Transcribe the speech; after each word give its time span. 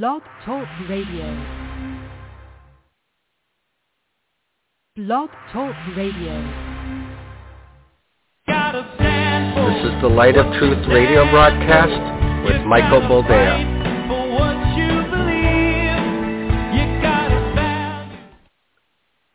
Blog 0.00 0.22
Talk 0.46 0.66
Radio. 0.88 1.26
Blog 4.96 5.28
Talk 5.52 5.74
Radio. 5.94 6.32
This 8.46 9.84
is 9.84 10.00
the 10.00 10.08
Light 10.08 10.38
of 10.38 10.46
Truth 10.58 10.88
radio 10.88 11.30
broadcast 11.30 12.46
with 12.46 12.64
Michael 12.64 13.02
Boldea. 13.02 13.68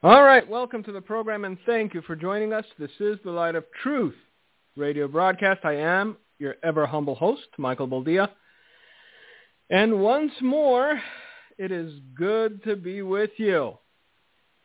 All 0.02 0.24
right, 0.24 0.50
welcome 0.50 0.82
to 0.86 0.92
the 0.92 1.02
program 1.02 1.46
and 1.46 1.60
thank 1.68 1.94
you 1.94 2.02
for 2.02 2.16
joining 2.16 2.52
us. 2.52 2.66
This 2.80 2.89
is 3.00 3.20
the 3.24 3.30
Light 3.30 3.54
of 3.54 3.64
Truth 3.84 4.16
radio 4.76 5.08
broadcast. 5.08 5.60
I 5.66 5.74
am 5.74 6.18
your 6.39 6.55
ever 6.64 6.88
humble 6.88 7.14
host, 7.14 7.46
Michael 7.60 7.88
Boldea. 7.88 8.30
And 9.70 10.02
once 10.02 10.31
more, 10.41 11.02
it 11.57 11.71
is 11.71 11.93
good 12.16 12.63
to 12.63 12.75
be 12.75 13.02
with 13.02 13.31
you. 13.38 13.77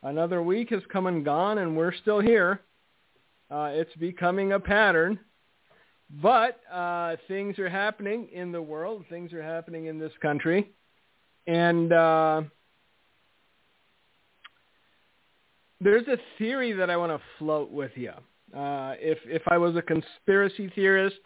Another 0.01 0.41
week 0.41 0.69
has 0.69 0.81
come 0.91 1.07
and 1.07 1.25
gone 1.25 1.57
and 1.57 1.75
we're 1.75 1.93
still 1.93 2.19
here. 2.19 2.61
Uh, 3.51 3.71
it's 3.73 3.93
becoming 3.95 4.53
a 4.53 4.59
pattern. 4.59 5.19
But 6.21 6.59
uh, 6.71 7.15
things 7.27 7.57
are 7.59 7.69
happening 7.69 8.29
in 8.31 8.51
the 8.51 8.61
world. 8.61 9.05
Things 9.09 9.33
are 9.33 9.41
happening 9.41 9.85
in 9.87 9.97
this 9.97 10.11
country. 10.21 10.69
And 11.47 11.91
uh, 11.91 12.43
there's 15.81 16.07
a 16.07 16.17
theory 16.37 16.71
that 16.73 16.89
I 16.89 16.97
want 16.97 17.11
to 17.11 17.21
float 17.39 17.71
with 17.71 17.91
you. 17.95 18.11
Uh, 18.55 18.93
if 18.99 19.17
if 19.25 19.41
I 19.47 19.57
was 19.57 19.75
a 19.75 19.81
conspiracy 19.81 20.71
theorist, 20.75 21.19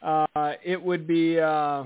uh, 0.00 0.26
it 0.64 0.80
would 0.80 1.06
be 1.06 1.40
uh, 1.40 1.84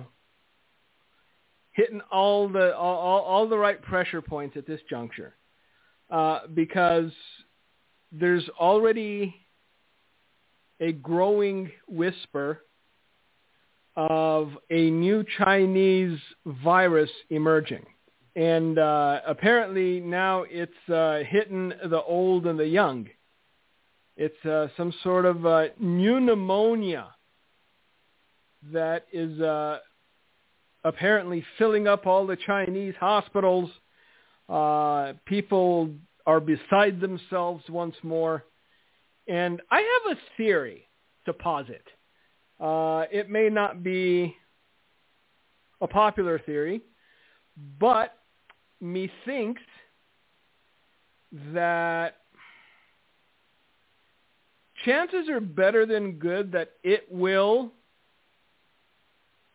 hitting 1.77 2.01
all 2.11 2.49
the 2.49 2.75
all, 2.75 3.21
all 3.23 3.49
the 3.49 3.59
right 3.59 3.81
pressure 3.83 4.23
points 4.23 4.57
at 4.57 4.67
this 4.67 4.81
juncture, 4.89 5.37
uh, 6.11 6.41
because 6.55 7.13
there's 8.11 8.49
already 8.59 9.35
a 10.81 10.93
growing 10.93 11.71
whisper 11.87 12.63
of 13.95 14.53
a 14.71 14.91
new 14.91 15.25
Chinese 15.39 16.19
virus 16.47 17.11
emerging. 17.31 17.85
And 18.35 18.79
uh, 18.79 19.21
apparently 19.27 20.01
now 20.01 20.45
it's 20.49 20.89
uh, 20.91 21.21
hitting 21.29 21.73
the 21.91 22.03
old 22.03 22.47
and 22.47 22.59
the 22.59 22.67
young. 22.67 23.09
It's 24.17 24.45
uh, 24.45 24.69
some 24.77 24.93
sort 25.03 25.25
of 25.27 25.45
uh, 25.45 25.69
new 25.79 26.21
pneumonia 26.21 27.09
that 28.73 29.07
is 29.13 29.41
uh, 29.41 29.79
apparently 30.87 31.45
filling 31.59 31.89
up 31.89 32.07
all 32.07 32.27
the 32.27 32.37
Chinese 32.37 32.95
hospitals. 33.01 33.69
Uh, 34.49 35.15
people 35.25 35.91
are 36.25 36.39
beside 36.39 37.01
themselves 37.01 37.65
once 37.69 37.97
more. 38.05 38.45
And 39.27 39.61
I 39.69 39.79
have 39.79 40.17
a 40.17 40.21
theory 40.37 40.89
to 41.25 41.33
posit. 41.33 41.83
Uh, 42.61 43.05
it 43.11 43.29
may 43.29 43.49
not 43.49 43.83
be 43.83 44.37
a 45.81 45.89
popular 45.89 46.39
theory, 46.39 46.83
but 47.81 48.17
methinks 48.81 49.63
that 51.53 52.15
chances 54.85 55.29
are 55.29 55.41
better 55.41 55.85
than 55.85 56.13
good 56.13 56.53
that 56.53 56.75
it 56.85 57.09
will 57.11 57.73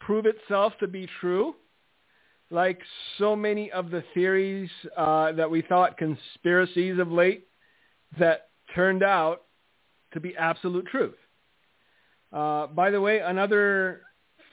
prove 0.06 0.26
itself 0.26 0.74
to 0.80 0.88
be 0.88 1.08
true, 1.20 1.56
like 2.50 2.80
so 3.18 3.36
many 3.36 3.72
of 3.72 3.92
the 3.92 4.04
theories 4.14 4.70
uh, 4.98 5.32
that 5.34 5.50
we 5.50 5.62
thought 5.62 5.98
conspiracies 5.98 7.00
of 7.00 7.12
late 7.12 7.48
that 8.20 8.50
turned 8.76 9.04
out 9.04 9.44
to 10.14 10.20
be 10.20 10.36
absolute 10.36 10.86
truth. 10.88 11.16
Uh, 12.34 12.68
by 12.68 12.90
the 12.90 13.00
way, 13.00 13.20
another 13.20 14.02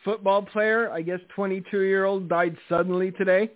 football 0.05 0.43
player, 0.43 0.91
I 0.91 1.03
guess 1.03 1.21
22-year-old, 1.37 2.29
died 2.29 2.57
suddenly 2.69 3.11
today. 3.13 3.51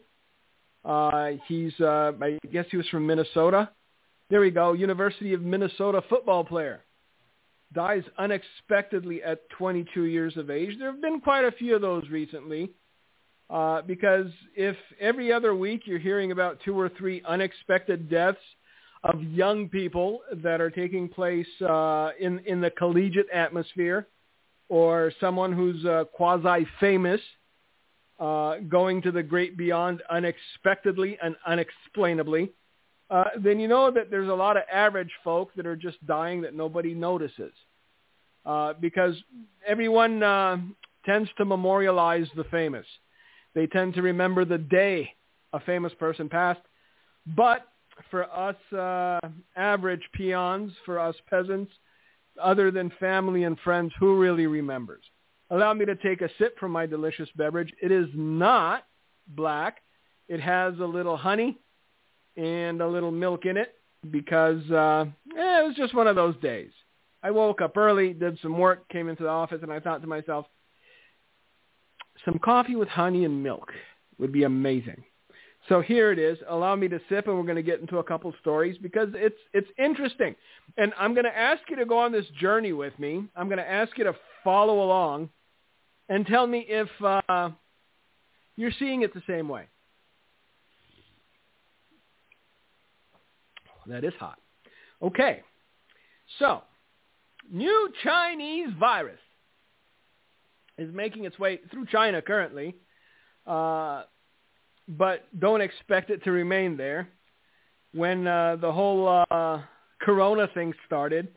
Uh, 0.85 1.31
he's, 1.47 1.73
uh, 1.81 2.13
I 2.21 2.39
guess 2.53 2.67
he 2.71 2.77
was 2.77 2.89
from 2.89 3.07
Minnesota. 3.07 3.71
There 4.31 4.41
we 4.41 4.51
go, 4.51 4.73
University 4.73 5.35
of 5.35 5.43
Minnesota 5.43 6.03
football 6.09 6.45
player. 6.45 6.83
Dies 7.73 8.03
unexpectedly 8.19 9.23
at 9.23 9.49
22 9.51 10.05
years 10.05 10.37
of 10.37 10.51
age. 10.51 10.79
There 10.79 10.91
have 10.91 11.01
been 11.01 11.21
quite 11.21 11.45
a 11.45 11.53
few 11.53 11.75
of 11.75 11.83
those 11.83 12.09
recently. 12.11 12.71
Uh, 13.51 13.83
because 13.83 14.29
if 14.57 14.77
every 14.99 15.31
other 15.31 15.55
week 15.55 15.83
you're 15.85 15.99
hearing 15.99 16.33
about 16.33 16.59
two 16.65 16.79
or 16.79 16.89
three 16.89 17.23
unexpected 17.27 18.09
deaths 18.09 18.39
of 19.05 19.23
young 19.23 19.69
people 19.69 20.21
that 20.43 20.61
are 20.61 20.71
taking 20.71 21.07
place 21.07 21.47
uh, 21.61 22.11
in 22.19 22.39
in 22.47 22.63
the 22.63 22.71
collegiate 22.71 23.29
atmosphere, 23.31 24.07
or 24.71 25.13
someone 25.21 25.53
who's 25.53 25.85
uh, 25.85 26.05
quasi 26.15 26.67
famous 26.81 27.21
uh, 28.19 28.57
going 28.69 29.03
to 29.03 29.11
the 29.11 29.23
great 29.23 29.57
beyond 29.59 30.03
unexpectedly 30.09 31.19
and 31.23 31.37
unexplainably, 31.47 32.53
uh, 33.13 33.25
then 33.45 33.61
you 33.61 33.69
know 33.69 33.91
that 33.91 34.11
there's 34.11 34.31
a 34.31 34.35
lot 34.35 34.57
of 34.57 34.63
average 34.73 35.11
folk 35.23 35.51
that 35.55 35.67
are 35.67 35.77
just 35.77 36.05
dying 36.07 36.41
that 36.41 36.55
nobody 36.55 36.95
notices. 36.95 37.53
Uh, 38.47 38.73
because 38.81 39.15
everyone 39.67 40.23
uh, 40.23 40.57
tends 41.05 41.29
to 41.37 41.45
memorialize 41.45 42.27
the 42.37 42.45
famous. 42.45 42.87
They 43.55 43.67
tend 43.67 43.95
to 43.95 44.03
remember 44.03 44.47
the 44.47 44.57
day 44.57 45.11
a 45.53 45.61
famous 45.61 45.93
person 45.99 46.31
passed. 46.31 46.63
But 47.37 47.69
for 48.11 48.25
us 48.33 48.57
uh, 48.73 49.21
average 49.57 50.03
peons, 50.15 50.73
for 50.87 50.99
us 50.99 51.15
peasants, 51.29 51.71
other 52.43 52.71
than 52.71 52.91
family 52.99 53.45
and 53.45 53.59
friends, 53.61 53.93
who 54.01 54.19
really 54.19 54.47
remembers? 54.47 55.05
Allow 55.51 55.75
me 55.75 55.85
to 55.85 55.97
take 55.97 56.23
a 56.23 56.31
sip 56.39 56.59
from 56.59 56.73
my 56.73 56.87
delicious 56.87 57.29
beverage. 57.37 57.71
It 57.83 57.93
is 57.93 58.07
not 58.15 58.87
black. 59.29 59.83
It 60.29 60.41
has 60.41 60.79
a 60.81 60.87
little 60.87 61.19
honey 61.19 61.59
and 62.37 62.81
a 62.81 62.89
little 62.89 63.11
milk 63.11 63.47
in 63.47 63.57
it 63.57 63.75
because 64.11 64.63
uh, 64.71 65.05
eh, 65.37 65.61
it 65.61 65.67
was 65.67 65.75
just 65.77 65.95
one 65.95 66.07
of 66.07 66.17
those 66.17 66.37
days. 66.39 66.71
I 67.23 67.31
woke 67.31 67.61
up 67.61 67.77
early, 67.77 68.13
did 68.13 68.39
some 68.43 68.59
work, 68.59 68.89
came 68.89 69.09
into 69.09 69.23
the 69.23 69.29
office, 69.29 69.61
and 69.63 69.73
I 69.73 69.81
thought 69.81 70.01
to 70.03 70.09
myself, 70.09 70.47
some 72.25 72.39
coffee 72.39 72.77
with 72.77 72.89
honey 72.89 73.25
and 73.25 73.43
milk 73.43 73.71
would 74.19 74.33
be 74.33 74.43
amazing. 74.43 75.05
So 75.69 75.81
here 75.81 76.11
it 76.11 76.19
is. 76.19 76.39
Allow 76.49 76.75
me 76.75 76.89
to 76.89 77.01
sip, 77.09 77.29
and 77.29 77.37
we're 77.37 77.45
going 77.45 77.57
to 77.57 77.63
get 77.63 77.81
into 77.81 77.99
a 77.99 78.05
couple 78.05 78.35
stories 78.41 78.77
because 78.79 79.09
it's 79.15 79.39
it's 79.53 79.69
interesting. 79.79 80.35
And 80.77 80.93
I'm 80.99 81.15
going 81.15 81.25
to 81.25 81.37
ask 81.37 81.63
you 81.71 81.77
to 81.77 81.87
go 81.87 81.99
on 81.99 82.11
this 82.11 82.27
journey 82.41 82.73
with 82.73 82.99
me. 82.99 83.25
I'm 83.37 83.47
going 83.47 83.59
to 83.59 83.71
ask 83.71 83.97
you 83.97 84.05
to 84.05 84.15
follow 84.43 84.83
along 84.83 85.31
and 86.09 86.27
tell 86.27 86.47
me 86.49 86.67
if 86.69 86.89
uh, 87.03 87.51
you're 88.57 88.73
seeing 88.79 89.03
it 89.03 89.15
the 89.15 89.23
same 89.29 89.49
way. 89.49 89.67
That 93.87 94.05
is 94.05 94.13
hot. 94.19 94.39
Okay. 95.03 95.43
So, 96.39 96.63
new 97.51 97.91
Chinese 98.05 98.69
virus 98.79 99.19
is 100.79 100.93
making 100.95 101.25
its 101.25 101.39
way 101.39 101.61
through 101.71 101.87
China 101.87 102.23
currently, 102.23 102.75
uh, 103.47 104.05
but 104.89 105.27
don't 105.39 105.61
expect 105.61 106.11
it 106.11 106.25
to 106.25 106.31
remain 106.31 106.77
there. 106.77 107.09
When 107.95 108.27
uh, 108.27 108.57
the 108.57 108.73
whole 108.73 109.25
uh, 109.31 109.63
Corona 110.01 110.49
thing 110.55 110.73
started, 110.87 111.29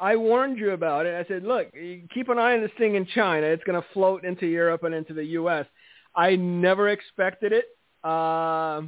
I 0.00 0.16
warned 0.16 0.58
you 0.58 0.70
about 0.70 1.04
it. 1.04 1.14
I 1.14 1.28
said, 1.28 1.42
look, 1.42 1.70
keep 2.14 2.30
an 2.30 2.38
eye 2.38 2.54
on 2.54 2.62
this 2.62 2.70
thing 2.78 2.94
in 2.94 3.06
China. 3.06 3.46
It's 3.46 3.64
going 3.64 3.80
to 3.80 3.86
float 3.92 4.24
into 4.24 4.46
Europe 4.46 4.82
and 4.84 4.94
into 4.94 5.12
the 5.12 5.24
U.S. 5.24 5.66
I 6.14 6.36
never 6.36 6.88
expected 6.88 7.52
it 7.52 7.66
uh, 8.02 8.82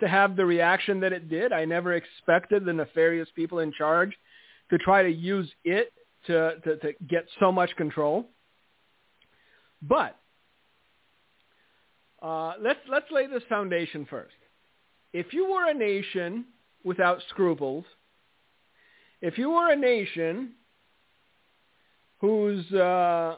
to 0.00 0.08
have 0.08 0.36
the 0.36 0.44
reaction 0.44 1.00
that 1.00 1.12
it 1.12 1.28
did. 1.28 1.52
I 1.52 1.64
never 1.64 1.94
expected 1.94 2.64
the 2.64 2.72
nefarious 2.72 3.28
people 3.34 3.60
in 3.60 3.72
charge 3.72 4.12
to 4.70 4.78
try 4.78 5.02
to 5.02 5.10
use 5.10 5.50
it 5.64 5.92
to, 6.26 6.54
to, 6.64 6.76
to 6.78 6.92
get 7.08 7.26
so 7.38 7.52
much 7.52 7.74
control. 7.76 8.28
But 9.82 10.18
uh, 12.22 12.54
let's 12.60 12.80
let's 12.88 13.06
lay 13.10 13.26
this 13.26 13.42
foundation 13.48 14.06
first. 14.08 14.34
If 15.12 15.32
you 15.34 15.52
were 15.52 15.68
a 15.68 15.74
nation 15.74 16.46
without 16.82 17.18
scruples, 17.28 17.84
if 19.20 19.36
you 19.36 19.50
were 19.50 19.70
a 19.70 19.76
nation 19.76 20.52
whose 22.20 22.70
uh, 22.72 23.36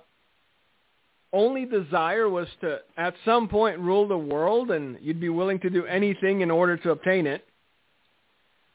only 1.33 1.65
desire 1.65 2.29
was 2.29 2.49
to, 2.61 2.79
at 2.97 3.15
some 3.25 3.49
point, 3.49 3.79
rule 3.79 4.09
the 4.09 4.17
world, 4.17 4.71
and 4.71 4.97
you'd 5.01 5.21
be 5.21 5.29
willing 5.29 5.59
to 5.61 5.71
do 5.71 5.85
anything 5.87 6.41
in 6.41 6.51
order 6.51 6.77
to 6.77 6.91
obtain 6.91 7.27
it, 7.27 7.47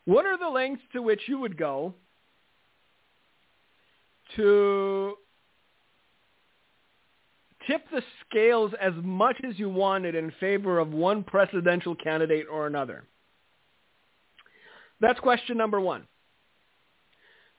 what 0.05 0.25
are 0.25 0.37
the 0.37 0.49
lengths 0.49 0.83
to 0.93 1.01
which 1.01 1.21
you 1.27 1.39
would 1.39 1.57
go 1.57 1.93
to 4.35 5.15
tip 7.67 7.83
the 7.91 8.01
scales 8.27 8.71
as 8.81 8.93
much 9.03 9.37
as 9.47 9.57
you 9.59 9.69
wanted 9.69 10.15
in 10.15 10.31
favor 10.39 10.79
of 10.79 10.91
one 10.91 11.23
presidential 11.23 11.95
candidate 11.95 12.45
or 12.51 12.67
another. 12.67 13.03
That's 14.99 15.19
question 15.19 15.57
number 15.57 15.79
one. 15.79 16.07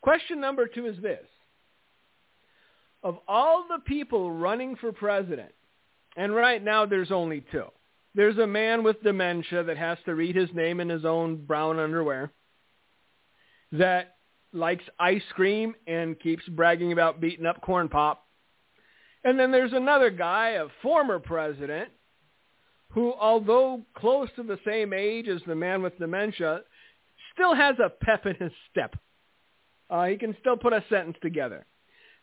Question 0.01 0.41
number 0.41 0.67
two 0.67 0.87
is 0.87 1.01
this. 1.01 1.25
Of 3.03 3.19
all 3.27 3.65
the 3.69 3.81
people 3.85 4.31
running 4.31 4.77
for 4.77 4.93
president, 4.93 5.53
and 6.17 6.35
right 6.35 6.63
now 6.63 6.87
there's 6.87 7.11
only 7.11 7.45
two. 7.51 7.67
There's 8.15 8.39
a 8.39 8.47
man 8.47 8.83
with 8.83 9.03
dementia 9.03 9.65
that 9.65 9.79
has 9.79 9.99
to 10.05 10.15
read 10.15 10.37
his 10.37 10.51
name 10.53 10.81
in 10.81 10.89
his 10.89 11.05
own 11.05 11.45
brown 11.45 11.79
underwear 11.79 12.31
that 13.73 14.17
likes 14.53 14.85
ice 14.99 15.23
cream 15.35 15.75
and 15.87 16.21
keeps 16.21 16.47
bragging 16.49 16.93
about 16.93 17.21
beating 17.21 17.47
up 17.47 17.63
corn 17.63 17.89
pop. 17.89 18.27
And 19.25 19.39
then 19.39 19.51
there's 19.51 19.73
another 19.73 20.11
guy, 20.11 20.51
a 20.51 20.67
former 20.83 21.19
president, 21.19 21.89
who, 22.91 23.15
although 23.19 23.81
close 23.95 24.29
to 24.37 24.43
the 24.43 24.59
same 24.67 24.93
age 24.93 25.29
as 25.29 25.41
the 25.47 25.55
man 25.55 25.83
with 25.83 25.99
dementia, 25.99 26.61
still 27.33 27.55
has 27.55 27.77
a 27.79 27.89
pep 27.89 28.27
in 28.27 28.35
his 28.37 28.53
step. 28.71 28.95
Uh, 29.89 30.05
he 30.05 30.17
can 30.17 30.37
still 30.41 30.57
put 30.57 30.75
a 30.75 30.85
sentence 30.91 31.17
together. 31.23 31.65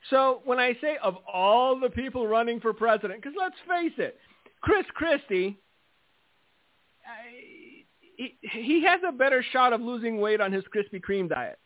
So 0.09 0.41
when 0.45 0.59
I 0.59 0.73
say 0.81 0.97
of 1.03 1.17
all 1.31 1.79
the 1.79 1.89
people 1.89 2.27
running 2.27 2.59
for 2.59 2.73
president, 2.73 3.21
because 3.21 3.37
let's 3.37 3.55
face 3.67 3.93
it, 3.97 4.17
Chris 4.61 4.85
Christie, 4.93 5.57
I, 7.05 7.83
he, 8.15 8.37
he 8.41 8.83
has 8.83 9.01
a 9.07 9.11
better 9.11 9.43
shot 9.51 9.73
of 9.73 9.81
losing 9.81 10.19
weight 10.19 10.41
on 10.41 10.51
his 10.51 10.63
Krispy 10.73 11.01
Kreme 11.01 11.29
diet 11.29 11.59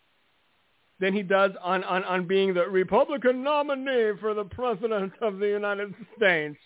than 1.00 1.14
he 1.14 1.22
does 1.22 1.52
on, 1.62 1.84
on, 1.84 2.04
on 2.04 2.28
being 2.28 2.54
the 2.54 2.68
Republican 2.68 3.44
nominee 3.44 4.12
for 4.20 4.34
the 4.34 4.46
President 4.46 5.14
of 5.22 5.40
the 5.40 5.48
United 5.48 5.94
States. 6.16 6.58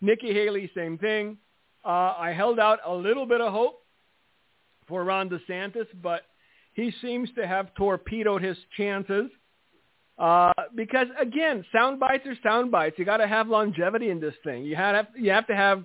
Nikki 0.00 0.32
Haley, 0.32 0.70
same 0.74 0.98
thing. 0.98 1.38
Uh, 1.84 2.14
I 2.18 2.32
held 2.32 2.58
out 2.58 2.80
a 2.86 2.94
little 2.94 3.26
bit 3.26 3.40
of 3.40 3.52
hope 3.52 3.82
for 4.86 5.04
Ron 5.04 5.30
DeSantis, 5.30 5.86
but 6.02 6.22
he 6.74 6.92
seems 7.00 7.30
to 7.34 7.46
have 7.46 7.74
torpedoed 7.74 8.42
his 8.42 8.56
chances. 8.76 9.30
Uh, 10.18 10.52
because 10.74 11.06
again, 11.18 11.64
sound 11.72 11.98
bites 11.98 12.26
are 12.26 12.36
sound 12.42 12.70
bites. 12.70 12.98
You 12.98 13.04
got 13.04 13.16
to 13.18 13.26
have 13.26 13.48
longevity 13.48 14.10
in 14.10 14.20
this 14.20 14.34
thing. 14.44 14.64
You 14.64 14.76
have 14.76 15.06
you 15.16 15.30
have 15.30 15.46
to 15.46 15.56
have 15.56 15.84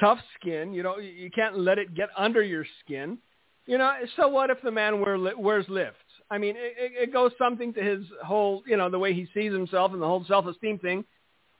tough 0.00 0.18
skin. 0.38 0.72
You 0.72 0.82
know, 0.82 0.98
you 0.98 1.30
can't 1.30 1.58
let 1.58 1.78
it 1.78 1.94
get 1.94 2.08
under 2.16 2.42
your 2.42 2.64
skin. 2.82 3.18
You 3.66 3.78
know, 3.78 3.92
so 4.16 4.28
what 4.28 4.50
if 4.50 4.60
the 4.62 4.70
man 4.70 5.00
wear, 5.00 5.18
wears 5.36 5.66
lifts? 5.68 5.98
I 6.30 6.38
mean, 6.38 6.54
it, 6.56 6.92
it 7.08 7.12
goes 7.12 7.32
something 7.38 7.72
to 7.74 7.82
his 7.82 8.04
whole, 8.24 8.62
you 8.66 8.76
know, 8.76 8.90
the 8.90 8.98
way 8.98 9.12
he 9.12 9.28
sees 9.34 9.52
himself 9.52 9.92
and 9.92 10.00
the 10.00 10.06
whole 10.06 10.24
self-esteem 10.26 10.78
thing. 10.78 11.04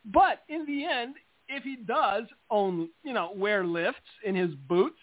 But 0.05 0.43
in 0.49 0.65
the 0.67 0.85
end, 0.87 1.15
if 1.49 1.63
he 1.63 1.77
does 1.77 2.25
own, 2.51 2.89
you 3.05 3.13
know, 3.13 3.33
wear 3.37 3.65
lifts 3.65 4.01
in 4.25 4.35
his 4.35 4.51
boots, 4.69 4.99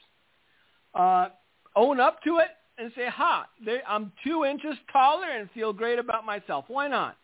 uh, 0.96 1.30
own 1.76 2.00
up 2.00 2.24
to 2.24 2.40
it 2.40 2.50
and 2.78 2.92
say, 2.96 3.08
ha, 3.10 3.48
they, 3.66 3.80
I'm 3.88 4.12
two 4.24 4.46
inches 4.46 4.76
taller 4.92 5.30
and 5.30 5.50
feel 5.52 5.74
great 5.74 6.00
about 6.00 6.26
myself. 6.26 6.66
Why 6.68 6.88
not? 6.88 7.18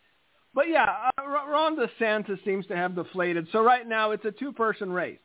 But 0.54 0.70
yeah, 0.70 1.10
uh, 1.18 1.24
Ron 1.26 1.78
DeSantis 1.78 2.44
seems 2.46 2.66
to 2.68 2.76
have 2.76 2.96
deflated. 2.96 3.48
So 3.52 3.64
right 3.64 3.88
now 3.88 4.12
it's 4.12 4.26
a 4.26 4.32
two-person 4.32 4.92
race. 4.92 5.20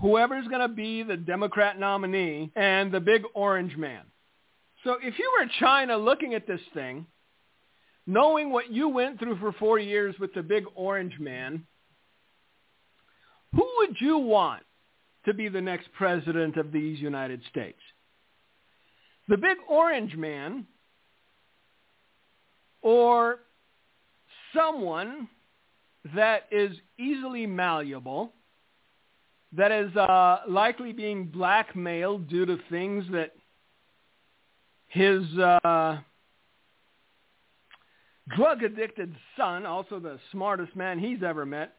Whoever's 0.00 0.46
going 0.48 0.60
to 0.60 0.68
be 0.68 1.02
the 1.02 1.16
Democrat 1.16 1.78
nominee 1.78 2.50
and 2.56 2.90
the 2.90 3.00
big 3.00 3.22
orange 3.34 3.76
man. 3.76 4.02
So 4.84 4.96
if 5.02 5.18
you 5.18 5.32
were 5.38 5.46
China 5.58 5.96
looking 5.96 6.34
at 6.34 6.46
this 6.46 6.60
thing, 6.72 7.06
knowing 8.06 8.50
what 8.50 8.72
you 8.72 8.88
went 8.88 9.18
through 9.18 9.38
for 9.38 9.52
four 9.52 9.78
years 9.78 10.14
with 10.18 10.32
the 10.34 10.42
big 10.42 10.64
orange 10.74 11.18
man, 11.18 11.66
who 13.54 13.68
would 13.78 13.96
you 14.00 14.18
want 14.18 14.62
to 15.26 15.34
be 15.34 15.48
the 15.48 15.60
next 15.60 15.92
president 15.92 16.56
of 16.56 16.72
these 16.72 16.98
United 16.98 17.42
States? 17.50 17.78
The 19.30 19.36
big 19.36 19.58
orange 19.68 20.16
man 20.16 20.66
or 22.82 23.38
someone 24.52 25.28
that 26.16 26.48
is 26.50 26.76
easily 26.98 27.46
malleable, 27.46 28.32
that 29.52 29.70
is 29.70 29.94
uh, 29.94 30.38
likely 30.48 30.92
being 30.92 31.26
blackmailed 31.26 32.28
due 32.28 32.44
to 32.44 32.58
things 32.70 33.04
that 33.12 33.36
his 34.88 35.22
uh, 35.38 35.98
drug 38.34 38.64
addicted 38.64 39.14
son, 39.36 39.64
also 39.64 40.00
the 40.00 40.18
smartest 40.32 40.74
man 40.74 40.98
he's 40.98 41.22
ever 41.22 41.46
met, 41.46 41.76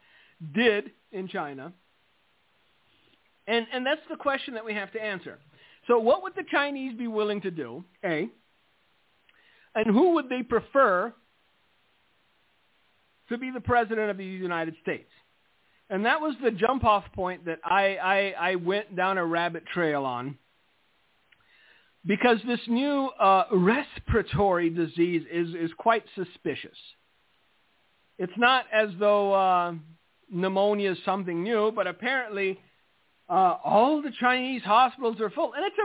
did 0.54 0.90
in 1.12 1.28
China. 1.28 1.74
And, 3.46 3.66
and 3.74 3.84
that's 3.84 4.00
the 4.08 4.16
question 4.16 4.54
that 4.54 4.64
we 4.64 4.72
have 4.72 4.90
to 4.92 5.02
answer. 5.02 5.38
So 5.86 5.98
what 5.98 6.22
would 6.22 6.34
the 6.34 6.44
Chinese 6.50 6.96
be 6.96 7.08
willing 7.08 7.40
to 7.42 7.50
do, 7.50 7.84
A? 8.04 8.28
And 9.74 9.86
who 9.86 10.14
would 10.14 10.28
they 10.28 10.42
prefer 10.42 11.12
to 13.28 13.38
be 13.38 13.50
the 13.50 13.60
president 13.60 14.10
of 14.10 14.16
the 14.16 14.24
United 14.24 14.74
States? 14.82 15.10
And 15.90 16.06
that 16.06 16.20
was 16.20 16.34
the 16.42 16.50
jump 16.50 16.84
off 16.84 17.04
point 17.14 17.44
that 17.46 17.58
I, 17.64 17.96
I, 17.96 18.50
I 18.50 18.54
went 18.56 18.96
down 18.96 19.18
a 19.18 19.26
rabbit 19.26 19.64
trail 19.66 20.04
on 20.04 20.38
because 22.06 22.38
this 22.46 22.60
new 22.66 23.08
uh, 23.20 23.44
respiratory 23.52 24.70
disease 24.70 25.24
is, 25.30 25.54
is 25.54 25.70
quite 25.76 26.04
suspicious. 26.14 26.76
It's 28.18 28.32
not 28.36 28.66
as 28.72 28.90
though 28.98 29.32
uh, 29.32 29.74
pneumonia 30.30 30.92
is 30.92 30.98
something 31.04 31.42
new, 31.42 31.72
but 31.72 31.86
apparently 31.86 32.58
uh, 33.28 33.56
all 33.64 34.02
the 34.02 34.12
Chinese 34.20 34.62
hospitals 34.62 35.20
are 35.20 35.30
full. 35.30 35.52
And 35.54 35.64
it's 35.64 35.76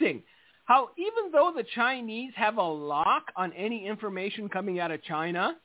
amazing 0.00 0.22
how 0.64 0.90
even 0.96 1.30
though 1.32 1.52
the 1.54 1.64
Chinese 1.74 2.32
have 2.36 2.56
a 2.56 2.62
lock 2.62 3.24
on 3.36 3.52
any 3.52 3.86
information 3.86 4.48
coming 4.48 4.80
out 4.80 4.90
of 4.90 5.02
China, 5.02 5.56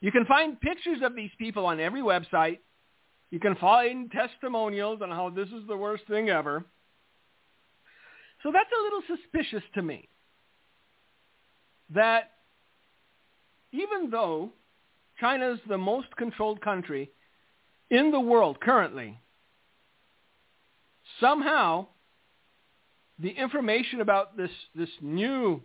you 0.00 0.12
can 0.12 0.24
find 0.26 0.60
pictures 0.60 0.98
of 1.02 1.14
these 1.14 1.30
people 1.38 1.66
on 1.66 1.80
every 1.80 2.02
website. 2.02 2.58
You 3.30 3.40
can 3.40 3.54
find 3.56 4.10
testimonials 4.10 5.00
on 5.02 5.10
how 5.10 5.30
this 5.30 5.48
is 5.48 5.66
the 5.68 5.76
worst 5.76 6.04
thing 6.08 6.28
ever. 6.28 6.64
So 8.42 8.50
that's 8.52 8.70
a 8.78 8.82
little 8.82 9.02
suspicious 9.16 9.62
to 9.74 9.82
me. 9.82 10.08
That 11.94 12.30
even 13.72 14.10
though 14.10 14.50
China 15.20 15.52
is 15.52 15.60
the 15.68 15.78
most 15.78 16.08
controlled 16.16 16.60
country 16.60 17.10
in 17.90 18.10
the 18.10 18.20
world 18.20 18.60
currently, 18.60 19.18
somehow 21.20 21.86
the 23.18 23.30
information 23.30 24.00
about 24.00 24.36
this, 24.36 24.50
this 24.74 24.88
new 25.00 25.60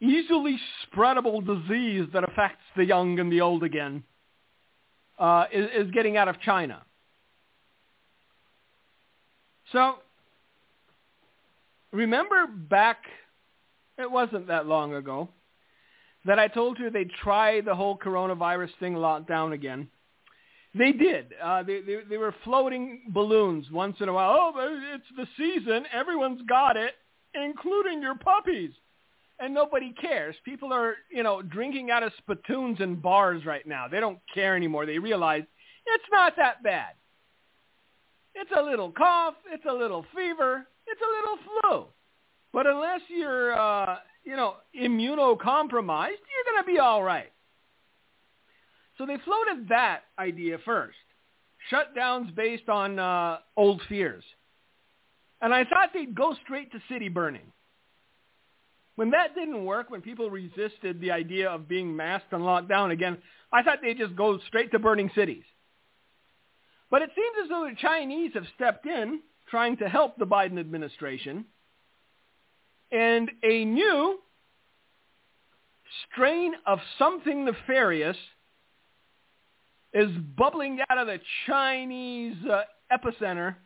easily 0.00 0.58
spreadable 0.86 1.44
disease 1.44 2.08
that 2.12 2.24
affects 2.24 2.64
the 2.76 2.84
young 2.84 3.18
and 3.18 3.30
the 3.30 3.40
old 3.40 3.62
again 3.62 4.02
uh, 5.18 5.44
is, 5.52 5.86
is 5.86 5.90
getting 5.92 6.16
out 6.16 6.28
of 6.28 6.40
China. 6.40 6.82
So 9.72 9.96
remember 11.92 12.46
back, 12.46 13.02
it 13.98 14.10
wasn't 14.10 14.48
that 14.48 14.66
long 14.66 14.94
ago, 14.94 15.28
that 16.24 16.38
I 16.38 16.48
told 16.48 16.78
you 16.78 16.90
they'd 16.90 17.10
try 17.22 17.60
the 17.60 17.74
whole 17.74 17.96
coronavirus 17.96 18.70
thing 18.80 18.94
locked 18.94 19.28
down 19.28 19.52
again. 19.52 19.88
They 20.72 20.92
did. 20.92 21.34
Uh, 21.42 21.62
they, 21.62 21.80
they, 21.80 21.96
they 22.08 22.16
were 22.16 22.34
floating 22.44 23.02
balloons 23.08 23.66
once 23.72 23.96
in 24.00 24.08
a 24.08 24.12
while. 24.12 24.30
Oh, 24.32 24.80
it's 24.94 25.04
the 25.16 25.26
season. 25.36 25.84
Everyone's 25.92 26.42
got 26.48 26.76
it, 26.76 26.94
including 27.34 28.00
your 28.00 28.14
puppies. 28.14 28.70
And 29.40 29.54
nobody 29.54 29.94
cares. 30.00 30.36
People 30.44 30.72
are, 30.72 30.96
you 31.10 31.22
know, 31.22 31.42
drinking 31.42 31.90
out 31.90 32.02
of 32.02 32.12
spittoons 32.18 32.78
in 32.80 32.96
bars 32.96 33.46
right 33.46 33.66
now. 33.66 33.88
They 33.88 33.98
don't 33.98 34.18
care 34.32 34.54
anymore. 34.54 34.86
They 34.86 34.98
realize 34.98 35.42
it's 35.86 36.04
not 36.12 36.36
that 36.36 36.62
bad. 36.62 36.92
It's 38.34 38.50
a 38.56 38.62
little 38.62 38.92
cough. 38.92 39.34
It's 39.50 39.64
a 39.68 39.72
little 39.72 40.04
fever. 40.14 40.66
It's 40.86 41.00
a 41.00 41.10
little 41.16 41.38
flu. 41.62 41.86
But 42.52 42.66
unless 42.66 43.00
you're, 43.08 43.58
uh, 43.58 43.96
you 44.24 44.36
know, 44.36 44.56
immunocompromised, 44.78 46.08
you're 46.08 46.52
going 46.52 46.62
to 46.62 46.66
be 46.66 46.78
all 46.78 47.02
right. 47.02 47.32
So 49.00 49.06
they 49.06 49.16
floated 49.24 49.70
that 49.70 50.02
idea 50.18 50.58
first. 50.62 50.98
Shutdowns 51.72 52.34
based 52.34 52.68
on 52.68 52.98
uh, 52.98 53.38
old 53.56 53.80
fears. 53.88 54.22
And 55.40 55.54
I 55.54 55.64
thought 55.64 55.94
they'd 55.94 56.14
go 56.14 56.36
straight 56.44 56.70
to 56.72 56.82
city 56.90 57.08
burning. 57.08 57.50
When 58.96 59.08
that 59.12 59.34
didn't 59.34 59.64
work, 59.64 59.88
when 59.88 60.02
people 60.02 60.28
resisted 60.28 61.00
the 61.00 61.12
idea 61.12 61.48
of 61.48 61.66
being 61.66 61.96
masked 61.96 62.34
and 62.34 62.44
locked 62.44 62.68
down 62.68 62.90
again, 62.90 63.16
I 63.50 63.62
thought 63.62 63.78
they'd 63.80 63.96
just 63.96 64.16
go 64.16 64.38
straight 64.48 64.70
to 64.72 64.78
burning 64.78 65.10
cities. 65.14 65.44
But 66.90 67.00
it 67.00 67.08
seems 67.16 67.36
as 67.44 67.48
though 67.48 67.66
the 67.70 67.76
Chinese 67.80 68.32
have 68.34 68.44
stepped 68.54 68.84
in 68.84 69.20
trying 69.48 69.78
to 69.78 69.88
help 69.88 70.18
the 70.18 70.26
Biden 70.26 70.60
administration. 70.60 71.46
And 72.92 73.30
a 73.42 73.64
new 73.64 74.18
strain 76.12 76.52
of 76.66 76.80
something 76.98 77.46
nefarious 77.46 78.18
is 79.92 80.10
bubbling 80.36 80.80
out 80.88 80.98
of 80.98 81.06
the 81.06 81.20
Chinese 81.46 82.36
uh, 82.50 82.62
epicenter. 82.92 83.56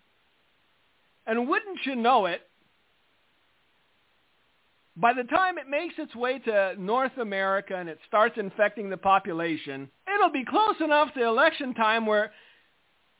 And 1.26 1.49
wouldn't 1.49 1.81
you 1.85 1.97
know 1.97 2.26
it, 2.26 2.43
by 4.97 5.12
the 5.12 5.25
time 5.25 5.59
it 5.59 5.69
makes 5.69 5.95
its 5.99 6.14
way 6.14 6.38
to 6.40 6.75
North 6.78 7.16
America 7.19 7.75
and 7.76 7.88
it 7.88 7.99
starts 8.07 8.37
infecting 8.38 8.90
the 8.90 8.97
population, 8.97 9.88
it'll 10.12 10.31
be 10.31 10.45
close 10.45 10.76
enough 10.81 11.12
to 11.14 11.25
election 11.25 11.75
time 11.75 12.07
where 12.07 12.33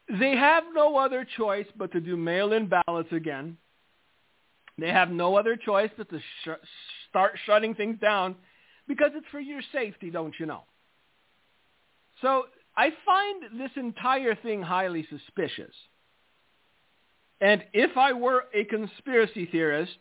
they 0.09 0.37
have 0.37 0.65
no 0.73 0.97
other 0.97 1.27
choice 1.37 1.67
but 1.77 1.93
to 1.93 2.01
do 2.01 2.17
mail-in 2.17 2.69
ballots 2.69 3.13
again. 3.13 3.57
They 4.79 4.91
have 4.91 5.11
no 5.11 5.37
other 5.37 5.57
choice 5.57 5.91
but 5.97 6.11
to 6.11 6.19
sh- 6.19 6.67
start 7.09 7.39
shutting 7.47 7.75
things 7.75 7.99
down 8.01 8.37
because 8.87 9.11
it's 9.15 9.27
for 9.31 9.41
your 9.41 9.63
safety, 9.73 10.11
don't 10.11 10.35
you 10.39 10.47
know? 10.47 10.65
So 12.21 12.45
I 12.77 12.91
find 13.07 13.59
this 13.59 13.71
entire 13.77 14.35
thing 14.35 14.63
highly 14.63 15.07
suspicious. 15.09 15.75
And 17.41 17.65
if 17.73 17.97
I 17.97 18.13
were 18.13 18.45
a 18.55 18.65
conspiracy 18.65 19.47
theorist, 19.47 19.99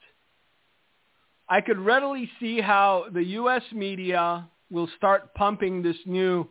I 1.50 1.62
could 1.62 1.80
readily 1.80 2.30
see 2.40 2.62
how 2.62 3.06
the 3.12 3.24
U.S. 3.24 3.64
media 3.74 4.48
will 4.72 4.90
start 4.98 5.34
pumping 5.36 5.84
this 5.84 5.98
new, 6.06 6.48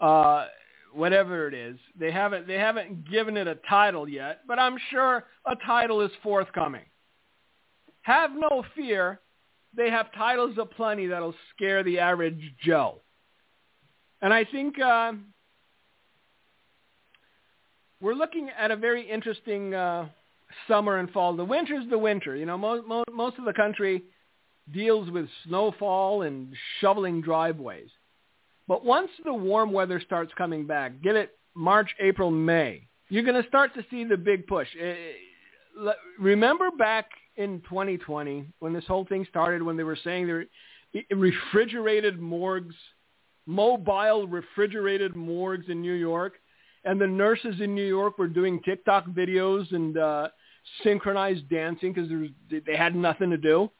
uh, 0.00 0.46
whatever 0.92 1.48
it 1.48 1.54
is. 1.54 1.78
They 1.98 2.12
haven't 2.12 2.46
they 2.46 2.58
haven't 2.58 3.10
given 3.10 3.36
it 3.36 3.48
a 3.48 3.56
title 3.68 4.08
yet, 4.08 4.40
but 4.46 4.58
I'm 4.58 4.76
sure 4.90 5.24
a 5.46 5.56
title 5.66 6.02
is 6.02 6.10
forthcoming. 6.22 6.84
Have 8.02 8.30
no 8.34 8.64
fear. 8.76 9.20
They 9.76 9.90
have 9.90 10.12
titles 10.12 10.56
aplenty 10.58 11.08
that'll 11.08 11.34
scare 11.54 11.82
the 11.82 11.98
average 11.98 12.40
Joe. 12.64 13.00
And 14.26 14.34
I 14.34 14.44
think 14.44 14.76
uh, 14.80 15.12
we're 18.00 18.14
looking 18.14 18.50
at 18.58 18.72
a 18.72 18.76
very 18.76 19.08
interesting 19.08 19.72
uh, 19.72 20.08
summer 20.66 20.96
and 20.96 21.08
fall. 21.12 21.36
The 21.36 21.44
winter's 21.44 21.88
the 21.90 21.98
winter. 21.98 22.34
You 22.34 22.44
know, 22.44 22.58
most, 22.58 22.88
most, 22.88 23.08
most 23.12 23.38
of 23.38 23.44
the 23.44 23.52
country 23.52 24.02
deals 24.74 25.12
with 25.12 25.28
snowfall 25.46 26.22
and 26.22 26.52
shoveling 26.80 27.20
driveways. 27.20 27.88
But 28.66 28.84
once 28.84 29.10
the 29.24 29.32
warm 29.32 29.72
weather 29.72 30.02
starts 30.04 30.32
coming 30.36 30.66
back, 30.66 31.00
get 31.02 31.14
it 31.14 31.38
March, 31.54 31.94
April, 32.00 32.32
May, 32.32 32.88
you're 33.08 33.22
going 33.22 33.40
to 33.40 33.48
start 33.48 33.74
to 33.74 33.84
see 33.92 34.02
the 34.02 34.16
big 34.16 34.48
push. 34.48 34.66
Eh, 34.76 34.86
eh, 35.86 35.92
remember 36.18 36.72
back 36.72 37.10
in 37.36 37.60
2020 37.68 38.44
when 38.58 38.72
this 38.72 38.86
whole 38.88 39.04
thing 39.04 39.24
started, 39.30 39.62
when 39.62 39.76
they 39.76 39.84
were 39.84 39.96
saying 40.02 40.26
there 40.26 40.46
refrigerated 41.14 42.18
morgues, 42.18 42.74
mobile 43.46 44.26
refrigerated 44.26 45.16
morgues 45.16 45.66
in 45.68 45.80
New 45.80 45.94
York, 45.94 46.34
and 46.84 47.00
the 47.00 47.06
nurses 47.06 47.60
in 47.60 47.74
New 47.74 47.86
York 47.86 48.18
were 48.18 48.28
doing 48.28 48.60
TikTok 48.64 49.06
videos 49.06 49.72
and 49.72 49.96
uh, 49.96 50.28
synchronized 50.82 51.48
dancing 51.48 51.92
because 51.92 52.10
they 52.50 52.76
had 52.76 52.94
nothing 52.94 53.30
to 53.30 53.36
do. 53.36 53.70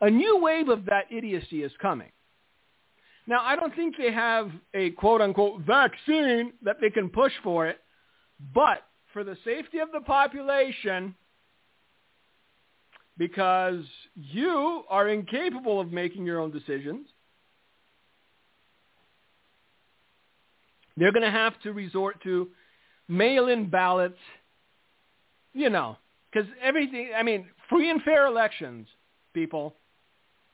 A 0.00 0.10
new 0.10 0.38
wave 0.40 0.68
of 0.68 0.84
that 0.86 1.06
idiocy 1.10 1.62
is 1.62 1.72
coming. 1.80 2.10
Now, 3.26 3.42
I 3.42 3.56
don't 3.56 3.74
think 3.74 3.96
they 3.98 4.12
have 4.12 4.50
a 4.72 4.90
quote-unquote 4.90 5.62
vaccine 5.62 6.52
that 6.62 6.76
they 6.80 6.88
can 6.88 7.10
push 7.10 7.32
for 7.42 7.66
it, 7.66 7.78
but 8.54 8.84
for 9.12 9.24
the 9.24 9.36
safety 9.44 9.80
of 9.80 9.90
the 9.92 10.00
population, 10.00 11.14
because 13.18 13.84
you 14.14 14.84
are 14.88 15.08
incapable 15.08 15.80
of 15.80 15.92
making 15.92 16.24
your 16.24 16.40
own 16.40 16.52
decisions, 16.52 17.08
they're 20.98 21.12
going 21.12 21.24
to 21.24 21.30
have 21.30 21.58
to 21.62 21.72
resort 21.72 22.22
to 22.22 22.48
mail-in 23.08 23.70
ballots 23.70 24.18
you 25.58 25.70
know, 25.70 25.96
because 26.30 26.48
everything, 26.62 27.10
I 27.16 27.22
mean, 27.22 27.48
free 27.68 27.90
and 27.90 28.02
fair 28.02 28.26
elections, 28.26 28.86
people, 29.34 29.74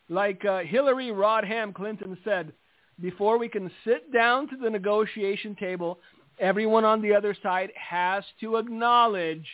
like 0.08 0.44
uh, 0.44 0.60
Hillary 0.60 1.08
Rodham 1.08 1.74
Clinton 1.74 2.16
said, 2.24 2.52
before 3.00 3.38
we 3.38 3.48
can 3.48 3.70
sit 3.84 4.12
down 4.12 4.48
to 4.48 4.56
the 4.56 4.70
negotiation 4.70 5.56
table, 5.56 5.98
everyone 6.38 6.84
on 6.84 7.02
the 7.02 7.14
other 7.14 7.36
side 7.42 7.70
has 7.76 8.24
to 8.40 8.56
acknowledge 8.56 9.46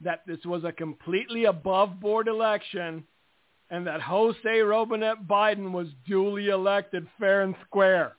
that 0.00 0.22
this 0.26 0.44
was 0.44 0.64
a 0.64 0.72
completely 0.72 1.44
above 1.44 2.00
board 2.00 2.28
election 2.28 3.04
and 3.70 3.86
that 3.86 4.00
Jose 4.00 4.60
Robinette 4.60 5.26
Biden 5.28 5.72
was 5.72 5.88
duly 6.06 6.48
elected 6.48 7.06
fair 7.18 7.42
and 7.42 7.54
square. 7.66 8.16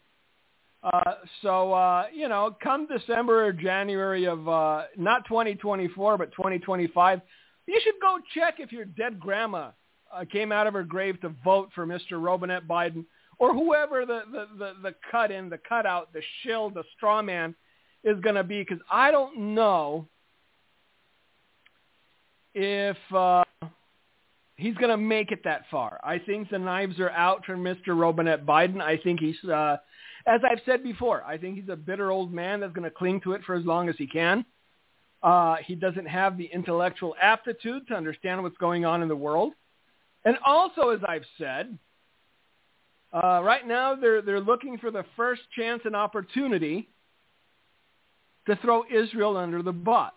Uh, 0.93 1.15
so, 1.41 1.73
uh, 1.73 2.05
you 2.13 2.29
know, 2.29 2.55
come 2.63 2.87
December 2.87 3.45
or 3.45 3.51
January 3.51 4.25
of 4.25 4.47
uh, 4.47 4.83
not 4.95 5.25
2024, 5.27 6.17
but 6.17 6.31
2025, 6.31 7.21
you 7.65 7.81
should 7.83 7.99
go 8.01 8.19
check 8.33 8.55
if 8.59 8.71
your 8.71 8.85
dead 8.85 9.19
grandma 9.19 9.71
uh, 10.13 10.23
came 10.31 10.51
out 10.51 10.65
of 10.65 10.73
her 10.73 10.83
grave 10.83 11.19
to 11.21 11.33
vote 11.43 11.69
for 11.75 11.85
Mr. 11.85 12.23
Robinette 12.23 12.67
Biden 12.67 13.03
or 13.39 13.53
whoever 13.53 14.05
the, 14.05 14.21
the, 14.31 14.47
the, 14.57 14.73
the 14.81 14.95
cut 15.11 15.29
in, 15.29 15.49
the 15.49 15.59
cutout, 15.67 16.13
the 16.13 16.21
shill, 16.43 16.69
the 16.69 16.83
straw 16.95 17.21
man 17.21 17.53
is 18.03 18.19
going 18.21 18.35
to 18.35 18.43
be 18.43 18.59
because 18.59 18.79
I 18.89 19.11
don't 19.11 19.55
know 19.55 20.07
if 22.53 22.97
uh, 23.13 23.43
he's 24.55 24.75
going 24.75 24.89
to 24.89 24.97
make 24.97 25.31
it 25.31 25.43
that 25.43 25.63
far. 25.69 25.99
I 26.03 26.17
think 26.17 26.49
the 26.49 26.59
knives 26.59 26.99
are 26.99 27.11
out 27.11 27.45
for 27.45 27.57
Mr. 27.57 27.99
Robinette 27.99 28.45
Biden. 28.45 28.79
I 28.81 28.97
think 28.97 29.19
he's 29.19 29.43
uh, 29.43 29.77
as 30.27 30.41
I've 30.43 30.61
said 30.65 30.83
before, 30.83 31.23
I 31.23 31.37
think 31.37 31.57
he's 31.57 31.69
a 31.69 31.75
bitter 31.75 32.11
old 32.11 32.33
man 32.33 32.59
that's 32.59 32.73
going 32.73 32.83
to 32.83 32.91
cling 32.91 33.21
to 33.21 33.31
it 33.31 33.43
for 33.45 33.55
as 33.55 33.65
long 33.65 33.87
as 33.87 33.95
he 33.97 34.05
can. 34.05 34.45
Uh, 35.23 35.55
he 35.65 35.73
doesn't 35.73 36.05
have 36.07 36.37
the 36.37 36.49
intellectual 36.53 37.15
aptitude 37.19 37.87
to 37.87 37.95
understand 37.95 38.43
what's 38.43 38.57
going 38.57 38.85
on 38.85 39.01
in 39.01 39.07
the 39.07 39.15
world. 39.15 39.53
And 40.25 40.37
also, 40.45 40.89
as 40.89 40.99
I've 41.07 41.25
said, 41.37 41.77
uh, 43.13 43.41
right 43.41 43.65
now 43.65 43.95
they're, 43.95 44.21
they're 44.21 44.41
looking 44.41 44.77
for 44.77 44.91
the 44.91 45.05
first 45.15 45.41
chance 45.57 45.81
and 45.85 45.95
opportunity 45.95 46.89
to 48.47 48.55
throw 48.57 48.83
Israel 48.93 49.37
under 49.37 49.63
the 49.63 49.71
bus. 49.71 50.11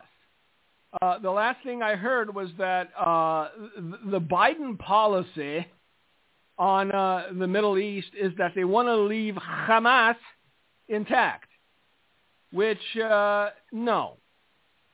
Uh, 1.01 1.21
the 1.21 1.31
last 1.31 1.63
thing 1.63 1.83
I 1.83 1.95
heard 1.95 2.35
was 2.35 2.49
that 2.59 2.91
uh, 2.99 3.49
the 4.11 4.21
Biden 4.21 4.77
policy 4.79 5.67
on 6.61 6.93
uh, 6.93 7.29
the 7.39 7.47
Middle 7.47 7.79
East 7.79 8.11
is 8.21 8.33
that 8.37 8.53
they 8.55 8.65
want 8.65 8.87
to 8.87 8.95
leave 8.95 9.35
Hamas 9.35 10.17
intact, 10.89 11.49
which 12.53 12.79
uh, 13.03 13.49
no. 13.73 14.19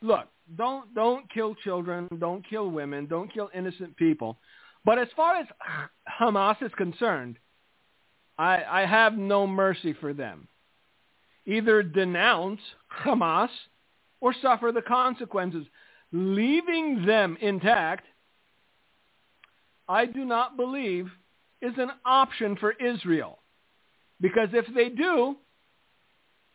Look, 0.01 0.29
don't 0.57 0.95
don't 0.95 1.29
kill 1.29 1.57
children, 1.57 2.09
don't 2.21 2.49
kill 2.49 2.71
women, 2.71 3.07
don't 3.07 3.33
kill 3.35 3.51
innocent 3.53 3.97
people. 3.97 4.39
But 4.85 5.01
as 5.01 5.09
far 5.17 5.35
as 5.35 5.47
Hamas 6.21 6.63
is 6.63 6.71
concerned, 6.77 7.37
I, 8.39 8.63
I 8.63 8.87
have 8.87 9.19
no 9.19 9.45
mercy 9.45 9.93
for 9.93 10.13
them. 10.13 10.47
Either 11.47 11.83
denounce 11.83 12.61
Hamas 13.05 13.49
or 14.21 14.33
suffer 14.41 14.71
the 14.73 14.83
consequences. 14.83 15.67
Leaving 16.13 17.05
them 17.05 17.37
intact, 17.41 18.05
I 19.89 20.07
do 20.07 20.25
not 20.25 20.57
believe 20.57 21.11
is 21.67 21.75
an 21.79 21.91
option 22.05 22.57
for 22.57 22.73
Israel. 22.73 23.39
Because 24.21 24.49
if 24.53 24.67
they 24.75 24.89
do, 24.89 25.37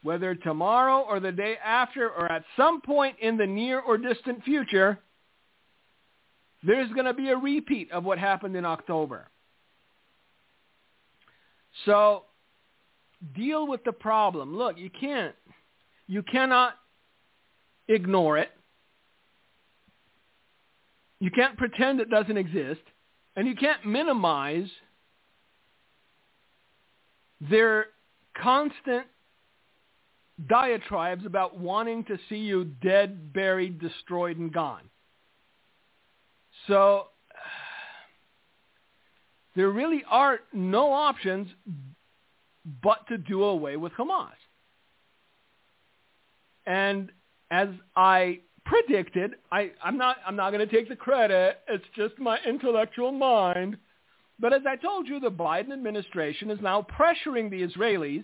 whether 0.04 0.34
tomorrow 0.36 1.06
or 1.08 1.20
the 1.20 1.32
day 1.32 1.56
after 1.64 2.10
or 2.10 2.32
at 2.32 2.44
some 2.58 2.82
point 2.82 3.18
in 3.22 3.38
the 3.38 3.46
near 3.46 3.80
or 3.80 3.98
distant 3.98 4.44
future, 4.44 5.00
there's 6.64 6.92
going 6.94 7.06
to 7.06 7.14
be 7.14 7.30
a 7.30 7.38
repeat 7.38 7.92
of 7.92 8.04
what 8.04 8.18
happened 8.18 8.56
in 8.56 8.66
October. 8.66 9.28
So 11.86 12.24
deal 13.36 13.68
with 13.68 13.84
the 13.84 13.94
problem. 13.94 14.58
Look, 14.58 14.78
you 14.78 14.90
can't, 14.90 15.36
you 16.08 16.24
cannot 16.24 16.74
ignore 17.88 18.38
it. 18.38 18.50
You 21.20 21.30
can't 21.30 21.58
pretend 21.58 22.00
it 22.00 22.10
doesn't 22.10 22.38
exist. 22.38 22.82
And 23.36 23.48
you 23.48 23.56
can't 23.56 23.86
minimize 23.86 24.68
their 27.50 27.88
constant 28.42 29.06
diatribes 30.48 31.26
about 31.26 31.58
wanting 31.58 32.04
to 32.06 32.18
see 32.30 32.38
you 32.38 32.66
dead, 32.66 33.34
buried, 33.34 33.80
destroyed, 33.80 34.38
and 34.38 34.54
gone. 34.54 34.84
So 36.68 37.08
there 39.56 39.70
really 39.70 40.04
are 40.10 40.40
no 40.54 40.92
options 40.92 41.50
but 42.84 43.08
to 43.08 43.18
do 43.18 43.44
away 43.44 43.78
with 43.78 43.94
Hamas. 43.94 44.30
And 46.66 47.12
as 47.50 47.70
I 47.96 48.40
predicted, 48.66 49.36
I, 49.52 49.72
I'm 49.84 49.98
not 49.98 50.18
I'm 50.26 50.36
not 50.36 50.52
going 50.52 50.68
to 50.68 50.74
take 50.74 50.88
the 50.88 50.96
credit. 50.96 51.60
It's 51.68 51.84
just 51.96 52.18
my 52.20 52.38
intellectual 52.48 53.12
mind. 53.12 53.78
But 54.42 54.54
as 54.54 54.64
I 54.68 54.76
told 54.76 55.08
you, 55.08 55.20
the 55.20 55.30
Biden 55.30 55.72
administration 55.72 56.50
is 56.50 56.60
now 56.62 56.82
pressuring 56.82 57.52
the 57.52 57.62
Israelis 57.62 58.24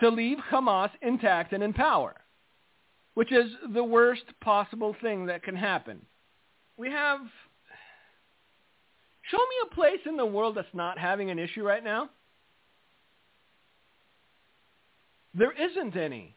to 0.00 0.08
leave 0.08 0.38
Hamas 0.50 0.90
intact 1.00 1.52
and 1.52 1.62
in 1.62 1.72
power, 1.72 2.16
which 3.14 3.30
is 3.30 3.52
the 3.72 3.84
worst 3.84 4.24
possible 4.40 4.96
thing 5.00 5.26
that 5.26 5.44
can 5.44 5.54
happen. 5.54 6.04
We 6.76 6.90
have, 6.90 7.20
show 9.30 9.38
me 9.38 9.54
a 9.70 9.74
place 9.76 10.00
in 10.04 10.16
the 10.16 10.26
world 10.26 10.56
that's 10.56 10.66
not 10.74 10.98
having 10.98 11.30
an 11.30 11.38
issue 11.38 11.62
right 11.62 11.84
now. 11.84 12.10
There 15.32 15.52
isn't 15.52 15.96
any. 15.96 16.34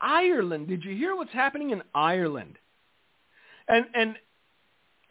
Ireland, 0.00 0.66
did 0.66 0.84
you 0.84 0.96
hear 0.96 1.14
what's 1.14 1.32
happening 1.32 1.70
in 1.70 1.82
Ireland? 1.94 2.58
And 3.68 3.86
and 3.94 4.16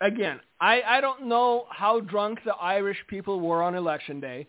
again, 0.02 0.42
I, 0.62 0.84
I 0.88 1.02
don't 1.02 1.28
know 1.28 1.66
how 1.72 2.00
drunk 2.00 2.40
the 2.46 2.54
Irish 2.54 3.00
people 3.08 3.40
were 3.40 3.64
on 3.64 3.74
election 3.74 4.20
day, 4.20 4.48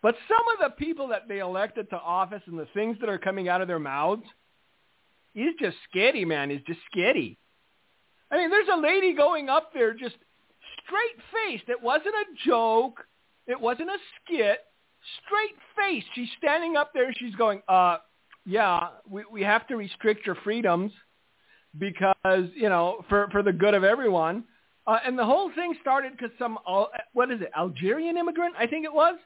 but 0.00 0.14
some 0.28 0.44
of 0.54 0.70
the 0.70 0.76
people 0.76 1.08
that 1.08 1.26
they 1.26 1.40
elected 1.40 1.90
to 1.90 1.96
office 1.96 2.42
and 2.46 2.56
the 2.56 2.68
things 2.74 2.96
that 3.00 3.08
are 3.08 3.18
coming 3.18 3.48
out 3.48 3.60
of 3.60 3.66
their 3.66 3.80
mouths 3.80 4.22
is 5.34 5.52
just 5.60 5.76
scary, 5.90 6.24
man. 6.24 6.52
Is 6.52 6.60
just 6.64 6.78
scary. 6.90 7.36
I 8.30 8.36
mean, 8.36 8.50
there's 8.50 8.68
a 8.72 8.80
lady 8.80 9.14
going 9.14 9.48
up 9.48 9.74
there 9.74 9.92
just 9.92 10.16
straight 10.84 11.18
faced. 11.32 11.68
It 11.68 11.82
wasn't 11.82 12.14
a 12.14 12.48
joke. 12.48 13.04
It 13.48 13.60
wasn't 13.60 13.90
a 13.90 13.98
skit. 14.24 14.60
Straight 15.24 15.56
faced. 15.76 16.06
She's 16.14 16.28
standing 16.38 16.76
up 16.76 16.92
there. 16.94 17.12
She's 17.16 17.34
going, 17.34 17.62
uh, 17.68 17.98
yeah, 18.44 18.88
we, 19.08 19.24
we 19.30 19.42
have 19.42 19.66
to 19.68 19.76
restrict 19.76 20.24
your 20.24 20.36
freedoms 20.36 20.92
because, 21.78 22.48
you 22.54 22.68
know, 22.68 23.04
for, 23.08 23.28
for 23.30 23.42
the 23.42 23.52
good 23.52 23.74
of 23.74 23.84
everyone. 23.84 24.44
Uh, 24.86 24.98
and 25.04 25.18
the 25.18 25.24
whole 25.24 25.50
thing 25.54 25.74
started 25.80 26.12
because 26.12 26.30
some, 26.38 26.58
what 27.12 27.30
is 27.30 27.40
it, 27.40 27.50
Algerian 27.56 28.16
immigrant, 28.16 28.54
I 28.56 28.66
think 28.66 28.84
it 28.84 28.92
was? 28.92 29.16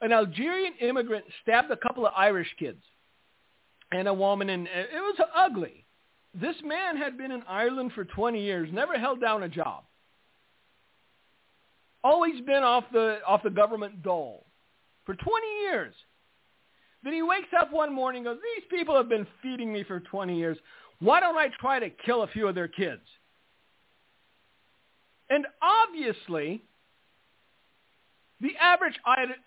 An 0.00 0.12
Algerian 0.12 0.74
immigrant 0.80 1.24
stabbed 1.42 1.70
a 1.70 1.76
couple 1.76 2.06
of 2.06 2.12
Irish 2.16 2.48
kids 2.58 2.82
and 3.90 4.06
a 4.06 4.14
woman, 4.14 4.50
and 4.50 4.66
it 4.66 4.90
was 4.92 5.16
ugly. 5.34 5.84
This 6.34 6.56
man 6.64 6.96
had 6.96 7.16
been 7.16 7.32
in 7.32 7.42
Ireland 7.48 7.92
for 7.94 8.04
20 8.04 8.42
years, 8.42 8.68
never 8.72 8.98
held 8.98 9.20
down 9.20 9.42
a 9.42 9.48
job. 9.48 9.84
Always 12.02 12.40
been 12.42 12.62
off 12.62 12.84
the, 12.92 13.18
off 13.26 13.42
the 13.42 13.50
government 13.50 14.02
dole 14.02 14.44
for 15.06 15.14
20 15.14 15.46
years. 15.62 15.94
Then 17.02 17.12
he 17.12 17.22
wakes 17.22 17.48
up 17.58 17.72
one 17.72 17.92
morning 17.92 18.26
and 18.26 18.36
goes, 18.36 18.42
these 18.56 18.64
people 18.70 18.96
have 18.96 19.08
been 19.08 19.26
feeding 19.42 19.72
me 19.72 19.84
for 19.84 20.00
20 20.00 20.36
years. 20.36 20.58
Why 21.00 21.20
don't 21.20 21.36
I 21.36 21.48
try 21.60 21.78
to 21.78 21.90
kill 21.90 22.22
a 22.22 22.28
few 22.28 22.48
of 22.48 22.54
their 22.54 22.68
kids? 22.68 23.02
And 25.34 25.48
obviously, 25.60 26.62
the 28.40 28.52
average 28.60 28.94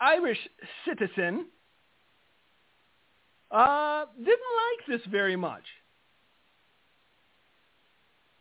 Irish 0.02 0.38
citizen 0.86 1.46
uh, 3.50 4.04
didn't 4.18 4.28
like 4.28 5.00
this 5.00 5.08
very 5.10 5.38
much. 5.38 5.64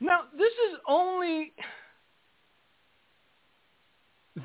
Now, 0.00 0.22
this 0.36 0.52
is 0.52 0.78
only 0.88 1.52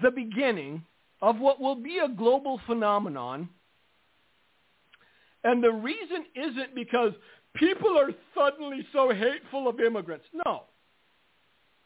the 0.04 0.12
beginning 0.12 0.86
of 1.24 1.40
what 1.40 1.60
will 1.60 1.74
be 1.74 1.98
a 1.98 2.08
global 2.08 2.62
phenomenon. 2.68 3.50
And 5.44 5.64
the 5.64 5.72
reason 5.72 6.26
isn't 6.36 6.76
because 6.76 7.14
people 7.56 7.98
are 7.98 8.12
suddenly 8.38 8.86
so 8.94 9.12
hateful 9.12 9.68
of 9.68 9.80
immigrants. 9.80 10.26
No 10.46 10.66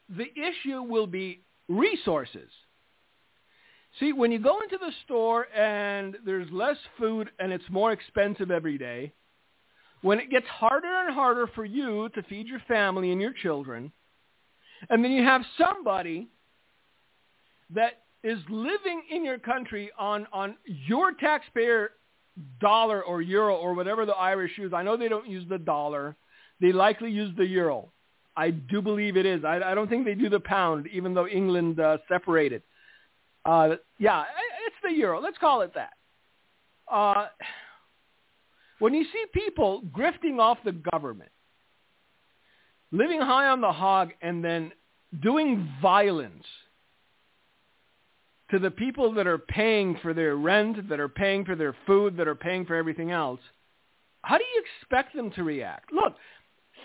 the 0.10 0.28
issue 0.36 0.82
will 0.82 1.08
be 1.08 1.42
resources. 1.68 2.50
See, 4.00 4.12
when 4.12 4.32
you 4.32 4.40
go 4.40 4.60
into 4.62 4.78
the 4.78 4.92
store 5.06 5.48
and 5.56 6.18
there's 6.26 6.52
less 6.52 6.78
food 7.00 7.30
and 7.40 7.54
it's 7.54 7.64
more 7.70 7.92
expensive 7.92 8.52
every 8.52 8.78
day, 8.78 9.14
when 10.02 10.20
it 10.20 10.30
gets 10.30 10.46
harder 10.48 10.88
and 10.88 11.14
harder 11.14 11.48
for 11.56 11.66
you 11.66 12.10
to 12.10 12.22
feed 12.24 12.48
your 12.48 12.62
family 12.68 13.12
and 13.12 13.22
your 13.22 13.34
children, 13.42 13.92
and 14.90 15.04
then 15.04 15.12
you 15.12 15.24
have 15.24 15.42
somebody 15.58 16.28
that 17.74 18.04
is 18.24 18.38
living 18.50 19.02
in 19.10 19.24
your 19.24 19.40
country 19.40 19.92
on, 19.98 20.28
on 20.34 20.58
your 20.66 21.14
taxpayer 21.14 21.92
dollar 22.60 23.04
or 23.04 23.22
euro 23.22 23.56
or 23.56 23.74
whatever 23.74 24.06
the 24.06 24.16
Irish 24.16 24.52
use. 24.58 24.74
I 24.76 24.84
know 24.84 24.98
they 24.98 25.08
don't 25.08 25.28
use 25.28 25.46
the 25.50 25.58
dollar. 25.58 26.16
They 26.60 26.72
likely 26.72 27.12
use 27.12 27.34
the 27.38 27.46
euro. 27.46 27.92
I 28.38 28.52
do 28.52 28.82
believe 28.82 29.18
it 29.18 29.26
is. 29.26 29.44
I, 29.46 29.62
I 29.62 29.76
don't 29.76 29.90
think 29.90 30.06
they 30.06 30.16
do 30.16 30.30
the 30.30 30.40
pound, 30.40 30.88
even 30.88 31.14
though 31.14 31.28
England 31.28 31.80
uh, 31.80 31.98
separated. 32.10 32.62
Uh, 33.46 33.76
yeah, 34.00 34.24
it's 34.66 34.76
the 34.84 34.92
euro. 34.92 35.22
Let's 35.22 35.38
call 35.38 35.62
it 35.62 35.74
that. 35.76 35.94
Uh, 36.92 37.28
when 38.80 38.94
you 38.94 39.04
see 39.04 39.24
people 39.34 39.84
grifting 39.96 40.40
off 40.40 40.58
the 40.66 40.74
government, 40.92 41.32
living 42.92 43.22
high 43.22 43.48
on 43.48 43.62
the 43.62 43.72
hog, 43.72 44.12
and 44.22 44.44
then 44.44 44.72
doing 45.22 45.70
violence 45.82 46.46
to 48.52 48.60
the 48.60 48.70
people 48.70 49.14
that 49.14 49.28
are 49.28 49.38
paying 49.38 49.98
for 50.02 50.14
their 50.14 50.36
rent, 50.36 50.90
that 50.90 51.00
are 51.00 51.10
paying 51.10 51.46
for 51.46 51.56
their 51.56 51.76
food, 51.88 52.18
that 52.18 52.28
are 52.28 52.36
paying 52.36 52.66
for 52.66 52.76
everything 52.76 53.12
else, 53.12 53.40
how 54.22 54.38
do 54.38 54.44
you 54.44 54.64
expect 54.82 55.16
them 55.16 55.32
to 55.32 55.44
react? 55.44 55.92
Look, 55.94 56.16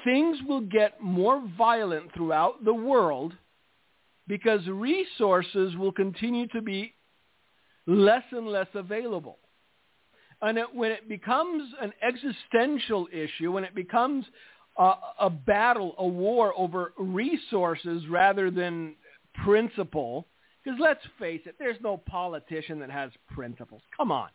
things 0.04 0.38
will 0.46 0.60
get 0.60 1.00
more 1.00 1.42
violent 1.56 2.12
throughout 2.14 2.64
the 2.64 2.74
world 2.74 3.34
because 4.26 4.66
resources 4.68 5.76
will 5.76 5.92
continue 5.92 6.46
to 6.48 6.62
be 6.62 6.94
less 7.86 8.22
and 8.30 8.46
less 8.46 8.68
available. 8.74 9.38
And 10.42 10.56
it, 10.56 10.74
when 10.74 10.90
it 10.90 11.08
becomes 11.08 11.70
an 11.80 11.92
existential 12.02 13.08
issue, 13.12 13.52
when 13.52 13.64
it 13.64 13.74
becomes 13.74 14.24
a, 14.78 14.92
a 15.20 15.30
battle, 15.30 15.94
a 15.98 16.06
war 16.06 16.54
over 16.56 16.92
resources 16.96 18.06
rather 18.08 18.50
than 18.50 18.94
principle, 19.44 20.26
because 20.62 20.78
let's 20.80 21.04
face 21.18 21.42
it, 21.44 21.56
there's 21.58 21.80
no 21.82 21.96
politician 21.96 22.78
that 22.80 22.90
has 22.90 23.10
principles. 23.28 23.82
Come 23.96 24.12
on 24.12 24.28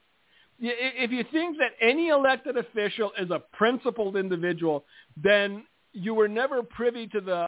if 0.60 1.12
you 1.12 1.24
think 1.32 1.58
that 1.58 1.72
any 1.82 2.10
elected 2.10 2.58
official 2.58 3.12
is 3.20 3.30
a 3.30 3.44
principled 3.54 4.15
individual, 4.15 4.86
then 5.22 5.65
you 5.94 6.13
were 6.13 6.28
never 6.28 6.63
privy 6.63 7.08
to 7.08 7.22
the 7.22 7.48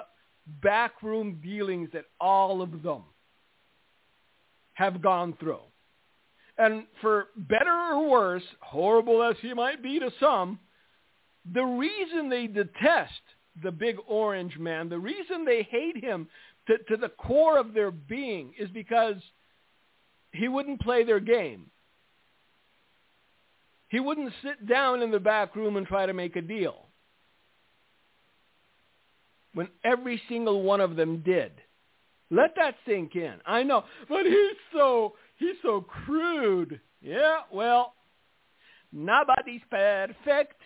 backroom 0.62 1.40
dealings 1.44 1.90
that 1.94 2.06
all 2.20 2.62
of 2.62 2.84
them 2.84 3.04
have 4.74 5.02
gone 5.02 5.36
through. 5.40 5.60
And 6.58 6.86
for 7.02 7.28
better 7.36 7.72
or 7.72 8.10
worse, 8.10 8.44
horrible 8.62 9.22
as 9.24 9.36
he 9.42 9.54
might 9.54 9.84
be 9.84 10.00
to 10.00 10.12
some, 10.20 10.60
the 11.54 11.64
reason 11.64 12.30
they 12.30 12.48
detest 12.48 13.22
the 13.64 13.72
big 13.72 13.98
orange 14.08 14.58
man, 14.58 14.90
the 14.90 15.00
reason 15.00 15.46
they 15.46 15.64
hate 15.64 16.04
him 16.04 16.28
to, 16.68 16.78
to 16.90 16.98
the 16.98 17.10
core 17.10 17.58
of 17.58 17.74
their 17.74 17.92
being 17.92 18.54
is 18.60 18.70
because 18.70 19.16
he 20.32 20.48
wouldn't 20.48 20.82
play 20.82 21.04
their 21.04 21.20
game. 21.20 21.70
He 23.90 24.00
wouldn't 24.00 24.34
sit 24.44 24.68
down 24.68 25.02
in 25.02 25.12
the 25.12 25.20
back 25.20 25.56
room 25.56 25.78
and 25.78 25.88
try 25.88 26.06
to 26.06 26.14
make 26.14 26.36
a 26.36 26.42
deal. 26.42 26.86
When 29.54 29.70
every 29.84 30.22
single 30.28 30.62
one 30.64 30.82
of 30.82 30.96
them 30.96 31.22
did. 31.26 31.52
Let 32.30 32.56
that 32.58 32.76
sink 32.86 33.16
in. 33.16 33.36
I 33.46 33.64
know, 33.64 33.86
but 34.10 34.26
he's 34.26 34.58
so 34.74 35.14
he's 35.38 35.56
so 35.62 35.82
crude. 35.82 36.80
Yeah, 37.02 37.40
well, 37.52 37.94
nobody's 38.92 39.62
perfect, 39.70 40.62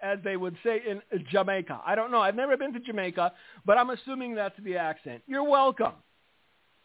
as 0.00 0.18
they 0.24 0.36
would 0.36 0.56
say 0.64 0.82
in 0.86 1.00
Jamaica. 1.30 1.80
I 1.86 1.94
don't 1.94 2.10
know. 2.10 2.20
I've 2.20 2.34
never 2.34 2.56
been 2.56 2.72
to 2.72 2.80
Jamaica, 2.80 3.32
but 3.64 3.78
I'm 3.78 3.90
assuming 3.90 4.34
that's 4.34 4.58
the 4.64 4.76
accent. 4.76 5.22
You're 5.28 5.48
welcome. 5.48 5.92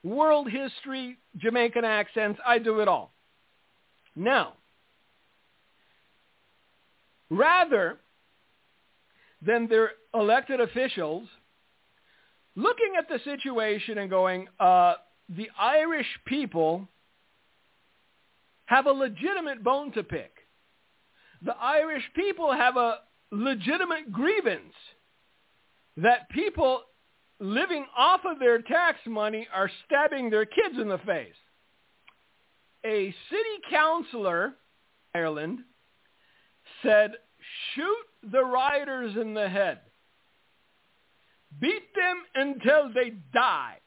World 0.03 0.49
history, 0.49 1.17
Jamaican 1.37 1.83
accents, 1.83 2.39
I 2.45 2.59
do 2.59 2.79
it 2.79 2.87
all. 2.87 3.11
Now, 4.15 4.53
rather 7.29 7.97
than 9.41 9.67
their 9.67 9.91
elected 10.13 10.59
officials 10.59 11.27
looking 12.55 12.93
at 12.97 13.07
the 13.07 13.19
situation 13.23 13.97
and 13.99 14.09
going, 14.09 14.47
uh, 14.59 14.95
the 15.29 15.49
Irish 15.57 16.07
people 16.25 16.87
have 18.65 18.85
a 18.85 18.91
legitimate 18.91 19.63
bone 19.63 19.91
to 19.93 20.03
pick. 20.03 20.31
The 21.41 21.55
Irish 21.55 22.03
people 22.15 22.51
have 22.51 22.75
a 22.75 22.99
legitimate 23.31 24.11
grievance 24.11 24.73
that 25.97 26.29
people 26.29 26.81
living 27.39 27.85
off 27.97 28.21
of 28.25 28.39
their 28.39 28.61
tax 28.61 28.99
money 29.07 29.47
are 29.53 29.71
stabbing 29.85 30.29
their 30.29 30.45
kids 30.45 30.75
in 30.79 30.89
the 30.89 30.97
face. 30.99 31.33
A 32.85 33.13
city 33.29 33.57
councilor, 33.69 34.53
Ireland, 35.15 35.59
said, 36.83 37.11
shoot 37.73 38.31
the 38.31 38.43
rioters 38.43 39.15
in 39.15 39.33
the 39.33 39.47
head. 39.47 39.79
Beat 41.59 41.93
them 41.95 42.23
until 42.35 42.91
they 42.93 43.11
die. 43.33 43.77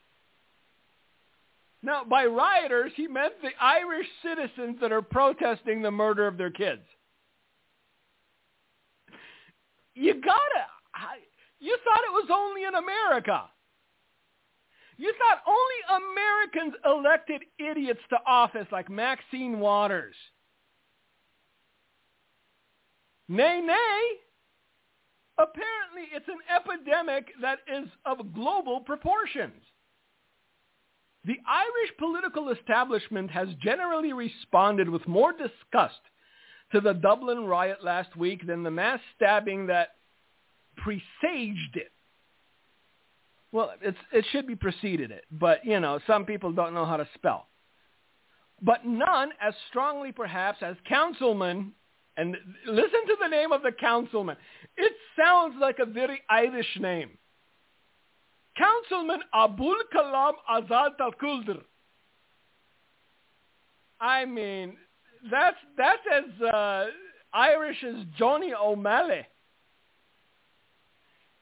Now, 1.81 2.03
by 2.03 2.25
rioters, 2.25 2.91
he 2.95 3.07
meant 3.07 3.33
the 3.41 3.51
Irish 3.59 4.07
citizens 4.21 4.77
that 4.81 4.91
are 4.91 5.01
protesting 5.01 5.81
the 5.81 5.91
murder 5.91 6.27
of 6.27 6.37
their 6.37 6.51
kids. 6.51 6.81
you 9.95 10.13
gotta, 10.13 10.65
you 11.59 11.77
thought 11.83 12.03
it 12.03 12.11
was 12.11 12.29
only 12.31 12.63
in 12.63 12.75
America. 12.75 13.43
You 14.97 15.13
thought 15.17 15.41
only 15.47 16.03
Americans 16.11 16.73
elected 16.85 17.41
idiots 17.59 18.01
to 18.09 18.17
office 18.25 18.67
like 18.71 18.89
Maxine 18.89 19.59
Waters. 19.59 20.15
Nay, 23.29 23.61
nay. 23.61 24.01
Apparently 25.37 26.09
it's 26.13 26.27
an 26.27 26.39
epidemic 26.53 27.27
that 27.41 27.59
is 27.67 27.89
of 28.05 28.33
global 28.33 28.81
proportions. 28.81 29.61
The 31.25 31.37
Irish 31.47 31.97
political 31.97 32.49
establishment 32.49 33.31
has 33.31 33.47
generally 33.61 34.13
responded 34.13 34.89
with 34.89 35.07
more 35.07 35.31
disgust 35.31 35.99
to 36.73 36.81
the 36.81 36.93
Dublin 36.93 37.45
riot 37.45 37.83
last 37.83 38.15
week 38.17 38.45
than 38.45 38.63
the 38.63 38.71
mass 38.71 38.99
stabbing 39.15 39.67
that 39.67 39.89
presaged 40.75 41.75
it. 41.75 41.91
Well, 43.51 43.71
it 43.81 44.25
should 44.31 44.47
be 44.47 44.55
preceded 44.55 45.11
it, 45.11 45.25
but, 45.31 45.63
you 45.63 45.79
know, 45.79 45.99
some 46.07 46.25
people 46.25 46.51
don't 46.51 46.73
know 46.73 46.85
how 46.85 46.97
to 46.97 47.07
spell. 47.13 47.47
But 48.61 48.85
none 48.85 49.29
as 49.39 49.53
strongly, 49.69 50.11
perhaps, 50.11 50.59
as 50.61 50.75
councilman, 50.89 51.73
and 52.17 52.37
listen 52.67 53.07
to 53.07 53.17
the 53.21 53.27
name 53.27 53.51
of 53.51 53.61
the 53.63 53.71
councilman. 53.71 54.37
It 54.77 54.93
sounds 55.17 55.55
like 55.59 55.79
a 55.79 55.85
very 55.85 56.21
Irish 56.29 56.77
name. 56.79 57.17
Councilman 58.57 59.21
Abul 59.33 59.75
Kalam 59.93 60.33
Azad 60.49 60.99
Al-Kuldr. 60.99 61.61
I 63.99 64.25
mean, 64.25 64.77
that's, 65.31 65.57
that's 65.77 66.01
as 66.11 66.41
uh, 66.41 66.85
Irish 67.33 67.83
as 67.83 68.05
Johnny 68.17 68.53
O'Malley. 68.53 69.25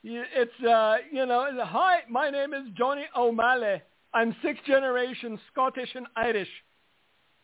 It's, 0.04 0.64
uh, 0.64 0.98
you 1.12 1.26
know, 1.26 1.48
hi, 1.64 2.00
my 2.10 2.30
name 2.30 2.54
is 2.54 2.64
Johnny 2.78 3.06
O'Malley. 3.16 3.82
I'm 4.14 4.36
sixth 4.44 4.64
generation 4.66 5.40
Scottish 5.52 5.90
and 5.96 6.08
Irish. 6.16 6.50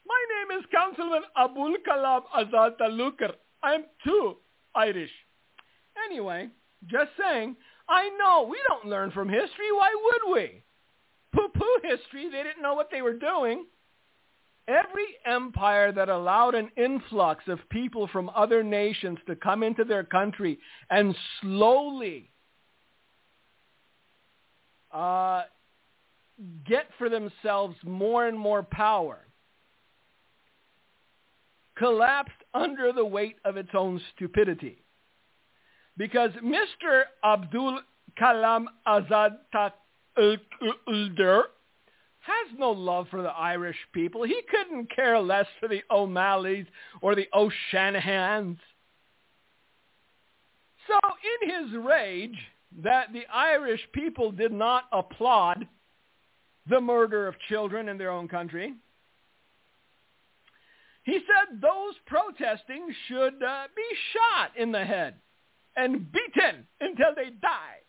My 0.08 0.26
name 0.36 0.60
is 0.60 0.66
Councilman 0.72 1.24
Abul 1.36 1.76
Kalam 1.86 2.22
Azad 2.36 2.78
Talukder. 2.78 3.34
I'm 3.62 3.84
too 4.06 4.38
Irish. 4.74 5.12
Anyway, 6.06 6.50
just 6.86 7.12
saying, 7.20 7.58
I 7.90 8.10
know 8.18 8.48
we 8.50 8.58
don't 8.68 8.86
learn 8.86 9.12
from 9.12 9.28
history. 9.28 9.72
Why 9.72 9.90
would 9.94 10.34
we? 10.34 10.64
Poo-poo 11.36 11.80
history. 11.84 12.30
They 12.32 12.44
didn't 12.44 12.62
know 12.62 12.74
what 12.74 12.90
they 12.92 13.02
were 13.02 13.18
doing. 13.18 13.66
Every 14.68 15.08
empire 15.26 15.92
that 15.92 16.10
allowed 16.10 16.56
an 16.56 16.70
influx 16.78 17.44
of 17.48 17.60
people 17.70 18.08
from 18.12 18.30
other 18.36 18.64
nations 18.64 19.18
to 19.28 19.36
come 19.36 19.64
into 19.64 19.84
their 19.84 20.04
country 20.04 20.60
and 20.90 21.16
slowly 21.42 22.30
uh, 24.92 25.44
get 26.66 26.88
for 26.98 27.10
themselves 27.10 27.76
more 27.84 28.28
and 28.28 28.38
more 28.38 28.64
power 28.64 29.27
collapsed 31.78 32.44
under 32.54 32.92
the 32.92 33.06
weight 33.06 33.36
of 33.46 33.58
its 33.58 33.70
own 33.74 34.02
stupidity 34.16 34.84
because 35.98 36.32
Mr. 36.44 37.04
Abdul 37.24 37.82
Kalam 38.20 38.66
Azad 38.88 39.38
Ulder 40.88 41.44
has 42.20 42.60
no 42.60 42.72
love 42.72 43.08
for 43.10 43.22
the 43.22 43.30
Irish 43.30 43.78
people. 43.94 44.24
He 44.24 44.42
couldn't 44.50 44.94
care 44.94 45.20
less 45.20 45.46
for 45.60 45.70
the 45.70 45.82
O'Malleys 45.90 46.66
or 47.02 47.16
the 47.16 47.28
O'Shanahans. 47.34 48.58
So 50.88 51.00
in 51.44 51.50
his 51.50 51.78
rage 51.84 52.38
that 52.84 53.14
the 53.14 53.26
Irish 53.34 53.82
people 53.94 54.32
did 54.32 54.52
not 54.52 54.86
applaud 54.92 55.68
the 56.70 56.82
murder 56.82 57.28
of 57.28 57.36
children 57.48 57.88
in 57.88 57.98
their 57.98 58.12
own 58.12 58.28
country, 58.28 58.74
he 61.08 61.20
said 61.26 61.62
those 61.62 61.94
protesting 62.06 62.94
should 63.08 63.42
uh, 63.42 63.68
be 63.74 63.84
shot 64.12 64.52
in 64.58 64.74
the 64.74 64.84
head 64.84 65.14
and 65.78 66.12
beaten 66.12 66.68
until 66.82 67.16
they 67.16 67.30
die. 67.42 67.80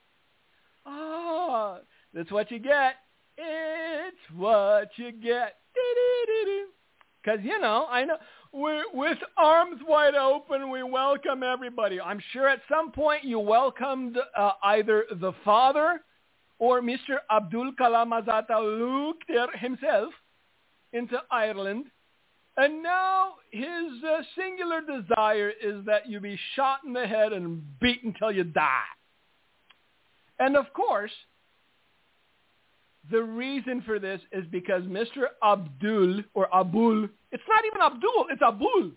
Oh, 0.86 1.78
that's 2.14 2.30
what 2.30 2.48
you 2.52 2.60
get. 2.60 2.94
It's 3.36 4.16
what 4.36 4.90
you 4.94 5.10
get. 5.10 5.56
Because, 7.20 7.40
you 7.42 7.58
know, 7.58 7.88
I 7.90 8.04
know 8.04 8.18
we 8.52 8.84
with 8.94 9.18
arms 9.36 9.80
wide 9.84 10.14
open, 10.14 10.70
we 10.70 10.84
welcome 10.84 11.42
everybody. 11.42 12.00
I'm 12.00 12.22
sure 12.32 12.48
at 12.48 12.60
some 12.70 12.92
point 12.92 13.24
you 13.24 13.40
welcomed 13.40 14.16
uh, 14.36 14.52
either 14.62 15.06
the 15.10 15.32
father 15.44 16.02
or 16.60 16.80
Mr. 16.80 17.18
Abdul 17.32 17.72
Kalam 17.80 18.12
Lukter 18.48 19.58
himself 19.58 20.12
into 20.92 21.20
Ireland 21.32 21.86
and 22.58 22.82
now 22.82 23.34
his 23.52 24.02
uh, 24.04 24.20
singular 24.36 24.80
desire 24.80 25.50
is 25.50 25.84
that 25.86 26.08
you 26.08 26.18
be 26.18 26.36
shot 26.56 26.80
in 26.84 26.92
the 26.92 27.06
head 27.06 27.32
and 27.32 27.62
beat 27.78 28.02
until 28.02 28.32
you 28.32 28.42
die. 28.42 28.82
And 30.40 30.56
of 30.56 30.72
course, 30.72 31.12
the 33.12 33.22
reason 33.22 33.80
for 33.86 34.00
this 34.00 34.20
is 34.32 34.44
because 34.50 34.82
Mr. 34.82 35.26
Abdul 35.42 36.22
or 36.34 36.48
Abul, 36.52 37.08
it's 37.30 37.44
not 37.48 37.64
even 37.64 37.80
Abdul, 37.80 38.26
it's 38.30 38.42
Abul. 38.44 38.90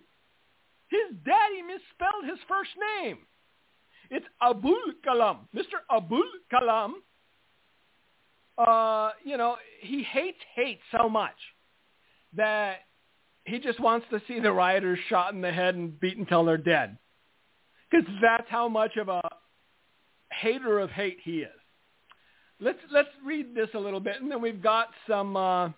His 0.89 1.15
daddy 1.23 1.61
misspelled 1.61 2.25
his 2.27 2.39
first 2.47 2.71
name. 2.99 3.19
It's 4.09 4.25
Abul 4.41 4.81
Kalam. 5.07 5.37
Mr. 5.55 5.79
Abul 5.89 6.25
Kalam, 6.51 6.93
uh, 8.57 9.11
you 9.23 9.37
know, 9.37 9.55
he 9.81 10.01
hates 10.01 10.39
hate 10.55 10.79
so 10.91 11.07
much 11.07 11.37
that 12.35 12.79
he 13.45 13.59
just 13.59 13.79
wants 13.79 14.05
to 14.11 14.21
see 14.27 14.39
the 14.39 14.51
rioters 14.51 14.99
shot 15.09 15.33
in 15.33 15.41
the 15.41 15.51
head 15.51 15.75
and 15.75 15.99
beat 15.99 16.17
until 16.17 16.45
they're 16.45 16.57
dead. 16.57 16.97
Because 17.89 18.07
that's 18.21 18.49
how 18.49 18.69
much 18.69 18.97
of 18.97 19.09
a 19.09 19.21
hater 20.31 20.79
of 20.79 20.89
hate 20.91 21.17
he 21.23 21.39
is. 21.39 21.49
Let's 22.59 22.79
let's 22.91 23.09
read 23.25 23.55
this 23.55 23.69
a 23.73 23.79
little 23.79 23.99
bit, 23.99 24.21
and 24.21 24.29
then 24.29 24.41
we've 24.41 24.61
got 24.61 24.89
some, 25.07 25.35
uh, 25.35 25.69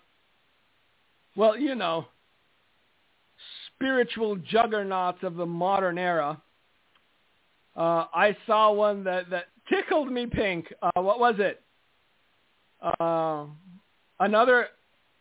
well, 1.34 1.58
you 1.58 1.74
know, 1.74 2.06
spiritual 3.74 4.36
juggernauts 4.36 5.22
of 5.22 5.36
the 5.36 5.46
modern 5.46 5.96
era. 5.98 6.40
Uh, 7.74 8.04
I 8.14 8.36
saw 8.46 8.70
one 8.72 9.04
that 9.04 9.30
that 9.30 9.46
tickled 9.68 10.12
me 10.12 10.26
pink. 10.26 10.72
Uh, 10.82 11.00
what 11.00 11.18
was 11.18 11.36
it? 11.38 11.62
Uh, 13.00 13.46
another, 14.20 14.66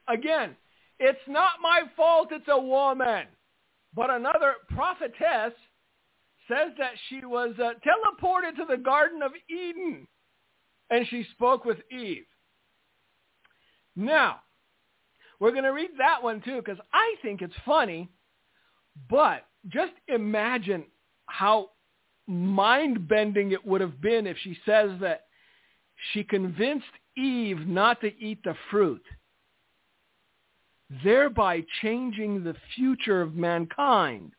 again, 0.08 0.56
it's 1.00 1.20
not 1.28 1.54
my 1.62 1.84
fault 1.96 2.30
it's 2.32 2.48
a 2.48 2.60
woman. 2.60 3.28
But 3.96 4.10
another 4.10 4.56
prophetess 4.70 5.54
says 6.48 6.72
that 6.78 6.94
she 7.10 7.26
was 7.26 7.54
uh, 7.60 7.74
teleported 7.86 8.56
to 8.58 8.66
the 8.68 8.78
Garden 8.78 9.22
of 9.22 9.32
Eden 9.50 10.08
and 10.90 11.08
she 11.08 11.26
spoke 11.32 11.66
with 11.66 11.78
Eve. 11.92 12.26
Now, 13.96 14.42
we're 15.40 15.52
going 15.52 15.64
to 15.64 15.70
read 15.70 15.92
that 16.00 16.22
one 16.22 16.42
too 16.42 16.58
because 16.58 16.82
I 16.94 17.16
think 17.22 17.42
it's 17.42 17.54
funny, 17.66 18.10
but 19.10 19.46
just 19.70 19.94
imagine 20.08 20.86
how 21.28 21.70
mind-bending 22.28 23.52
it 23.52 23.66
would 23.66 23.82
have 23.82 24.02
been 24.02 24.28
if 24.28 24.38
she 24.44 24.58
says 24.66 24.92
that 25.02 25.26
she 26.12 26.24
convinced 26.24 26.86
Eve 27.18 27.68
not 27.68 28.02
to 28.02 28.08
eat 28.20 28.40
the 28.44 28.56
fruit 28.72 29.04
thereby 31.04 31.64
changing 31.82 32.44
the 32.44 32.56
future 32.76 33.22
of 33.22 33.36
mankind. 33.36 34.34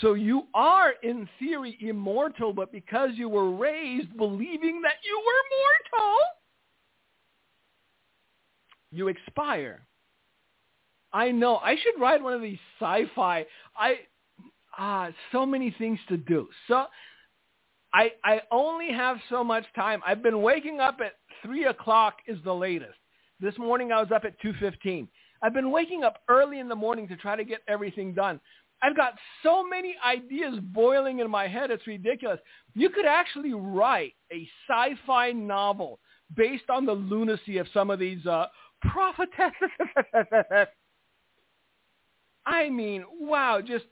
So 0.00 0.14
you 0.14 0.48
are, 0.54 0.94
in 1.02 1.28
theory, 1.38 1.78
immortal, 1.80 2.52
but 2.52 2.72
because 2.72 3.10
you 3.14 3.28
were 3.28 3.54
raised 3.54 4.16
believing 4.16 4.82
that 4.82 4.96
you 5.04 5.22
were 5.24 6.00
mortal, 6.00 6.18
you 8.90 9.08
expire. 9.08 9.86
I 11.12 11.30
know. 11.30 11.56
I 11.58 11.76
should 11.76 12.00
write 12.00 12.22
one 12.22 12.32
of 12.32 12.42
these 12.42 12.58
sci-fi. 12.80 13.46
I 13.76 13.94
ah, 14.76 15.10
so 15.30 15.46
many 15.46 15.74
things 15.78 15.98
to 16.08 16.16
do. 16.16 16.48
So 16.66 16.86
I 17.92 18.10
I 18.24 18.40
only 18.50 18.92
have 18.92 19.18
so 19.30 19.44
much 19.44 19.64
time. 19.76 20.02
I've 20.04 20.22
been 20.24 20.42
waking 20.42 20.80
up 20.80 20.98
at 21.04 21.12
three 21.42 21.66
o'clock 21.66 22.16
is 22.26 22.38
the 22.44 22.52
latest. 22.52 22.98
This 23.40 23.56
morning 23.58 23.92
I 23.92 24.00
was 24.00 24.10
up 24.10 24.24
at 24.24 24.40
two 24.40 24.54
fifteen. 24.58 25.06
I've 25.44 25.52
been 25.52 25.70
waking 25.70 26.04
up 26.04 26.22
early 26.30 26.58
in 26.58 26.68
the 26.68 26.74
morning 26.74 27.06
to 27.08 27.16
try 27.16 27.36
to 27.36 27.44
get 27.44 27.60
everything 27.68 28.14
done. 28.14 28.40
I've 28.82 28.96
got 28.96 29.12
so 29.42 29.62
many 29.62 29.94
ideas 30.04 30.58
boiling 30.72 31.18
in 31.18 31.30
my 31.30 31.46
head. 31.46 31.70
It's 31.70 31.86
ridiculous. 31.86 32.40
You 32.74 32.88
could 32.88 33.04
actually 33.04 33.52
write 33.52 34.14
a 34.32 34.48
sci-fi 34.66 35.32
novel 35.32 36.00
based 36.34 36.70
on 36.70 36.86
the 36.86 36.94
lunacy 36.94 37.58
of 37.58 37.66
some 37.74 37.90
of 37.90 37.98
these 37.98 38.24
uh, 38.24 38.46
prophetesses. 38.80 39.70
I 42.46 42.70
mean, 42.70 43.04
wow, 43.20 43.60
just 43.60 43.84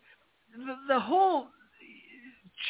the, 0.57 0.75
the 0.89 1.01
whole 1.01 1.49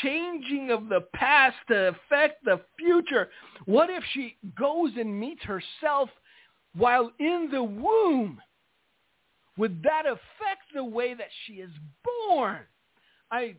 changing 0.02 0.72
of 0.72 0.88
the 0.88 1.02
past 1.14 1.56
to 1.68 1.88
affect 1.90 2.44
the 2.44 2.60
future? 2.76 3.30
What 3.66 3.90
if 3.90 4.02
she 4.12 4.38
goes 4.58 4.90
and 4.96 5.20
meets 5.20 5.42
herself 5.44 6.10
while 6.74 7.12
in 7.20 7.48
the 7.52 7.62
womb? 7.62 8.40
Would 9.58 9.82
that 9.82 10.06
affect 10.06 10.62
the 10.74 10.84
way 10.84 11.14
that 11.14 11.28
she 11.46 11.54
is 11.54 11.70
born? 12.28 12.60
I, 13.30 13.56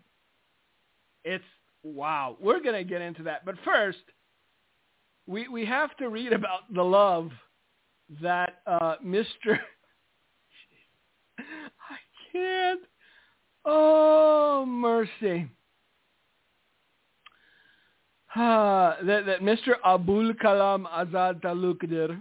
it's, 1.24 1.44
wow. 1.84 2.38
We're 2.40 2.62
going 2.62 2.76
to 2.76 2.84
get 2.84 3.02
into 3.02 3.24
that. 3.24 3.46
But 3.46 3.56
first, 3.64 4.00
we, 5.28 5.48
we 5.48 5.66
have 5.66 5.96
to 5.98 6.10
read 6.10 6.34
about 6.34 6.74
the 6.74 6.84
love 6.84 7.32
that 8.22 8.62
uh, 8.68 8.96
Mr. 9.06 9.26
I 11.40 11.98
can't. 12.32 12.82
Oh, 13.66 14.66
mercy. 14.68 15.48
Uh, 18.36 18.96
that, 19.06 19.26
that 19.26 19.42
Mr. 19.42 19.76
Abul 19.86 20.34
Kalam 20.34 20.86
Azad 20.92 21.42
Talukder 21.42 22.20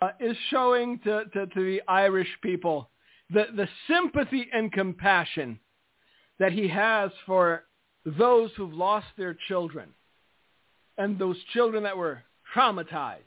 uh, 0.00 0.10
is 0.20 0.36
showing 0.50 0.98
to, 1.00 1.24
to, 1.32 1.46
to 1.46 1.60
the 1.60 1.82
Irish 1.88 2.28
people 2.42 2.88
the, 3.30 3.46
the 3.56 3.68
sympathy 3.88 4.48
and 4.52 4.72
compassion 4.72 5.58
that 6.38 6.52
he 6.52 6.68
has 6.68 7.10
for 7.26 7.64
those 8.04 8.50
who've 8.56 8.72
lost 8.72 9.06
their 9.16 9.36
children 9.48 9.88
and 10.98 11.18
those 11.18 11.36
children 11.52 11.84
that 11.84 11.96
were 11.96 12.22
traumatized. 12.54 13.18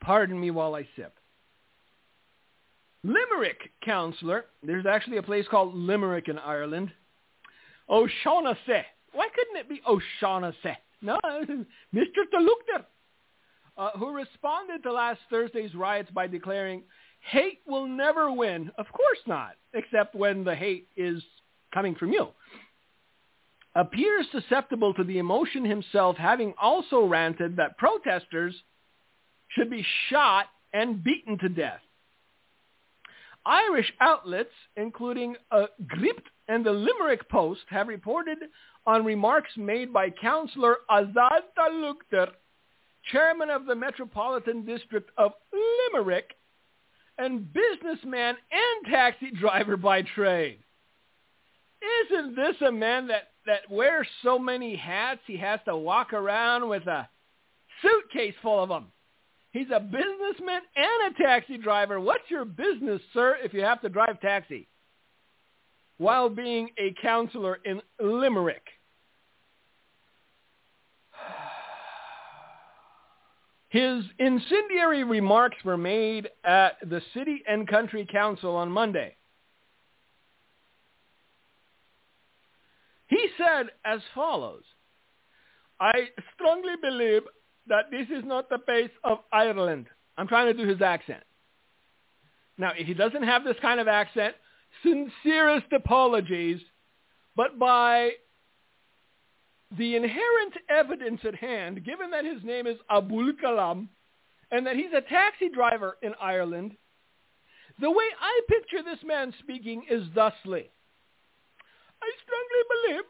Pardon 0.00 0.40
me 0.40 0.50
while 0.50 0.74
I 0.74 0.88
sip. 0.96 1.14
Limerick 3.04 3.70
councillor, 3.84 4.46
there's 4.62 4.86
actually 4.86 5.18
a 5.18 5.22
place 5.22 5.46
called 5.50 5.74
Limerick 5.74 6.28
in 6.28 6.38
Ireland. 6.38 6.90
O'Shaughnessy. 7.88 8.84
Why 9.12 9.28
couldn't 9.34 9.56
it 9.56 9.68
be 9.68 9.80
O'Shaughnessy? 9.86 10.76
No, 11.00 11.18
Mr. 11.94 12.22
Talukder, 12.32 12.84
uh, 13.76 13.90
who 13.98 14.12
responded 14.12 14.82
to 14.82 14.92
last 14.92 15.20
Thursday's 15.30 15.74
riots 15.74 16.10
by 16.10 16.26
declaring, 16.26 16.82
hate 17.20 17.60
will 17.66 17.86
never 17.86 18.32
win. 18.32 18.70
Of 18.78 18.86
course 18.92 19.18
not, 19.26 19.52
except 19.74 20.14
when 20.14 20.44
the 20.44 20.54
hate 20.54 20.88
is 20.96 21.22
coming 21.72 21.94
from 21.94 22.12
you. 22.12 22.28
Appears 23.74 24.26
susceptible 24.32 24.92
to 24.94 25.04
the 25.04 25.18
emotion 25.18 25.64
himself, 25.64 26.16
having 26.16 26.54
also 26.60 27.04
ranted 27.04 27.56
that 27.56 27.78
protesters 27.78 28.54
should 29.50 29.70
be 29.70 29.86
shot 30.08 30.46
and 30.72 31.02
beaten 31.02 31.38
to 31.38 31.48
death. 31.48 31.80
Irish 33.48 33.90
outlets, 34.00 34.52
including 34.76 35.34
uh, 35.50 35.66
Gript 35.86 36.28
and 36.48 36.64
the 36.64 36.70
Limerick 36.70 37.28
Post, 37.30 37.62
have 37.70 37.88
reported 37.88 38.38
on 38.86 39.06
remarks 39.06 39.50
made 39.56 39.90
by 39.92 40.10
Councillor 40.10 40.76
Azad 40.90 41.40
Talukder, 41.58 42.28
chairman 43.10 43.48
of 43.48 43.64
the 43.64 43.74
Metropolitan 43.74 44.66
District 44.66 45.10
of 45.16 45.32
Limerick, 45.92 46.34
and 47.16 47.52
businessman 47.52 48.36
and 48.52 48.92
taxi 48.92 49.30
driver 49.30 49.78
by 49.78 50.02
trade. 50.02 50.58
Isn't 52.10 52.36
this 52.36 52.56
a 52.66 52.70
man 52.70 53.08
that, 53.08 53.30
that 53.46 53.70
wears 53.70 54.06
so 54.22 54.38
many 54.38 54.76
hats 54.76 55.20
he 55.26 55.38
has 55.38 55.58
to 55.64 55.76
walk 55.76 56.12
around 56.12 56.68
with 56.68 56.86
a 56.86 57.08
suitcase 57.82 58.34
full 58.42 58.62
of 58.62 58.68
them? 58.68 58.86
He's 59.52 59.68
a 59.74 59.80
businessman 59.80 60.60
and 60.76 61.14
a 61.14 61.22
taxi 61.22 61.56
driver. 61.56 61.98
What's 62.00 62.30
your 62.30 62.44
business, 62.44 63.00
sir, 63.14 63.38
if 63.42 63.54
you 63.54 63.62
have 63.62 63.80
to 63.80 63.88
drive 63.88 64.20
taxi? 64.20 64.68
While 65.96 66.28
being 66.28 66.68
a 66.78 66.94
counselor 67.00 67.58
in 67.64 67.80
Limerick. 68.00 68.62
His 73.70 74.04
incendiary 74.18 75.04
remarks 75.04 75.56
were 75.64 75.76
made 75.76 76.28
at 76.44 76.78
the 76.82 77.02
City 77.14 77.42
and 77.48 77.68
County 77.68 78.06
Council 78.10 78.54
on 78.54 78.70
Monday. 78.70 79.16
He 83.08 83.28
said 83.38 83.70
as 83.84 84.00
follows, 84.14 84.62
I 85.80 86.08
strongly 86.34 86.74
believe 86.80 87.22
that 87.68 87.90
this 87.90 88.08
is 88.08 88.24
not 88.24 88.48
the 88.48 88.58
pace 88.58 88.90
of 89.04 89.18
Ireland. 89.32 89.86
I'm 90.16 90.28
trying 90.28 90.46
to 90.46 90.54
do 90.54 90.68
his 90.68 90.82
accent. 90.82 91.22
Now, 92.56 92.72
if 92.76 92.86
he 92.86 92.94
doesn't 92.94 93.22
have 93.22 93.44
this 93.44 93.56
kind 93.62 93.78
of 93.78 93.86
accent, 93.88 94.34
sincerest 94.82 95.72
apologies, 95.72 96.60
but 97.36 97.58
by 97.58 98.10
the 99.76 99.96
inherent 99.96 100.54
evidence 100.68 101.20
at 101.24 101.34
hand, 101.34 101.84
given 101.84 102.10
that 102.10 102.24
his 102.24 102.42
name 102.42 102.66
is 102.66 102.76
Abul 102.88 103.32
Kalam 103.42 103.88
and 104.50 104.66
that 104.66 104.76
he's 104.76 104.92
a 104.96 105.02
taxi 105.02 105.48
driver 105.48 105.98
in 106.02 106.14
Ireland, 106.20 106.76
the 107.80 107.90
way 107.90 108.04
I 108.20 108.40
picture 108.48 108.82
this 108.82 109.04
man 109.04 109.32
speaking 109.38 109.84
is 109.88 110.02
thusly. 110.14 110.70
I 112.02 112.10
strongly 112.24 112.64
believe 112.70 113.04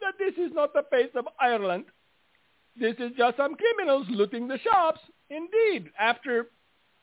that 0.00 0.14
this 0.18 0.34
is 0.46 0.52
not 0.54 0.74
the 0.74 0.82
pace 0.82 1.10
of 1.14 1.26
Ireland. 1.40 1.84
This 2.78 2.94
is 2.98 3.12
just 3.16 3.36
some 3.36 3.54
criminals 3.54 4.06
looting 4.10 4.48
the 4.48 4.58
shops. 4.58 5.00
Indeed, 5.30 5.90
after 5.98 6.50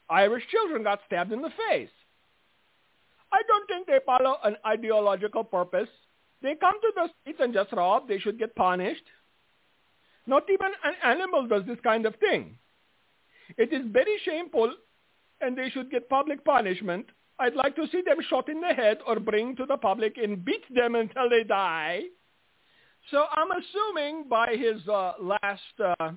Irish 0.10 0.44
children 0.50 0.84
got 0.84 1.00
stabbed 1.06 1.32
in 1.32 1.42
the 1.42 1.52
face. 1.70 1.90
I 3.32 3.42
don't 3.48 3.68
think 3.68 3.88
they 3.88 4.00
follow 4.06 4.38
an 4.44 4.58
ideological 4.66 5.44
purpose. 5.44 5.90
They 6.42 6.56
come 6.56 6.80
to 6.82 6.92
the 6.96 7.10
streets 7.22 7.40
and 7.42 7.54
just 7.54 7.72
rob. 7.74 8.08
They 8.08 8.18
should 8.18 8.40
get 8.40 8.56
punished. 8.56 9.04
Not 10.26 10.50
even 10.50 10.72
an 10.84 10.94
animal 11.04 11.48
does 11.48 11.64
this 11.66 11.80
kind 11.84 12.06
of 12.06 12.16
thing. 12.16 12.58
It 13.58 13.74
is 13.74 13.82
very 13.92 14.20
shameful 14.24 14.74
and 15.42 15.58
they 15.58 15.70
should 15.70 15.92
get 15.92 16.10
public 16.10 16.44
punishment. 16.44 17.08
I'd 17.40 17.56
like 17.56 17.76
to 17.76 17.88
see 17.92 18.02
them 18.02 18.18
shot 18.30 18.50
in 18.50 18.62
the 18.62 18.74
head 18.74 18.98
or 19.08 19.20
bring 19.20 19.56
to 19.56 19.66
the 19.66 19.78
public 19.78 20.18
and 20.18 20.44
beat 20.44 20.64
them 20.74 20.96
until 21.04 21.30
they 21.30 21.44
die. 21.44 22.04
So 23.12 23.26
I'm 23.32 23.50
assuming 23.52 24.26
by 24.30 24.56
his 24.56 24.88
uh, 24.88 25.14
last 25.20 25.62
uh, 26.00 26.12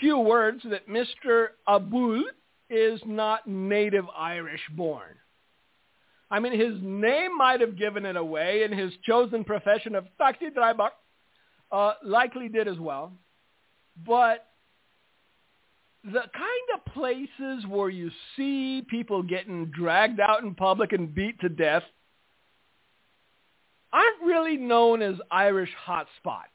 few 0.00 0.18
words 0.18 0.62
that 0.70 0.88
Mr. 0.88 1.48
Abul 1.66 2.24
is 2.70 3.00
not 3.04 3.46
native 3.46 4.04
Irish 4.16 4.62
born. 4.76 5.16
I 6.30 6.40
mean, 6.40 6.58
his 6.58 6.74
name 6.82 7.36
might 7.36 7.60
have 7.60 7.78
given 7.78 8.04
it 8.04 8.16
away, 8.16 8.64
and 8.64 8.74
his 8.74 8.92
chosen 9.06 9.44
profession 9.44 9.94
of 9.94 10.06
taxi 10.18 10.50
driver 10.50 10.90
uh, 11.70 11.92
likely 12.04 12.48
did 12.48 12.66
as 12.66 12.78
well. 12.78 13.12
But 14.04 14.46
the 16.04 16.20
kind 16.20 16.68
of 16.74 16.92
places 16.92 17.66
where 17.68 17.88
you 17.88 18.10
see 18.36 18.84
people 18.88 19.22
getting 19.22 19.66
dragged 19.66 20.20
out 20.20 20.42
in 20.42 20.54
public 20.54 20.92
and 20.92 21.14
beat 21.14 21.40
to 21.40 21.48
death 21.48 21.82
aren't 23.96 24.22
really 24.22 24.58
known 24.58 25.00
as 25.00 25.14
Irish 25.30 25.70
hotspots. 25.88 26.52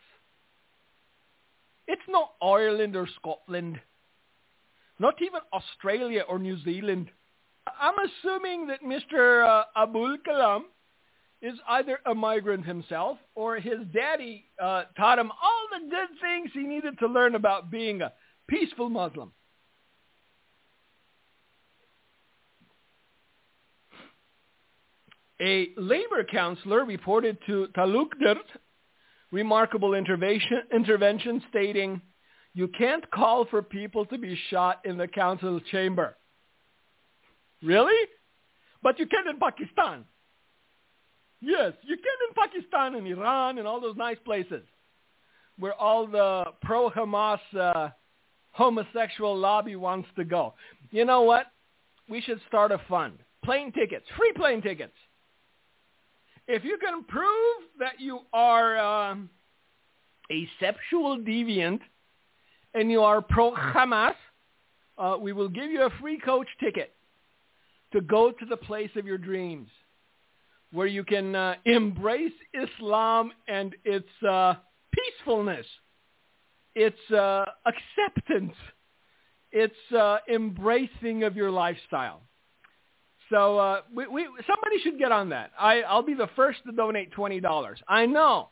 It's 1.88 2.02
not 2.08 2.34
Ireland 2.42 2.96
or 2.96 3.08
Scotland, 3.20 3.80
not 5.00 5.16
even 5.22 5.42
Australia 5.52 6.22
or 6.30 6.38
New 6.38 6.64
Zealand. 6.64 7.10
I'm 7.80 7.96
assuming 7.98 8.68
that 8.68 8.84
Mr. 8.84 9.46
Uh, 9.46 9.64
Abul 9.76 10.18
Kalam 10.28 10.62
is 11.42 11.56
either 11.68 12.00
a 12.06 12.14
migrant 12.14 12.66
himself 12.66 13.18
or 13.34 13.56
his 13.56 13.80
daddy 13.92 14.46
uh, 14.62 14.84
taught 14.96 15.18
him 15.18 15.32
all 15.32 15.68
the 15.72 15.90
good 15.90 16.10
things 16.22 16.52
he 16.54 16.62
needed 16.62 17.00
to 17.00 17.08
learn 17.08 17.34
about 17.34 17.72
being 17.72 18.04
a 18.04 18.14
peaceful 18.48 18.90
Muslim. 18.90 19.32
A 25.42 25.70
labor 25.76 26.24
counselor 26.24 26.86
reported 26.86 27.38
to 27.48 27.68
Talukder 27.76 28.36
remarkable 29.32 29.94
intervention, 29.94 30.62
intervention 30.74 31.42
stating, 31.50 32.02
you 32.54 32.68
can't 32.68 33.10
call 33.12 33.46
for 33.46 33.64
people 33.64 34.06
to 34.08 34.18
be 34.18 34.38
shot 34.50 34.82
in 34.86 34.98
the 34.98 35.08
council 35.08 35.60
chamber. 35.72 36.16
Really? 37.64 38.08
But 38.84 39.00
you 39.00 39.08
can 39.08 39.28
in 39.28 39.40
Pakistan. 39.40 40.06
Yes, 41.40 41.74
you 41.82 41.96
can 41.96 42.06
in 42.28 42.36
Pakistan 42.36 42.96
and 42.96 43.08
Iran 43.08 43.58
and 43.58 43.68
all 43.68 43.82
those 43.82 43.96
nice 43.96 44.18
places 44.26 44.64
where 45.58 45.74
all 45.74 46.06
the 46.06 46.46
pro-Hamas 46.62 47.40
uh, 47.60 47.90
homosexual 48.52 49.38
lobby 49.38 49.76
wants 49.76 50.10
to 50.18 50.24
go. 50.24 50.54
You 50.92 51.06
know 51.06 51.22
what? 51.22 51.48
We 52.10 52.22
should 52.22 52.42
start 52.48 52.72
a 52.72 52.82
fund. 52.90 53.20
Plane 53.44 53.72
tickets, 53.72 54.06
free 54.18 54.34
plane 54.36 54.62
tickets 54.62 54.94
if 56.48 56.64
you 56.64 56.78
can 56.78 57.04
prove 57.04 57.64
that 57.80 58.00
you 58.00 58.20
are 58.34 58.78
uh, 58.78 59.16
a 60.32 60.50
sexual 60.60 61.18
deviant 61.18 61.80
and 62.74 62.92
you 62.92 63.02
are 63.02 63.22
pro-Hamas, 63.22 64.16
uh, 64.98 65.18
we 65.20 65.34
will 65.34 65.50
give 65.50 65.70
you 65.72 65.84
a 65.84 65.90
free 66.02 66.20
coach 66.20 66.48
ticket 66.60 66.94
to 67.94 68.02
go 68.02 68.32
to 68.32 68.46
the 68.46 68.58
place 68.58 68.92
of 68.96 69.06
your 69.06 69.18
dreams. 69.18 69.70
where 70.72 70.88
you 70.88 71.04
can 71.04 71.36
uh, 71.36 71.56
embrace 71.66 72.32
Islam 72.54 73.32
and 73.48 73.76
its 73.84 74.08
uh, 74.28 74.56
peacefulness, 74.92 75.66
its 76.76 77.12
uh, 77.12 77.46
acceptance, 77.66 78.56
its 79.52 79.76
uh, 79.98 80.18
embracing 80.34 81.24
of 81.24 81.36
your 81.36 81.52
lifestyle. 81.52 82.22
So 83.32 83.58
uh, 83.58 83.82
we, 83.96 84.06
we, 84.08 84.28
somebody 84.46 84.80
should 84.84 85.00
get 85.00 85.12
on 85.12 85.30
that. 85.30 85.52
I, 85.60 85.82
I'll 85.82 86.04
be 86.04 86.14
the 86.14 86.30
first 86.36 86.60
to 86.66 86.72
donate 86.74 87.12
twenty 87.14 87.40
dollars. 87.40 87.80
I 87.88 88.06
know, 88.06 88.50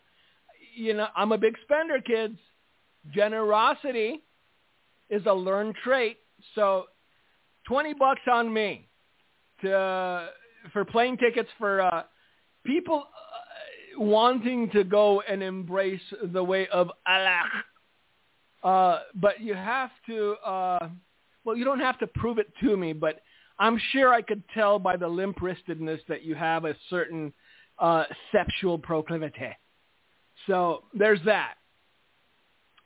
you 0.74 0.94
know, 0.96 1.08
I'm 1.16 1.32
a 1.34 1.38
big 1.38 1.56
spender, 1.64 2.00
kids. 2.02 2.40
Generosity 3.14 4.24
is 5.10 5.22
a 5.26 5.34
learned 5.34 5.76
trait. 5.84 6.18
So 6.56 6.86
twenty 7.68 7.94
bucks 7.94 8.22
on 8.32 8.52
me 8.52 8.88
to 9.62 10.30
for 10.74 10.86
plane 10.86 11.18
tickets 11.18 11.50
for 11.58 11.82
uh, 11.82 12.04
people 12.66 13.04
uh, 13.04 14.02
wanting 14.02 14.70
to 14.72 14.84
go 14.84 15.22
and 15.30 15.44
embrace 15.44 16.02
the 16.34 16.44
way 16.44 16.68
of 16.70 16.90
Allah. 17.06 17.44
Uh, 18.62 19.00
but 19.16 19.40
you 19.40 19.54
have 19.54 19.90
to, 20.06 20.36
uh, 20.46 20.90
well, 21.46 21.56
you 21.56 21.64
don't 21.64 21.80
have 21.80 21.98
to 22.00 22.08
prove 22.08 22.40
it 22.40 22.52
to 22.62 22.76
me, 22.76 22.92
but 22.92 23.22
I'm 23.60 23.80
sure 23.92 24.14
I 24.14 24.22
could 24.22 24.44
tell 24.54 24.80
by 24.80 24.96
the 24.96 25.08
limp-wristedness 25.08 26.00
that 26.08 26.24
you 26.24 26.36
have 26.36 26.66
a 26.66 26.76
certain 26.90 27.34
uh, 27.78 28.06
sexual 28.32 28.78
proclivity. 28.78 29.56
So 30.48 30.84
there's 30.94 31.20
that. 31.26 31.56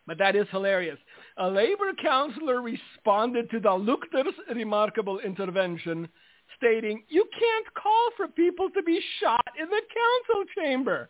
But 0.05 0.17
that 0.17 0.35
is 0.35 0.47
hilarious. 0.51 0.97
A 1.37 1.47
labor 1.47 1.91
counselor 2.01 2.61
responded 2.61 3.49
to 3.51 3.59
Talukder's 3.59 4.33
remarkable 4.53 5.19
intervention 5.19 6.09
stating, 6.57 7.03
you 7.07 7.25
can't 7.39 7.73
call 7.73 8.09
for 8.17 8.27
people 8.27 8.69
to 8.71 8.83
be 8.83 8.99
shot 9.19 9.47
in 9.59 9.67
the 9.69 9.81
council 9.81 10.43
chamber. 10.57 11.09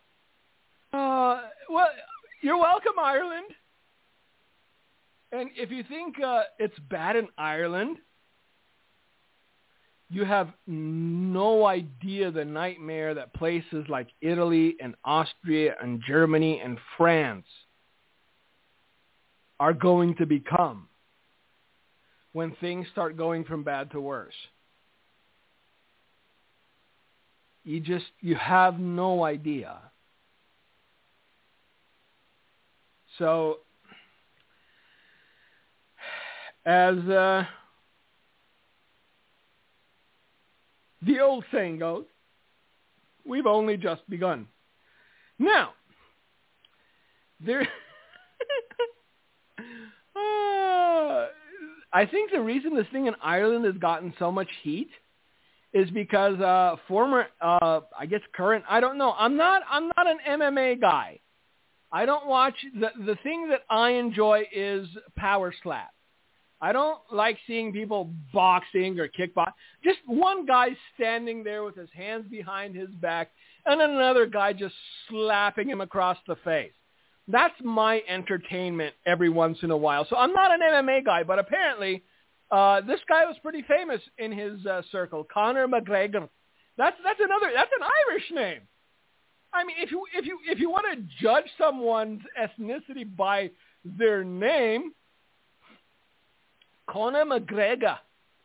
Uh, 0.93 1.41
well, 1.69 1.87
you're 2.41 2.57
welcome, 2.57 2.93
Ireland. 3.01 3.47
And 5.31 5.49
if 5.55 5.71
you 5.71 5.83
think 5.83 6.21
uh, 6.21 6.43
it's 6.59 6.77
bad 6.89 7.15
in 7.15 7.27
Ireland, 7.37 7.97
you 10.09 10.25
have 10.25 10.49
no 10.67 11.65
idea 11.65 12.31
the 12.31 12.45
nightmare 12.45 13.13
that 13.15 13.33
places 13.33 13.85
like 13.89 14.07
Italy 14.21 14.75
and 14.79 14.95
Austria 15.03 15.75
and 15.81 16.01
Germany 16.05 16.61
and 16.63 16.77
France 16.97 17.47
are 19.59 19.73
going 19.73 20.15
to 20.15 20.25
become 20.25 20.87
when 22.33 22.55
things 22.59 22.87
start 22.91 23.15
going 23.15 23.43
from 23.43 23.63
bad 23.63 23.91
to 23.91 24.01
worse. 24.01 24.33
You 27.63 27.79
just, 27.79 28.05
you 28.19 28.35
have 28.35 28.79
no 28.79 29.23
idea. 29.23 29.77
So, 33.17 33.59
as 36.65 36.97
uh, 36.97 37.43
the 41.05 41.19
old 41.19 41.43
saying 41.51 41.79
goes, 41.79 42.05
we've 43.25 43.45
only 43.45 43.77
just 43.77 44.07
begun. 44.09 44.47
Now, 45.39 45.73
there, 47.39 47.61
uh, 50.15 51.27
I 51.91 52.05
think 52.09 52.31
the 52.31 52.41
reason 52.41 52.75
this 52.75 52.87
thing 52.91 53.07
in 53.07 53.15
Ireland 53.21 53.65
has 53.65 53.75
gotten 53.75 54.13
so 54.19 54.31
much 54.31 54.49
heat 54.61 54.89
is 55.73 55.89
because 55.89 56.39
uh, 56.39 56.75
former, 56.87 57.25
uh, 57.41 57.81
I 57.97 58.05
guess 58.05 58.21
current, 58.35 58.63
I 58.69 58.79
don't 58.79 58.97
know. 58.97 59.13
I'm 59.17 59.35
not, 59.35 59.63
I'm 59.69 59.87
not 59.87 60.07
an 60.07 60.19
MMA 60.27 60.79
guy. 60.79 61.19
I 61.93 62.07
don't 62.07 62.25
watch 62.25 62.55
the 62.73 62.89
the 63.05 63.15
thing 63.21 63.49
that 63.49 63.61
I 63.69 63.91
enjoy 63.91 64.47
is 64.51 64.87
power 65.15 65.53
slap. 65.61 65.91
I 66.63 66.71
don't 66.71 66.99
like 67.11 67.37
seeing 67.45 67.73
people 67.73 68.09
boxing 68.33 68.97
or 68.97 69.09
kickbox. 69.09 69.51
Just 69.83 69.99
one 70.05 70.45
guy 70.45 70.69
standing 70.95 71.43
there 71.43 71.65
with 71.65 71.75
his 71.75 71.89
hands 71.93 72.25
behind 72.31 72.73
his 72.73 72.87
back 73.01 73.31
and 73.65 73.81
another 73.81 74.25
guy 74.25 74.53
just 74.53 74.73
slapping 75.09 75.69
him 75.69 75.81
across 75.81 76.17
the 76.25 76.37
face. 76.37 76.71
That's 77.27 77.53
my 77.61 78.01
entertainment 78.07 78.95
every 79.05 79.27
once 79.27 79.57
in 79.61 79.71
a 79.71 79.77
while. 79.77 80.07
So 80.09 80.15
I'm 80.15 80.31
not 80.31 80.53
an 80.53 80.61
MMA 80.61 81.03
guy, 81.03 81.23
but 81.23 81.37
apparently 81.37 82.01
uh, 82.49 82.79
this 82.79 83.01
guy 83.09 83.25
was 83.25 83.35
pretty 83.41 83.65
famous 83.67 83.99
in 84.17 84.31
his 84.31 84.65
uh, 84.65 84.83
circle, 84.89 85.27
Conor 85.33 85.67
McGregor. 85.67 86.29
That's 86.77 86.95
that's 87.03 87.19
another 87.19 87.51
that's 87.53 87.71
an 87.77 87.85
Irish 88.09 88.31
name. 88.31 88.61
I 89.53 89.65
mean, 89.65 89.75
if 89.79 89.91
you 89.91 90.05
if 90.15 90.25
you 90.25 90.39
if 90.47 90.59
you 90.59 90.69
want 90.69 90.85
to 90.93 91.05
judge 91.21 91.45
someone's 91.57 92.21
ethnicity 92.41 93.05
by 93.17 93.51
their 93.83 94.23
name, 94.23 94.93
Conor 96.87 97.25
McGregor 97.25 97.97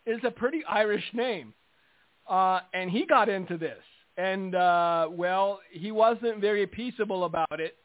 is 0.07 0.21
a 0.25 0.31
pretty 0.31 0.65
Irish 0.69 1.05
name, 1.13 1.53
uh, 2.29 2.61
and 2.73 2.91
he 2.91 3.07
got 3.07 3.29
into 3.29 3.59
this, 3.59 3.83
and 4.17 4.55
uh, 4.55 5.09
well, 5.11 5.61
he 5.71 5.91
wasn't 5.93 6.41
very 6.41 6.67
peaceable 6.67 7.25
about 7.25 7.61
it, 7.61 7.77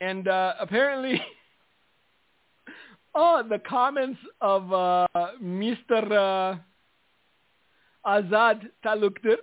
and 0.00 0.28
uh, 0.28 0.54
apparently. 0.60 1.20
Oh, 3.16 3.44
the 3.48 3.60
comments 3.60 4.18
of 4.40 4.72
uh, 4.72 5.06
Mr. 5.40 6.10
Uh, 6.10 6.56
Azad 8.04 8.68
Talukder 8.84 9.36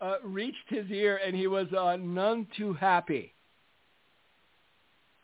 uh, 0.00 0.14
reached 0.22 0.68
his 0.68 0.88
ear, 0.88 1.18
and 1.24 1.34
he 1.34 1.48
was 1.48 1.66
uh, 1.76 1.96
none 1.96 2.46
too 2.56 2.74
happy 2.74 3.34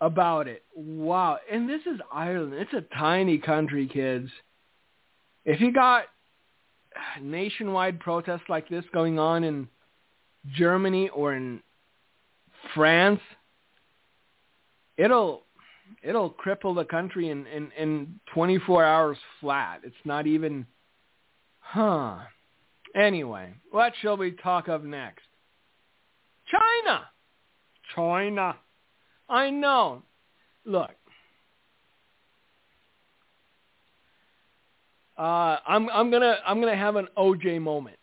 about 0.00 0.48
it. 0.48 0.64
Wow. 0.74 1.38
And 1.50 1.68
this 1.68 1.80
is 1.82 2.00
Ireland. 2.12 2.54
It's 2.54 2.72
a 2.72 2.82
tiny 2.96 3.38
country, 3.38 3.86
kids. 3.86 4.30
If 5.44 5.60
you 5.60 5.72
got 5.72 6.04
nationwide 7.20 8.00
protests 8.00 8.48
like 8.48 8.68
this 8.68 8.84
going 8.92 9.18
on 9.18 9.44
in 9.44 9.68
Germany 10.54 11.08
or 11.10 11.34
in 11.34 11.62
France, 12.74 13.20
it'll 14.96 15.44
it'll 16.02 16.30
cripple 16.30 16.74
the 16.74 16.84
country 16.84 17.30
in, 17.30 17.46
in, 17.46 17.70
in 17.78 18.20
24 18.34 18.84
hours 18.84 19.18
flat. 19.40 19.80
It's 19.84 19.96
not 20.04 20.26
even, 20.26 20.66
huh. 21.60 22.18
Anyway, 22.94 23.54
what 23.70 23.92
shall 24.00 24.16
we 24.16 24.32
talk 24.32 24.68
of 24.68 24.84
next? 24.84 25.24
China. 26.50 27.04
China. 27.94 28.56
I 29.28 29.50
know. 29.50 30.02
Look, 30.64 30.90
uh, 35.16 35.56
I'm 35.66 35.88
I'm 35.90 36.10
gonna 36.10 36.36
I'm 36.46 36.60
gonna 36.60 36.76
have 36.76 36.96
an 36.96 37.08
OJ 37.16 37.60
moment. 37.60 37.96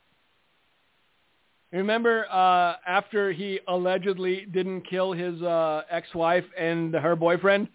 Remember 1.71 2.25
uh, 2.31 2.75
after 2.87 3.31
he 3.31 3.59
allegedly 3.67 4.45
didn't 4.51 4.81
kill 4.89 5.11
his 5.11 5.41
uh, 5.41 5.81
ex-wife 5.89 6.45
and 6.57 6.93
her 6.93 7.15
boyfriend, 7.15 7.67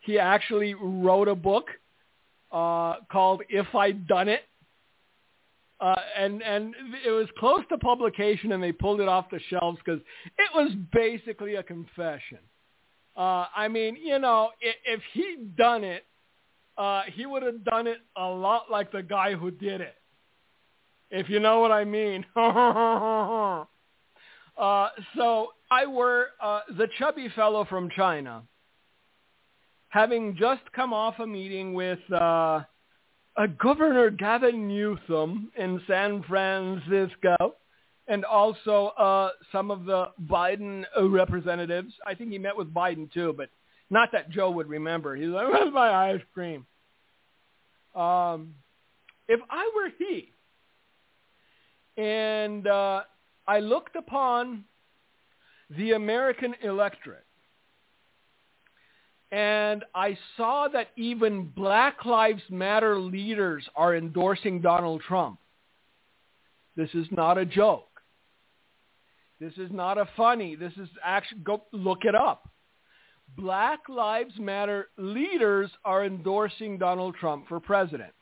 he 0.00 0.18
actually 0.18 0.74
wrote 0.74 1.28
a 1.28 1.34
book 1.34 1.68
uh, 2.50 2.96
called 3.10 3.42
"If 3.48 3.72
I'd 3.74 4.06
Done 4.06 4.28
It," 4.28 4.42
uh, 5.80 5.94
and 6.16 6.42
and 6.42 6.74
it 7.06 7.10
was 7.10 7.28
close 7.38 7.62
to 7.68 7.78
publication, 7.78 8.52
and 8.52 8.62
they 8.62 8.72
pulled 8.72 9.00
it 9.00 9.08
off 9.08 9.30
the 9.30 9.40
shelves 9.48 9.78
because 9.84 10.00
it 10.38 10.50
was 10.54 10.72
basically 10.92 11.54
a 11.56 11.62
confession. 11.62 12.38
Uh, 13.16 13.46
I 13.54 13.68
mean, 13.68 13.96
you 13.96 14.18
know, 14.18 14.50
if, 14.60 14.76
if 14.84 15.00
he'd 15.14 15.56
done 15.56 15.84
it, 15.84 16.04
uh, 16.76 17.02
he 17.14 17.24
would 17.24 17.42
have 17.42 17.64
done 17.64 17.86
it 17.86 17.98
a 18.16 18.26
lot 18.26 18.70
like 18.70 18.92
the 18.92 19.02
guy 19.02 19.34
who 19.34 19.50
did 19.50 19.80
it 19.80 19.96
if 21.10 21.28
you 21.28 21.40
know 21.40 21.60
what 21.60 21.72
I 21.72 21.84
mean. 21.84 22.24
uh, 22.36 23.66
so 25.16 25.48
I 25.70 25.86
were 25.86 26.28
uh, 26.42 26.60
the 26.76 26.88
chubby 26.98 27.28
fellow 27.34 27.64
from 27.64 27.90
China, 27.90 28.42
having 29.88 30.36
just 30.38 30.62
come 30.74 30.92
off 30.92 31.18
a 31.18 31.26
meeting 31.26 31.74
with 31.74 31.98
uh, 32.12 32.62
Governor 33.58 34.10
Gavin 34.10 34.68
Newsom 34.68 35.50
in 35.56 35.80
San 35.86 36.22
Francisco, 36.24 37.54
and 38.08 38.24
also 38.24 38.88
uh, 38.98 39.30
some 39.50 39.70
of 39.70 39.84
the 39.84 40.06
Biden 40.26 40.84
representatives. 41.10 41.92
I 42.06 42.14
think 42.14 42.30
he 42.30 42.38
met 42.38 42.56
with 42.56 42.72
Biden 42.72 43.12
too, 43.12 43.34
but 43.36 43.48
not 43.90 44.10
that 44.12 44.30
Joe 44.30 44.50
would 44.50 44.68
remember. 44.68 45.16
He's 45.16 45.28
like, 45.28 45.48
"Where's 45.52 45.72
my 45.72 46.12
ice 46.12 46.22
cream?" 46.34 46.66
Um, 47.94 48.54
if 49.28 49.40
I 49.50 49.70
were 49.74 49.90
he, 49.98 50.32
and 52.00 52.66
uh, 52.66 53.02
I 53.46 53.60
looked 53.60 53.96
upon 53.96 54.64
the 55.70 55.92
American 55.92 56.54
electorate, 56.62 57.24
and 59.32 59.84
I 59.94 60.16
saw 60.36 60.68
that 60.68 60.88
even 60.96 61.46
Black 61.56 62.04
Lives 62.04 62.42
Matter 62.50 62.98
leaders 62.98 63.68
are 63.74 63.96
endorsing 63.96 64.60
Donald 64.60 65.02
Trump. 65.02 65.38
This 66.76 66.90
is 66.94 67.06
not 67.10 67.38
a 67.38 67.44
joke. 67.44 67.88
This 69.40 69.52
is 69.58 69.70
not 69.70 69.98
a 69.98 70.08
funny. 70.16 70.56
This 70.56 70.72
is 70.76 70.88
actually, 71.04 71.40
go 71.40 71.62
look 71.72 72.04
it 72.04 72.14
up. 72.14 72.48
Black 73.36 73.80
Lives 73.88 74.34
Matter 74.38 74.88
leaders 74.96 75.70
are 75.84 76.04
endorsing 76.04 76.78
Donald 76.78 77.16
Trump 77.16 77.48
for 77.48 77.60
president. 77.60 78.12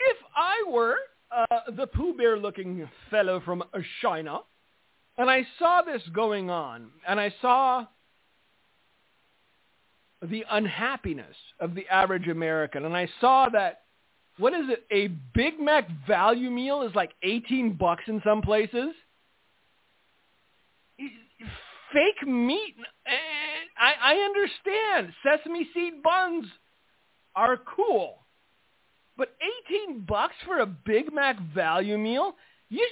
If 0.00 0.16
I 0.36 0.70
were 0.70 0.96
uh, 1.30 1.70
the 1.76 1.86
Pooh 1.86 2.14
Bear 2.14 2.38
looking 2.38 2.88
fellow 3.10 3.40
from 3.44 3.62
China, 4.00 4.40
and 5.18 5.28
I 5.28 5.46
saw 5.58 5.82
this 5.82 6.02
going 6.14 6.50
on, 6.50 6.90
and 7.06 7.20
I 7.20 7.34
saw 7.42 7.86
the 10.22 10.44
unhappiness 10.50 11.36
of 11.60 11.74
the 11.74 11.86
average 11.88 12.28
American, 12.28 12.84
and 12.84 12.96
I 12.96 13.08
saw 13.20 13.48
that 13.50 13.82
what 14.38 14.54
is 14.54 14.66
it? 14.68 14.86
A 14.92 15.08
Big 15.34 15.60
Mac 15.60 15.88
value 16.06 16.50
meal 16.50 16.82
is 16.82 16.94
like 16.94 17.10
18 17.24 17.74
bucks 17.74 18.04
in 18.06 18.22
some 18.24 18.40
places. 18.40 18.94
Fake 21.98 22.26
meat. 22.28 22.76
I, 23.76 23.92
I 24.00 24.14
understand. 24.14 25.12
Sesame 25.24 25.68
seed 25.74 26.00
buns 26.02 26.46
are 27.34 27.58
cool. 27.76 28.18
But 29.16 29.34
18 29.88 30.04
bucks 30.06 30.36
for 30.46 30.60
a 30.60 30.66
Big 30.66 31.12
Mac 31.12 31.40
value 31.52 31.98
meal? 31.98 32.36
You 32.68 32.86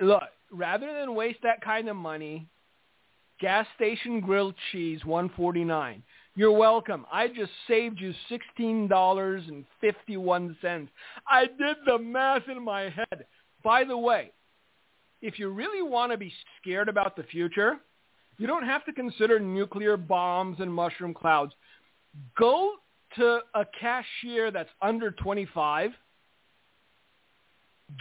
look, 0.00 0.24
rather 0.50 0.92
than 0.92 1.14
waste 1.14 1.38
that 1.44 1.60
kind 1.60 1.88
of 1.88 1.94
money, 1.94 2.48
gas 3.40 3.64
station 3.76 4.18
grilled 4.20 4.56
cheese 4.72 5.04
149. 5.04 6.02
You're 6.34 6.50
welcome. 6.50 7.06
I 7.12 7.28
just 7.28 7.52
saved 7.68 8.00
you 8.00 8.12
$16.51. 8.58 10.88
I 11.28 11.46
did 11.46 11.76
the 11.86 11.98
math 12.00 12.48
in 12.48 12.64
my 12.64 12.90
head. 12.90 13.26
By 13.62 13.84
the 13.84 13.96
way, 13.96 14.32
if 15.22 15.38
you 15.38 15.50
really 15.50 15.88
want 15.88 16.10
to 16.10 16.18
be 16.18 16.32
scared 16.60 16.88
about 16.88 17.14
the 17.14 17.22
future, 17.22 17.78
you 18.38 18.46
don't 18.46 18.64
have 18.64 18.84
to 18.84 18.92
consider 18.92 19.38
nuclear 19.38 19.96
bombs 19.96 20.58
and 20.60 20.72
mushroom 20.72 21.14
clouds. 21.14 21.52
Go 22.38 22.72
to 23.16 23.40
a 23.54 23.64
cashier 23.80 24.50
that's 24.50 24.70
under 24.82 25.10
25. 25.10 25.92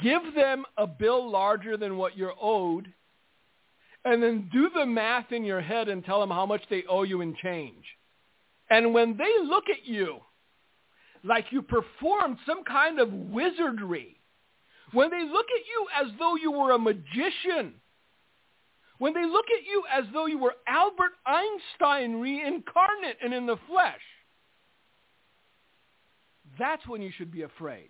Give 0.01 0.21
them 0.35 0.65
a 0.77 0.87
bill 0.87 1.29
larger 1.29 1.77
than 1.77 1.97
what 1.97 2.17
you're 2.17 2.33
owed, 2.41 2.91
and 4.03 4.21
then 4.21 4.49
do 4.51 4.69
the 4.73 4.85
math 4.85 5.31
in 5.31 5.43
your 5.43 5.61
head 5.61 5.89
and 5.89 6.03
tell 6.03 6.19
them 6.19 6.29
how 6.29 6.45
much 6.45 6.63
they 6.69 6.83
owe 6.89 7.03
you 7.03 7.21
in 7.21 7.35
change. 7.41 7.85
And 8.69 8.93
when 8.93 9.15
they 9.15 9.31
look 9.43 9.65
at 9.69 9.85
you 9.85 10.19
like 11.23 11.45
you 11.51 11.61
performed 11.61 12.37
some 12.45 12.63
kind 12.63 12.99
of 12.99 13.11
wizardry, 13.11 14.19
when 14.91 15.11
they 15.11 15.23
look 15.23 15.45
at 15.45 15.65
you 15.67 15.87
as 16.01 16.11
though 16.19 16.35
you 16.35 16.51
were 16.51 16.71
a 16.71 16.79
magician, 16.79 17.75
when 18.97 19.13
they 19.13 19.25
look 19.25 19.45
at 19.57 19.65
you 19.65 19.83
as 19.91 20.05
though 20.13 20.25
you 20.25 20.37
were 20.37 20.53
Albert 20.67 21.11
Einstein 21.25 22.19
reincarnate 22.19 23.17
and 23.23 23.33
in 23.33 23.45
the 23.45 23.57
flesh, 23.67 24.01
that's 26.57 26.87
when 26.87 27.01
you 27.01 27.11
should 27.17 27.31
be 27.31 27.41
afraid. 27.41 27.89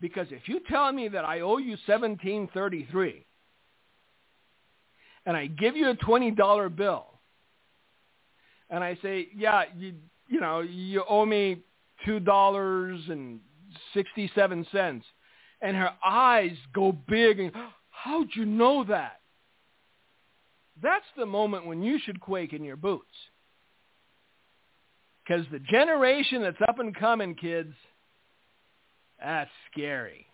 Because 0.00 0.28
if 0.30 0.48
you 0.48 0.60
tell 0.68 0.92
me 0.92 1.08
that 1.08 1.24
I 1.24 1.40
owe 1.40 1.58
you 1.58 1.76
1733 1.86 3.24
and 5.26 5.36
I 5.36 5.46
give 5.46 5.76
you 5.76 5.90
a 5.90 5.94
$20 5.94 6.76
bill 6.76 7.06
and 8.70 8.84
I 8.84 8.98
say, 9.02 9.28
yeah, 9.34 9.64
you 9.76 9.94
you 10.28 10.40
know, 10.40 10.60
you 10.60 11.02
owe 11.08 11.24
me 11.24 11.62
two 12.04 12.20
dollars 12.20 13.00
and 13.08 13.40
sixty 13.94 14.30
seven 14.34 14.66
cents, 14.70 15.06
and 15.62 15.76
her 15.76 15.90
eyes 16.04 16.56
go 16.74 16.92
big 16.92 17.40
and 17.40 17.52
how'd 17.90 18.28
you 18.34 18.44
know 18.44 18.84
that? 18.84 19.20
That's 20.82 21.04
the 21.16 21.26
moment 21.26 21.66
when 21.66 21.82
you 21.82 21.98
should 22.04 22.20
quake 22.20 22.52
in 22.52 22.64
your 22.64 22.76
boots. 22.76 23.06
Because 25.24 25.44
the 25.50 25.58
generation 25.58 26.42
that's 26.42 26.60
up 26.68 26.78
and 26.78 26.94
coming, 26.94 27.34
kids, 27.34 27.74
that's 29.20 29.50
scary. 29.70 30.26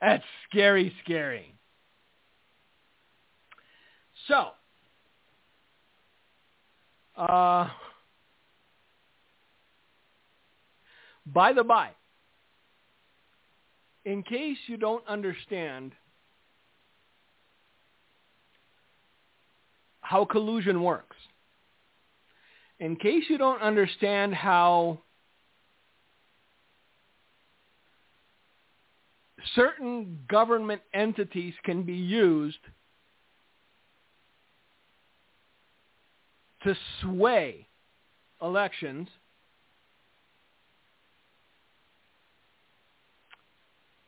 That's 0.00 0.24
scary, 0.50 0.92
scary. 1.04 1.54
So, 4.28 4.48
uh, 7.16 7.68
by 11.26 11.52
the 11.52 11.64
by, 11.64 11.90
in 14.04 14.22
case 14.22 14.58
you 14.66 14.76
don't 14.76 15.06
understand 15.06 15.92
how 20.12 20.26
collusion 20.26 20.82
works, 20.82 21.16
in 22.78 22.96
case 22.96 23.24
you 23.30 23.38
don't 23.38 23.62
understand 23.62 24.34
how 24.34 24.98
certain 29.54 30.18
government 30.28 30.82
entities 30.92 31.54
can 31.64 31.82
be 31.84 31.94
used 31.94 32.58
to 36.62 36.76
sway 37.00 37.66
elections 38.42 39.08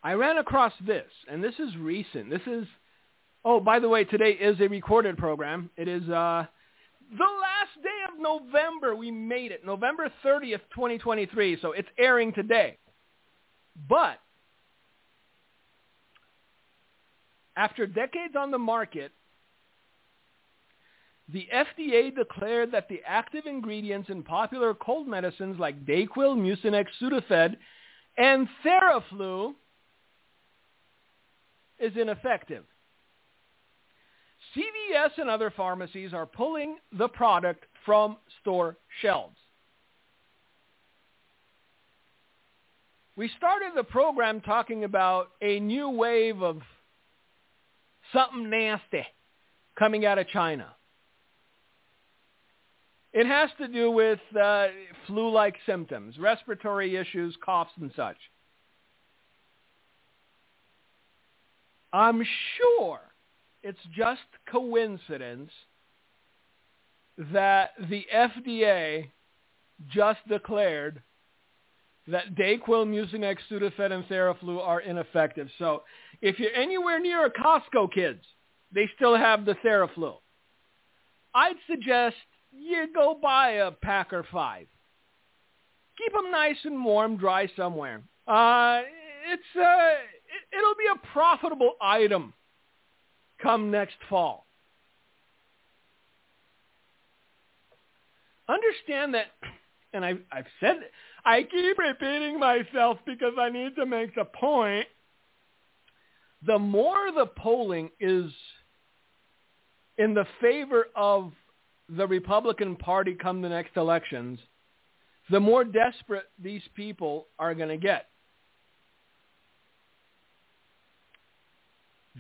I 0.02 0.12
ran 0.12 0.36
across 0.36 0.74
this, 0.86 1.11
and 1.30 1.42
this 1.42 1.55
is 1.59 1.74
recent. 1.78 2.28
This 2.28 2.42
is, 2.46 2.66
oh, 3.45 3.61
by 3.61 3.78
the 3.78 3.88
way, 3.88 4.05
today 4.05 4.30
is 4.30 4.61
a 4.61 4.68
recorded 4.68 5.18
program. 5.18 5.70
It 5.76 5.88
is 5.88 6.03
uh, 6.09 6.47
the 7.11 7.24
last 7.24 7.82
day 7.82 7.88
of 8.12 8.20
November. 8.20 8.97
We 8.97 9.11
made 9.11 9.53
it, 9.53 9.64
November 9.64 10.11
30th, 10.24 10.61
2023. 10.74 11.59
So 11.61 11.72
it's 11.72 11.88
airing 11.99 12.32
today. 12.32 12.78
But 13.88 14.18
after 17.57 17.86
decades 17.86 18.34
on 18.36 18.51
the 18.51 18.59
market, 18.59 19.12
the 21.32 21.49
FDA 21.53 22.14
declared 22.14 22.72
that 22.72 22.88
the 22.88 23.01
active 23.07 23.47
ingredients 23.47 24.11
in 24.11 24.22
popular 24.22 24.74
cold 24.74 25.09
medicines 25.09 25.57
like 25.59 25.86
Dayquil, 25.86 26.36
Mucinex, 26.36 26.86
Sudafed, 27.01 27.57
and 28.18 28.47
Theraflu 28.64 29.55
is 31.78 31.92
ineffective. 31.97 32.64
CVS 34.57 35.11
and 35.18 35.28
other 35.28 35.52
pharmacies 35.57 36.12
are 36.12 36.26
pulling 36.26 36.76
the 36.96 37.09
product 37.09 37.64
from 37.84 38.16
store 38.40 38.76
shelves. 39.02 39.36
We 43.16 43.30
started 43.36 43.72
the 43.76 43.84
program 43.84 44.40
talking 44.40 44.84
about 44.84 45.30
a 45.40 45.61
new 45.61 45.88
wave 45.88 46.42
of 46.42 46.62
something 48.12 48.50
nasty 48.50 49.07
coming 49.78 50.05
out 50.05 50.18
of 50.18 50.28
China. 50.28 50.66
It 53.12 53.26
has 53.26 53.50
to 53.59 53.68
do 53.68 53.92
with 53.92 54.18
uh, 54.40 54.66
flu-like 55.07 55.55
symptoms, 55.66 56.18
respiratory 56.18 56.96
issues, 56.96 57.36
coughs, 57.44 57.70
and 57.80 57.92
such. 57.94 58.16
I'm 61.92 62.26
sure 62.57 63.00
it's 63.64 63.80
just 63.96 64.20
coincidence 64.52 65.50
that 67.32 67.70
the 67.88 68.04
FDA 68.14 69.10
just 69.88 70.20
declared 70.28 71.02
that 72.06 72.34
Dayquil, 72.34 72.86
Mucinex, 72.86 73.38
Sudafed, 73.50 73.90
and 73.90 74.04
Theraflu 74.04 74.60
are 74.60 74.82
ineffective. 74.82 75.48
So 75.58 75.84
if 76.20 76.38
you're 76.38 76.54
anywhere 76.54 77.00
near 77.00 77.24
a 77.24 77.30
Costco, 77.30 77.90
kids, 77.92 78.20
they 78.72 78.88
still 78.96 79.16
have 79.16 79.46
the 79.46 79.54
Theraflu. 79.64 80.16
I'd 81.34 81.56
suggest 81.68 82.16
you 82.52 82.86
go 82.94 83.18
buy 83.20 83.52
a 83.52 83.70
pack 83.70 84.12
or 84.12 84.26
five. 84.30 84.66
Keep 85.96 86.12
them 86.12 86.30
nice 86.30 86.56
and 86.64 86.84
warm, 86.84 87.16
dry 87.16 87.48
somewhere. 87.56 88.02
Uh, 88.28 88.82
it's 89.32 89.56
uh, 89.58 89.94
it'll 90.52 90.74
be 90.74 90.88
a 90.92 91.06
profitable 91.12 91.74
item 91.80 92.34
come 93.43 93.70
next 93.70 93.97
fall. 94.09 94.47
Understand 98.49 99.14
that, 99.14 99.26
and 99.93 100.05
I've, 100.05 100.20
I've 100.30 100.47
said, 100.61 100.76
I 101.24 101.43
keep 101.43 101.78
repeating 101.78 102.39
myself 102.39 102.99
because 103.07 103.32
I 103.41 103.49
need 103.49 103.74
to 103.76 103.87
make 103.87 104.14
the 104.14 104.24
point. 104.24 104.87
The 106.47 106.59
more 106.59 107.11
the 107.14 107.26
polling 107.26 107.91
is 107.99 108.30
in 109.97 110.12
the 110.12 110.26
favor 110.41 110.87
of 110.95 111.32
the 111.89 112.07
Republican 112.07 112.76
Party 112.76 113.14
come 113.14 113.41
the 113.41 113.49
next 113.49 113.76
elections, 113.76 114.39
the 115.30 115.41
more 115.41 115.64
desperate 115.64 116.26
these 116.39 116.62
people 116.74 117.28
are 117.39 117.55
going 117.55 117.68
to 117.70 117.78
get. 117.78 118.09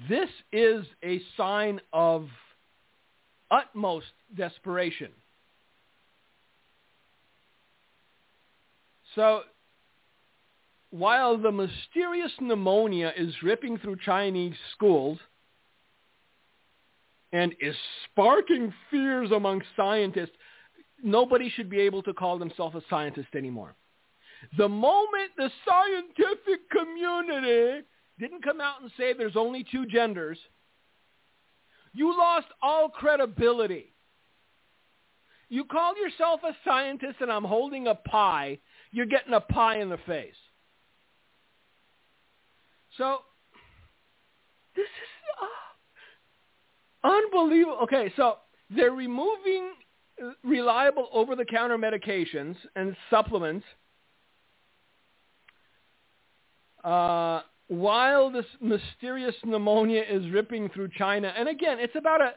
This 0.08 0.28
is 0.52 0.84
a 1.04 1.20
sign 1.36 1.80
of 1.92 2.28
utmost 3.50 4.06
desperation. 4.36 5.10
So 9.14 9.42
while 10.90 11.38
the 11.38 11.52
mysterious 11.52 12.32
pneumonia 12.40 13.12
is 13.16 13.34
ripping 13.42 13.78
through 13.78 13.96
Chinese 14.04 14.54
schools 14.72 15.18
and 17.32 17.54
is 17.60 17.76
sparking 18.04 18.72
fears 18.90 19.30
among 19.30 19.62
scientists, 19.76 20.36
nobody 21.02 21.50
should 21.50 21.70
be 21.70 21.80
able 21.80 22.02
to 22.04 22.12
call 22.12 22.38
themselves 22.38 22.74
a 22.76 22.82
scientist 22.90 23.28
anymore. 23.36 23.74
The 24.56 24.68
moment 24.68 25.30
the 25.36 25.50
scientific 25.66 26.68
community 26.70 27.86
didn't 28.18 28.42
come 28.44 28.60
out 28.60 28.80
and 28.80 28.90
say 28.96 29.12
there's 29.12 29.36
only 29.36 29.64
two 29.70 29.86
genders, 29.86 30.38
you 31.92 32.16
lost 32.16 32.46
all 32.62 32.88
credibility. 32.88 33.92
You 35.48 35.64
call 35.64 35.96
yourself 35.96 36.40
a 36.42 36.52
scientist 36.64 37.16
and 37.20 37.30
I'm 37.30 37.44
holding 37.44 37.86
a 37.86 37.94
pie, 37.94 38.58
you're 38.90 39.06
getting 39.06 39.34
a 39.34 39.40
pie 39.40 39.78
in 39.78 39.88
the 39.88 39.98
face. 40.06 40.34
So, 42.98 43.18
this 44.76 44.84
is 44.84 45.48
uh, 47.04 47.08
unbelievable. 47.08 47.78
Okay, 47.84 48.12
so 48.16 48.38
they're 48.70 48.92
removing 48.92 49.72
reliable 50.44 51.08
over-the-counter 51.12 51.76
medications 51.76 52.56
and 52.76 52.96
supplements 53.10 53.66
uh, 56.84 57.40
while 57.68 58.30
this 58.30 58.44
mysterious 58.60 59.34
pneumonia 59.44 60.02
is 60.08 60.30
ripping 60.30 60.68
through 60.70 60.90
China. 60.96 61.32
And 61.36 61.48
again, 61.48 61.78
it's 61.80 61.96
about 61.96 62.20
a 62.20 62.34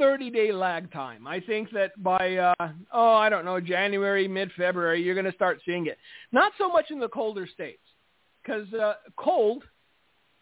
30-day 0.00 0.52
lag 0.52 0.90
time. 0.92 1.26
I 1.26 1.40
think 1.40 1.70
that 1.72 2.02
by, 2.02 2.36
uh, 2.36 2.54
oh, 2.92 3.14
I 3.14 3.28
don't 3.28 3.44
know, 3.44 3.60
January, 3.60 4.26
mid-February, 4.26 5.02
you're 5.02 5.14
going 5.14 5.26
to 5.26 5.32
start 5.32 5.60
seeing 5.66 5.86
it. 5.86 5.98
Not 6.32 6.52
so 6.58 6.70
much 6.70 6.90
in 6.90 6.98
the 6.98 7.08
colder 7.08 7.46
states, 7.46 7.82
because 8.42 8.72
uh, 8.72 8.94
cold 9.16 9.64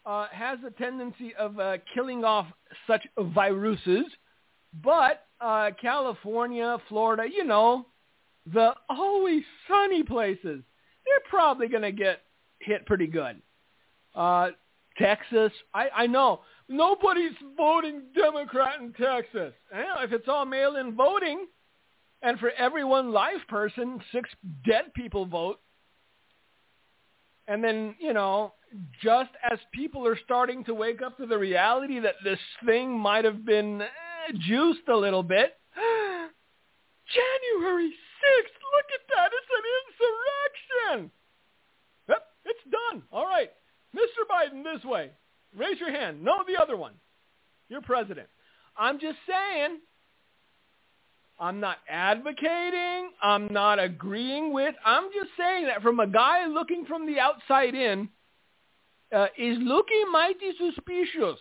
uh, 0.05 0.27
has 0.31 0.59
a 0.65 0.71
tendency 0.71 1.35
of 1.35 1.59
uh, 1.59 1.77
killing 1.93 2.23
off 2.23 2.47
such 2.87 3.05
viruses, 3.19 4.05
but 4.83 5.25
uh, 5.41 5.71
California, 5.81 6.77
Florida, 6.87 7.23
you 7.29 7.43
know, 7.43 7.85
the 8.51 8.73
always 8.89 9.43
sunny 9.67 10.03
places, 10.03 10.63
they're 11.05 11.29
probably 11.29 11.67
going 11.67 11.83
to 11.83 11.91
get 11.91 12.21
hit 12.59 12.85
pretty 12.85 13.07
good. 13.07 13.41
Uh, 14.13 14.49
Texas, 14.97 15.51
I, 15.73 15.87
I 15.95 16.07
know 16.07 16.41
nobody's 16.67 17.31
voting 17.57 18.03
Democrat 18.15 18.79
in 18.79 18.93
Texas. 18.93 19.53
Well, 19.71 20.03
if 20.03 20.11
it's 20.11 20.27
all 20.27 20.45
mail-in 20.45 20.95
voting, 20.95 21.47
and 22.21 22.37
for 22.39 22.51
every 22.51 22.83
one 22.83 23.11
live 23.11 23.39
person, 23.47 23.99
six 24.11 24.29
dead 24.65 24.93
people 24.93 25.25
vote, 25.25 25.59
and 27.47 27.63
then 27.63 27.95
you 27.99 28.13
know, 28.13 28.53
just 29.01 29.31
as 29.49 29.57
people 29.73 30.05
are 30.07 30.17
starting 30.23 30.63
to 30.65 30.73
wake 30.73 31.01
up 31.01 31.17
to 31.17 31.25
the 31.25 31.37
reality 31.37 31.99
that 31.99 32.15
this 32.23 32.39
thing 32.65 32.97
might 32.97 33.25
have 33.25 33.45
been 33.45 33.81
eh, 33.81 33.87
juiced 34.39 34.87
a 34.87 34.95
little 34.95 35.23
bit, 35.23 35.57
January 35.75 36.29
6th, 37.89 38.61
look 38.71 38.85
at 38.93 39.01
that, 39.15 39.31
it's 39.33 39.51
an 39.57 39.63
insurrection. 40.93 41.11
Yep, 42.09 42.23
it's 42.45 42.63
done. 42.71 43.03
All 43.11 43.25
right. 43.25 43.51
Mr. 43.95 44.25
Biden, 44.29 44.63
this 44.63 44.83
way. 44.83 45.11
Raise 45.55 45.79
your 45.79 45.91
hand. 45.91 46.23
No, 46.23 46.43
the 46.47 46.61
other 46.61 46.77
one. 46.77 46.93
You're 47.69 47.81
president. 47.81 48.27
I'm 48.77 48.99
just 48.99 49.17
saying, 49.27 49.79
I'm 51.39 51.59
not 51.59 51.77
advocating. 51.89 53.11
I'm 53.21 53.51
not 53.51 53.79
agreeing 53.79 54.53
with. 54.53 54.75
I'm 54.85 55.05
just 55.13 55.31
saying 55.37 55.65
that 55.65 55.81
from 55.81 55.99
a 55.99 56.07
guy 56.07 56.47
looking 56.47 56.85
from 56.85 57.05
the 57.05 57.19
outside 57.19 57.75
in, 57.75 58.09
uh, 59.15 59.27
is 59.37 59.57
looking 59.59 60.05
mighty 60.11 60.51
suspicious. 60.57 61.39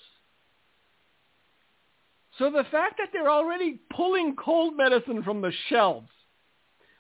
So 2.38 2.50
the 2.50 2.64
fact 2.70 2.94
that 2.98 3.08
they're 3.12 3.30
already 3.30 3.80
pulling 3.94 4.34
cold 4.34 4.76
medicine 4.76 5.22
from 5.22 5.40
the 5.40 5.52
shelves 5.68 6.08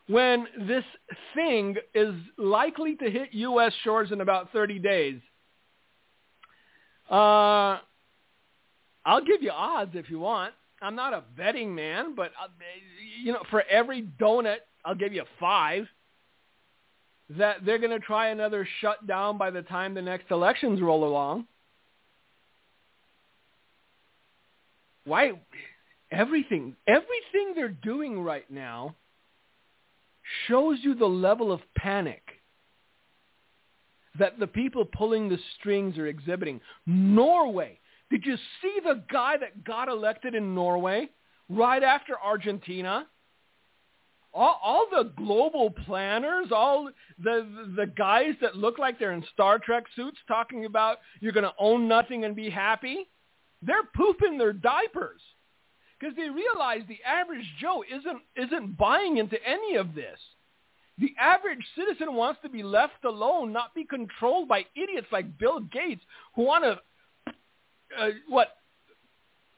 when 0.06 0.46
this 0.66 0.84
thing 1.34 1.76
is 1.94 2.14
likely 2.36 2.96
to 2.96 3.10
hit 3.10 3.30
U.S. 3.32 3.72
shores 3.82 4.12
in 4.12 4.20
about 4.20 4.52
30 4.52 4.78
days 4.80 5.20
uh, 7.10 7.78
I'll 9.04 9.24
give 9.24 9.42
you 9.42 9.50
odds 9.50 9.92
if 9.94 10.08
you 10.10 10.20
want. 10.20 10.54
I'm 10.82 10.94
not 10.94 11.12
a 11.12 11.22
betting 11.36 11.74
man, 11.74 12.14
but 12.14 12.30
uh, 12.42 12.48
you 13.22 13.32
know, 13.32 13.42
for 13.50 13.62
every 13.70 14.08
donut, 14.20 14.58
I'll 14.84 14.94
give 14.94 15.12
you 15.12 15.24
five. 15.38 15.86
That 17.38 17.64
they're 17.64 17.78
going 17.78 17.92
to 17.92 18.00
try 18.00 18.28
another 18.30 18.66
shutdown 18.80 19.38
by 19.38 19.50
the 19.50 19.62
time 19.62 19.94
the 19.94 20.02
next 20.02 20.30
elections 20.30 20.80
roll 20.80 21.04
along. 21.04 21.46
Why? 25.04 25.32
Everything, 26.10 26.74
everything 26.88 27.52
they're 27.54 27.68
doing 27.68 28.20
right 28.20 28.50
now 28.50 28.96
shows 30.48 30.78
you 30.82 30.94
the 30.94 31.06
level 31.06 31.52
of 31.52 31.60
panic 31.76 32.22
that 34.20 34.38
the 34.38 34.46
people 34.46 34.84
pulling 34.84 35.28
the 35.28 35.38
strings 35.58 35.98
are 35.98 36.06
exhibiting. 36.06 36.60
Norway. 36.86 37.80
Did 38.10 38.24
you 38.24 38.36
see 38.60 38.78
the 38.84 39.02
guy 39.10 39.36
that 39.38 39.64
got 39.64 39.88
elected 39.88 40.34
in 40.34 40.54
Norway 40.54 41.08
right 41.48 41.82
after 41.82 42.14
Argentina? 42.22 43.06
All, 44.32 44.60
all 44.62 44.86
the 44.90 45.12
global 45.16 45.70
planners, 45.70 46.48
all 46.52 46.90
the, 47.18 47.72
the 47.76 47.86
guys 47.86 48.34
that 48.42 48.56
look 48.56 48.78
like 48.78 48.98
they're 48.98 49.12
in 49.12 49.24
Star 49.32 49.58
Trek 49.58 49.84
suits 49.96 50.18
talking 50.28 50.66
about 50.66 50.98
you're 51.20 51.32
going 51.32 51.44
to 51.44 51.54
own 51.58 51.88
nothing 51.88 52.24
and 52.24 52.36
be 52.36 52.50
happy, 52.50 53.08
they're 53.62 53.88
pooping 53.96 54.38
their 54.38 54.52
diapers 54.52 55.20
because 55.98 56.14
they 56.14 56.28
realize 56.28 56.82
the 56.88 57.00
average 57.06 57.44
Joe 57.60 57.82
isn't, 57.90 58.22
isn't 58.36 58.76
buying 58.76 59.16
into 59.16 59.36
any 59.44 59.76
of 59.76 59.94
this. 59.94 60.18
The 61.00 61.14
average 61.18 61.64
citizen 61.76 62.14
wants 62.14 62.40
to 62.42 62.50
be 62.50 62.62
left 62.62 63.04
alone, 63.04 63.52
not 63.52 63.74
be 63.74 63.84
controlled 63.84 64.48
by 64.48 64.66
idiots 64.76 65.06
like 65.10 65.38
Bill 65.38 65.60
Gates 65.60 66.02
who 66.36 66.42
want 66.42 66.64
to, 66.64 67.32
uh, 67.98 68.10
what, 68.28 68.48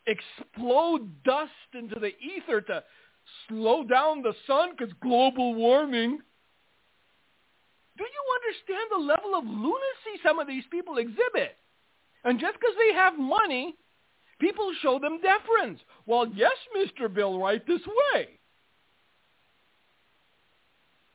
explode 0.06 1.22
dust 1.24 1.50
into 1.74 1.98
the 1.98 2.12
ether 2.18 2.60
to 2.60 2.84
slow 3.48 3.82
down 3.82 4.22
the 4.22 4.34
sun 4.46 4.70
because 4.76 4.92
global 5.02 5.54
warming. 5.54 6.18
Do 7.98 8.04
you 8.04 8.24
understand 8.40 8.88
the 8.90 8.98
level 8.98 9.34
of 9.34 9.44
lunacy 9.44 10.22
some 10.24 10.38
of 10.38 10.46
these 10.46 10.64
people 10.70 10.98
exhibit? 10.98 11.56
And 12.24 12.38
just 12.38 12.54
because 12.54 12.74
they 12.78 12.94
have 12.94 13.18
money, 13.18 13.76
people 14.38 14.72
show 14.80 15.00
them 15.00 15.20
deference. 15.20 15.80
Well, 16.06 16.26
yes, 16.34 16.52
Mr. 16.76 17.12
Bill, 17.12 17.38
right 17.38 17.66
this 17.66 17.82
way. 18.14 18.38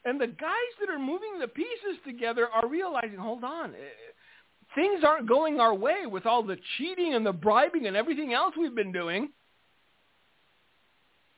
And 0.08 0.22
the 0.22 0.28
guys 0.28 0.72
that 0.80 0.90
are 0.90 0.98
moving 0.98 1.38
the 1.38 1.50
pieces 1.50 1.98
together 2.06 2.48
are 2.48 2.66
realizing, 2.66 3.18
hold 3.18 3.44
on, 3.44 3.72
eh, 3.72 4.14
things 4.74 5.04
aren't 5.04 5.28
going 5.28 5.60
our 5.60 5.76
way 5.76 6.06
with 6.10 6.26
all 6.26 6.44
the 6.44 6.58
cheating 6.78 7.14
and 7.14 7.26
the 7.26 7.34
bribing 7.34 7.88
and 7.88 7.98
everything 7.98 8.34
else 8.34 8.54
we've 8.58 8.74
been 8.74 8.94
doing. 8.94 9.32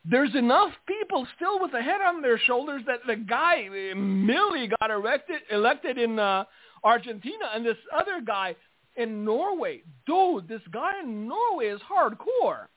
There's 0.06 0.36
enough 0.36 0.72
people 0.88 1.28
still 1.36 1.60
with 1.60 1.74
a 1.74 1.82
head 1.82 2.00
on 2.02 2.22
their 2.22 2.38
shoulders 2.38 2.84
that 2.86 3.00
the 3.08 3.16
guy 3.16 3.64
eh, 3.64 3.96
Milei 3.96 4.70
got 4.80 4.92
elected 4.92 5.42
elected 5.50 5.98
in 5.98 6.20
uh, 6.20 6.44
Argentina, 6.84 7.50
and 7.56 7.66
this 7.66 7.78
other 7.92 8.22
guy 8.22 8.56
in 8.96 9.26
Norway, 9.26 9.82
dude, 10.06 10.48
this 10.48 10.62
guy 10.72 11.00
in 11.02 11.28
Norway 11.28 11.70
is 11.70 11.82
hardcore. 11.92 12.68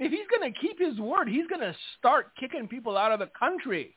If 0.00 0.10
he's 0.10 0.26
going 0.28 0.52
to 0.52 0.58
keep 0.58 0.80
his 0.80 0.98
word, 0.98 1.28
he's 1.28 1.46
going 1.46 1.60
to 1.60 1.76
start 2.00 2.32
kicking 2.40 2.66
people 2.66 2.98
out 2.98 3.12
of 3.12 3.20
the 3.20 3.30
country 3.38 3.96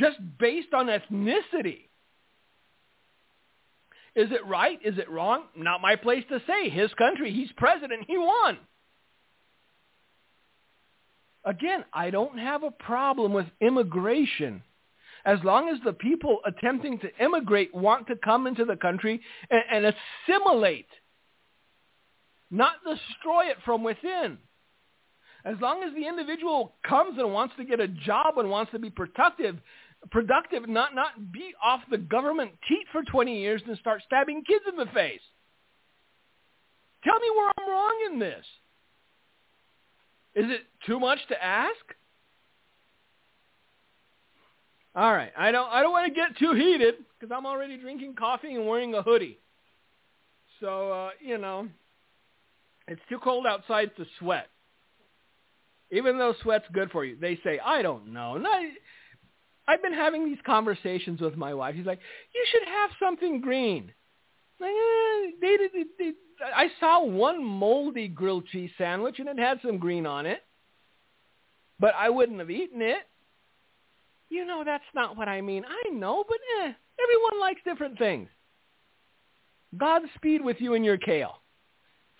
just 0.00 0.16
based 0.38 0.72
on 0.74 0.86
ethnicity. 0.86 1.88
Is 4.16 4.32
it 4.32 4.44
right? 4.46 4.78
Is 4.84 4.98
it 4.98 5.08
wrong? 5.08 5.44
Not 5.54 5.80
my 5.80 5.94
place 5.94 6.24
to 6.30 6.40
say. 6.46 6.68
His 6.68 6.92
country, 6.94 7.32
he's 7.32 7.52
president, 7.56 8.06
he 8.08 8.18
won. 8.18 8.58
Again, 11.44 11.84
I 11.92 12.10
don't 12.10 12.38
have 12.38 12.64
a 12.64 12.70
problem 12.70 13.32
with 13.32 13.46
immigration 13.60 14.62
as 15.24 15.38
long 15.44 15.68
as 15.68 15.78
the 15.84 15.92
people 15.92 16.38
attempting 16.46 16.98
to 16.98 17.24
immigrate 17.24 17.74
want 17.74 18.06
to 18.08 18.16
come 18.16 18.46
into 18.46 18.64
the 18.64 18.76
country 18.76 19.20
and, 19.50 19.62
and 19.70 19.94
assimilate, 20.28 20.88
not 22.50 22.74
destroy 22.84 23.46
it 23.50 23.58
from 23.64 23.82
within. 23.82 24.38
As 25.44 25.56
long 25.60 25.82
as 25.82 25.94
the 25.94 26.06
individual 26.06 26.74
comes 26.86 27.18
and 27.18 27.32
wants 27.32 27.54
to 27.56 27.64
get 27.64 27.80
a 27.80 27.88
job 27.88 28.38
and 28.38 28.50
wants 28.50 28.72
to 28.72 28.78
be 28.78 28.90
productive, 28.90 29.56
productive, 30.10 30.68
not 30.68 30.94
not 30.94 31.32
be 31.32 31.54
off 31.62 31.80
the 31.90 31.98
government 31.98 32.52
teat 32.68 32.86
for 32.92 33.02
20 33.02 33.40
years 33.40 33.62
and 33.66 33.76
start 33.78 34.02
stabbing 34.06 34.44
kids 34.46 34.64
in 34.68 34.76
the 34.76 34.90
face. 34.92 35.20
Tell 37.04 37.18
me 37.18 37.30
where 37.30 37.52
I'm 37.58 37.70
wrong 37.70 38.10
in 38.12 38.18
this? 38.18 38.44
Is 40.34 40.50
it 40.50 40.62
too 40.86 41.00
much 41.00 41.18
to 41.28 41.42
ask? 41.42 41.74
All 44.94 45.12
right, 45.12 45.32
I 45.38 45.52
don't 45.52 45.70
I 45.70 45.82
don't 45.82 45.92
want 45.92 46.12
to 46.12 46.14
get 46.14 46.36
too 46.38 46.52
heated 46.54 46.96
because 47.18 47.34
I'm 47.34 47.46
already 47.46 47.78
drinking 47.78 48.14
coffee 48.16 48.54
and 48.54 48.66
wearing 48.66 48.94
a 48.94 49.02
hoodie. 49.02 49.38
So 50.60 50.92
uh, 50.92 51.10
you 51.20 51.38
know, 51.38 51.68
it's 52.88 53.00
too 53.08 53.18
cold 53.18 53.46
outside 53.46 53.92
to 53.96 54.04
sweat. 54.18 54.48
Even 55.92 56.18
though 56.18 56.34
sweat's 56.42 56.66
good 56.72 56.90
for 56.90 57.04
you, 57.04 57.16
they 57.20 57.38
say 57.42 57.58
I 57.64 57.82
don't 57.82 58.12
know. 58.12 58.36
And 58.36 58.46
I, 58.46 58.70
I've 59.66 59.82
been 59.82 59.92
having 59.92 60.24
these 60.24 60.38
conversations 60.46 61.20
with 61.20 61.36
my 61.36 61.54
wife. 61.54 61.74
She's 61.76 61.86
like, 61.86 62.00
you 62.34 62.44
should 62.50 62.66
have 62.66 62.90
something 63.00 63.40
green. 63.40 63.92
Like, 64.60 64.70
eh, 64.70 65.30
they, 65.40 65.56
they, 65.72 65.84
they, 65.98 66.12
I 66.54 66.68
saw 66.78 67.04
one 67.04 67.42
moldy 67.42 68.08
grilled 68.08 68.46
cheese 68.46 68.70
sandwich 68.78 69.18
and 69.18 69.28
it 69.28 69.38
had 69.38 69.58
some 69.64 69.78
green 69.78 70.06
on 70.06 70.26
it, 70.26 70.42
but 71.78 71.94
I 71.96 72.10
wouldn't 72.10 72.38
have 72.38 72.50
eaten 72.50 72.82
it. 72.82 72.98
You 74.28 74.44
know, 74.44 74.62
that's 74.64 74.84
not 74.94 75.16
what 75.16 75.28
I 75.28 75.40
mean. 75.40 75.64
I 75.64 75.90
know, 75.90 76.24
but 76.26 76.38
eh, 76.62 76.72
everyone 77.02 77.40
likes 77.40 77.60
different 77.64 77.98
things. 77.98 78.28
Godspeed 79.76 80.44
with 80.44 80.58
you 80.60 80.74
and 80.74 80.84
your 80.84 80.98
kale. 80.98 81.42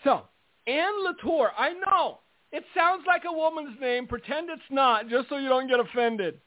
So, 0.02 0.22
Anne 0.66 1.04
Latour, 1.04 1.50
I 1.56 1.72
know. 1.72 2.20
It 2.52 2.64
sounds 2.74 3.04
like 3.06 3.22
a 3.28 3.32
woman's 3.32 3.80
name. 3.80 4.06
Pretend 4.06 4.50
it's 4.50 4.62
not, 4.70 5.08
just 5.08 5.28
so 5.28 5.36
you 5.36 5.48
don't 5.48 5.68
get 5.68 5.80
offended. 5.80 6.40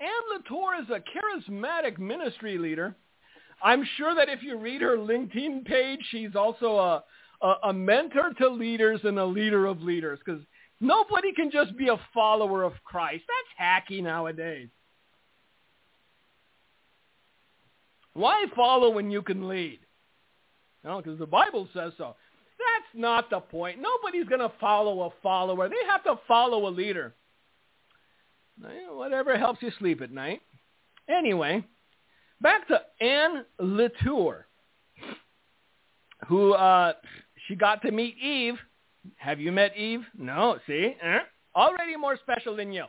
Anne 0.00 0.08
Latour 0.36 0.74
is 0.76 0.88
a 0.90 1.02
charismatic 1.50 1.98
ministry 1.98 2.58
leader. 2.58 2.96
I'm 3.62 3.86
sure 3.96 4.14
that 4.14 4.28
if 4.28 4.42
you 4.42 4.56
read 4.58 4.82
her 4.82 4.96
LinkedIn 4.96 5.64
page, 5.64 6.00
she's 6.10 6.34
also 6.34 6.76
a, 6.76 7.04
a, 7.46 7.54
a 7.68 7.72
mentor 7.72 8.32
to 8.38 8.48
leaders 8.48 9.00
and 9.04 9.18
a 9.18 9.24
leader 9.24 9.66
of 9.66 9.82
leaders 9.82 10.18
because 10.24 10.42
nobody 10.80 11.32
can 11.32 11.50
just 11.50 11.76
be 11.76 11.88
a 11.88 12.00
follower 12.12 12.64
of 12.64 12.72
Christ. 12.84 13.24
That's 13.28 13.90
hacky 13.90 14.02
nowadays. 14.02 14.68
Why 18.14 18.44
follow 18.56 18.90
when 18.90 19.10
you 19.10 19.22
can 19.22 19.48
lead? 19.48 19.78
No, 20.84 21.00
because 21.00 21.18
the 21.18 21.26
Bible 21.26 21.68
says 21.72 21.92
so. 21.96 22.16
Not 22.94 23.30
the 23.30 23.40
point. 23.40 23.80
Nobody's 23.80 24.28
going 24.28 24.40
to 24.40 24.52
follow 24.60 25.02
a 25.02 25.10
follower. 25.22 25.68
They 25.68 25.74
have 25.88 26.04
to 26.04 26.16
follow 26.28 26.68
a 26.68 26.70
leader. 26.70 27.14
Whatever 28.90 29.36
helps 29.38 29.62
you 29.62 29.70
sleep 29.78 30.02
at 30.02 30.12
night. 30.12 30.40
Anyway, 31.08 31.64
back 32.40 32.68
to 32.68 32.80
Anne 33.00 33.44
Latour, 33.58 34.46
who 36.28 36.52
uh, 36.52 36.92
she 37.46 37.56
got 37.56 37.82
to 37.82 37.90
meet 37.90 38.16
Eve. 38.18 38.54
Have 39.16 39.40
you 39.40 39.50
met 39.50 39.76
Eve? 39.76 40.02
No. 40.16 40.58
See, 40.66 40.94
eh? 41.02 41.18
already 41.56 41.96
more 41.96 42.16
special 42.16 42.56
than 42.56 42.72
you. 42.72 42.84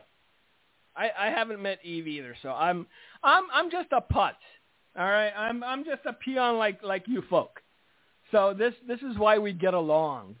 I, 0.96 1.10
I 1.18 1.26
haven't 1.30 1.60
met 1.60 1.84
Eve 1.84 2.06
either, 2.06 2.36
so 2.40 2.50
I'm 2.50 2.86
I'm 3.22 3.44
I'm 3.52 3.70
just 3.70 3.88
a 3.90 4.00
putz. 4.00 4.34
All 4.96 5.04
right, 5.04 5.32
I'm 5.36 5.64
I'm 5.64 5.84
just 5.84 6.02
a 6.06 6.12
peon 6.12 6.56
like 6.56 6.82
like 6.84 7.04
you 7.08 7.22
folk. 7.28 7.60
So 8.34 8.52
this 8.52 8.74
this 8.88 8.98
is 9.02 9.16
why 9.16 9.38
we 9.38 9.52
get 9.52 9.74
along. 9.74 10.34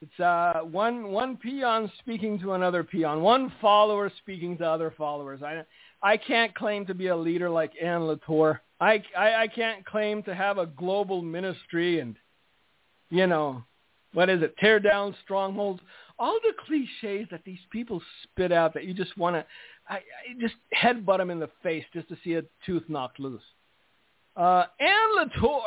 It's 0.00 0.20
uh, 0.20 0.60
one 0.62 1.08
one 1.08 1.36
peon 1.36 1.92
speaking 1.98 2.38
to 2.40 2.54
another 2.54 2.82
peon, 2.82 3.20
one 3.20 3.52
follower 3.60 4.10
speaking 4.22 4.56
to 4.56 4.64
other 4.64 4.90
followers. 4.96 5.42
I 5.42 5.64
I 6.02 6.16
can't 6.16 6.54
claim 6.54 6.86
to 6.86 6.94
be 6.94 7.08
a 7.08 7.16
leader 7.16 7.50
like 7.50 7.72
Anne 7.80 8.06
Latour. 8.06 8.62
I, 8.80 9.02
I 9.14 9.34
I 9.34 9.48
can't 9.48 9.84
claim 9.84 10.22
to 10.22 10.34
have 10.34 10.56
a 10.56 10.64
global 10.64 11.20
ministry 11.20 12.00
and 12.00 12.16
you 13.10 13.26
know 13.26 13.62
what 14.14 14.30
is 14.30 14.40
it? 14.40 14.56
Tear 14.56 14.80
down 14.80 15.14
strongholds. 15.24 15.82
All 16.18 16.38
the 16.42 16.54
cliches 16.66 17.28
that 17.30 17.44
these 17.44 17.58
people 17.70 18.00
spit 18.22 18.50
out 18.50 18.72
that 18.72 18.84
you 18.84 18.94
just 18.94 19.14
want 19.18 19.36
to, 19.36 19.44
I, 19.90 19.96
I 19.96 20.40
just 20.40 20.54
headbutt 20.74 21.18
them 21.18 21.30
in 21.30 21.38
the 21.38 21.50
face 21.62 21.84
just 21.92 22.08
to 22.08 22.16
see 22.24 22.36
a 22.36 22.44
tooth 22.64 22.84
knocked 22.88 23.20
loose. 23.20 23.42
Uh, 24.36 24.64
Anne 24.80 25.16
Latour 25.16 25.60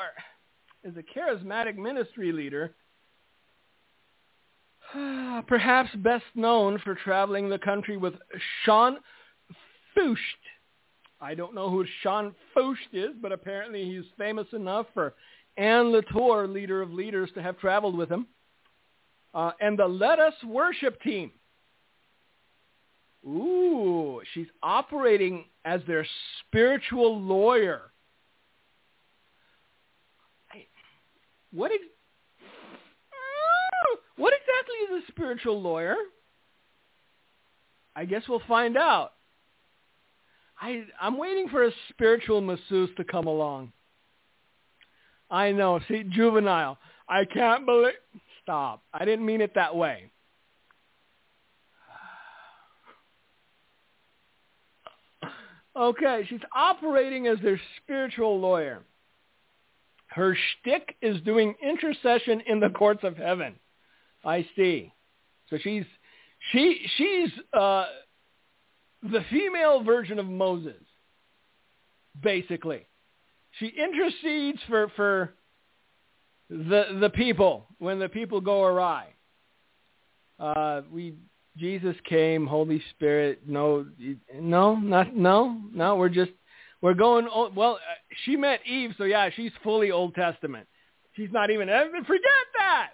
is 0.87 0.95
a 0.95 1.19
charismatic 1.19 1.75
ministry 1.75 2.31
leader, 2.31 2.73
perhaps 5.47 5.89
best 5.97 6.23
known 6.33 6.79
for 6.79 6.95
traveling 6.95 7.49
the 7.49 7.59
country 7.59 7.97
with 7.97 8.13
Sean 8.63 8.97
Feucht. 9.95 10.17
I 11.19 11.35
don't 11.35 11.53
know 11.53 11.69
who 11.69 11.85
Sean 12.01 12.33
Feucht 12.55 12.93
is, 12.93 13.09
but 13.21 13.33
apparently 13.33 13.83
he's 13.83 14.05
famous 14.17 14.47
enough 14.53 14.85
for 14.93 15.13
Anne 15.57 15.91
Latour, 15.91 16.47
leader 16.47 16.81
of 16.81 16.93
leaders, 16.93 17.29
to 17.33 17.41
have 17.41 17.59
traveled 17.59 17.97
with 17.97 18.09
him. 18.09 18.25
Uh, 19.33 19.51
and 19.59 19.77
the 19.77 19.87
Let 19.87 20.19
Us 20.19 20.35
Worship 20.45 21.01
team. 21.01 21.31
Ooh, 23.25 24.21
she's 24.33 24.47
operating 24.63 25.45
as 25.65 25.81
their 25.85 26.07
spiritual 26.45 27.19
lawyer 27.19 27.91
What 31.53 31.71
ex- 31.71 31.83
ah, 33.13 33.97
what 34.17 34.33
exactly 34.33 34.97
is 34.97 35.03
a 35.03 35.11
spiritual 35.11 35.61
lawyer? 35.61 35.95
I 37.95 38.05
guess 38.05 38.23
we'll 38.27 38.41
find 38.47 38.77
out. 38.77 39.13
I 40.59 40.85
I'm 40.99 41.17
waiting 41.17 41.49
for 41.49 41.65
a 41.65 41.71
spiritual 41.89 42.41
masseuse 42.41 42.89
to 42.97 43.03
come 43.03 43.27
along. 43.27 43.71
I 45.29 45.51
know. 45.51 45.79
See, 45.87 46.03
juvenile. 46.03 46.77
I 47.09 47.25
can't 47.25 47.65
believe. 47.65 47.93
Stop. 48.43 48.83
I 48.93 49.05
didn't 49.05 49.25
mean 49.25 49.41
it 49.41 49.53
that 49.55 49.75
way. 49.75 50.11
Okay, 55.75 56.25
she's 56.27 56.39
operating 56.55 57.27
as 57.27 57.37
their 57.43 57.61
spiritual 57.83 58.39
lawyer. 58.39 58.81
Her 60.17 60.35
shtick 60.35 60.95
is 60.99 61.21
doing 61.21 61.53
intercession 61.61 62.41
in 62.47 62.59
the 62.59 62.69
courts 62.69 63.03
of 63.03 63.15
heaven. 63.17 63.53
I 64.25 64.47
see. 64.55 64.91
So 65.47 65.59
she's 65.61 65.85
she 66.51 66.81
she's 66.97 67.29
uh, 67.53 67.85
the 69.03 69.23
female 69.29 69.83
version 69.83 70.17
of 70.17 70.25
Moses, 70.25 70.81
basically. 72.19 72.87
She 73.59 73.67
intercedes 73.67 74.57
for 74.67 74.91
for 74.95 75.35
the 76.49 76.97
the 76.99 77.11
people 77.11 77.67
when 77.77 77.99
the 77.99 78.09
people 78.09 78.41
go 78.41 78.63
awry. 78.63 79.09
Uh, 80.39 80.81
we 80.91 81.13
Jesus 81.57 81.95
came, 82.09 82.47
Holy 82.47 82.81
Spirit. 82.89 83.41
No, 83.47 83.85
no, 84.33 84.75
not 84.77 85.15
no, 85.15 85.61
no. 85.71 85.95
We're 85.95 86.09
just 86.09 86.31
we're 86.81 86.93
going, 86.93 87.27
well, 87.55 87.75
uh, 87.75 87.95
she 88.25 88.35
met 88.35 88.59
Eve, 88.65 88.91
so 88.97 89.03
yeah, 89.03 89.29
she's 89.35 89.51
fully 89.63 89.91
Old 89.91 90.15
Testament. 90.15 90.67
She's 91.15 91.31
not 91.31 91.49
even, 91.49 91.67
forget 91.67 92.45
that. 92.55 92.89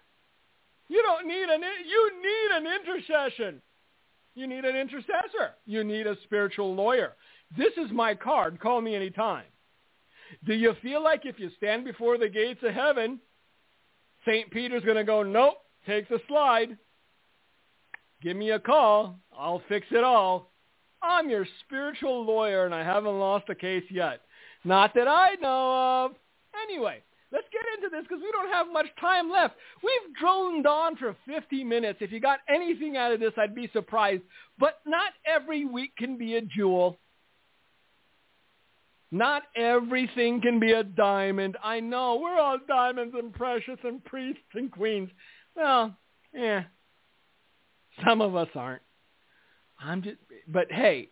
You 0.88 1.02
don't 1.02 1.28
need 1.28 1.50
an, 1.50 1.62
you 1.88 2.12
need 2.22 2.56
an 2.56 2.66
intercession. 2.68 3.62
You 4.36 4.48
need 4.48 4.66
an 4.66 4.76
intercessor. 4.76 5.56
You 5.66 5.84
need 5.84 6.08
a 6.08 6.16
spiritual 6.24 6.74
lawyer. 6.74 7.14
This 7.58 7.74
is 7.78 7.92
my 7.92 8.16
card. 8.16 8.60
Call 8.60 8.82
me 8.82 8.96
anytime. 8.96 9.46
Do 10.46 10.54
you 10.54 10.74
feel 10.82 11.04
like 11.04 11.26
if 11.26 11.40
you 11.40 11.52
stand 11.58 11.86
before 11.86 12.18
the 12.18 12.30
gates 12.30 12.62
of 12.64 12.74
heaven, 12.74 13.20
St. 14.26 14.50
Peter's 14.50 14.84
going 14.84 14.98
to 14.98 15.04
go, 15.04 15.22
nope, 15.22 15.58
take 15.86 16.08
the 16.10 16.20
slide. 16.28 16.78
Give 18.22 18.38
me 18.38 18.52
a 18.52 18.60
call. 18.60 19.20
I'll 19.38 19.62
fix 19.68 19.86
it 19.92 20.04
all. 20.04 20.53
I'm 21.04 21.30
your 21.30 21.46
spiritual 21.66 22.26
lawyer 22.26 22.66
and 22.66 22.74
I 22.74 22.84
haven't 22.84 23.20
lost 23.20 23.50
a 23.50 23.56
case 23.56 23.84
yet. 23.92 24.22
Not 24.64 24.94
that 24.96 25.08
I 25.08 25.36
know 25.42 26.06
of. 26.06 26.12
Anyway, 26.64 27.02
let's 27.32 27.48
get 27.52 27.62
into 27.76 27.90
this 27.96 28.06
because 28.08 28.24
we 28.24 28.32
don't 28.32 28.52
have 28.52 28.68
much 28.72 28.88
time 29.00 29.30
left. 29.30 29.56
We've 29.84 30.16
droned 30.16 30.66
on 30.66 30.96
for 30.96 31.16
50 31.28 31.64
minutes. 31.64 32.00
If 32.02 32.12
you 32.12 32.20
got 32.20 32.40
anything 32.48 32.96
out 32.96 33.12
of 33.12 33.20
this, 33.20 33.34
I'd 33.38 33.56
be 33.56 33.70
surprised. 33.74 34.24
But 34.58 34.80
not 34.86 35.12
every 35.26 35.66
week 35.66 35.96
can 35.98 36.18
be 36.18 36.36
a 36.36 36.42
jewel. 36.42 36.98
Not 39.12 39.44
everything 39.56 40.42
can 40.42 40.60
be 40.60 40.72
a 40.72 40.84
diamond. 40.84 41.58
I 41.64 41.80
know 41.82 42.20
we're 42.20 42.40
all 42.40 42.58
diamonds 42.68 43.14
and 43.18 43.32
precious 43.32 43.78
and 43.84 44.04
priests 44.04 44.42
and 44.56 44.72
queens. 44.72 45.10
Well, 45.56 45.96
yeah, 46.34 46.64
some 48.04 48.22
of 48.22 48.36
us 48.36 48.48
aren't. 48.56 48.82
I'm 49.84 50.02
just, 50.02 50.18
but 50.48 50.72
hey, 50.72 51.10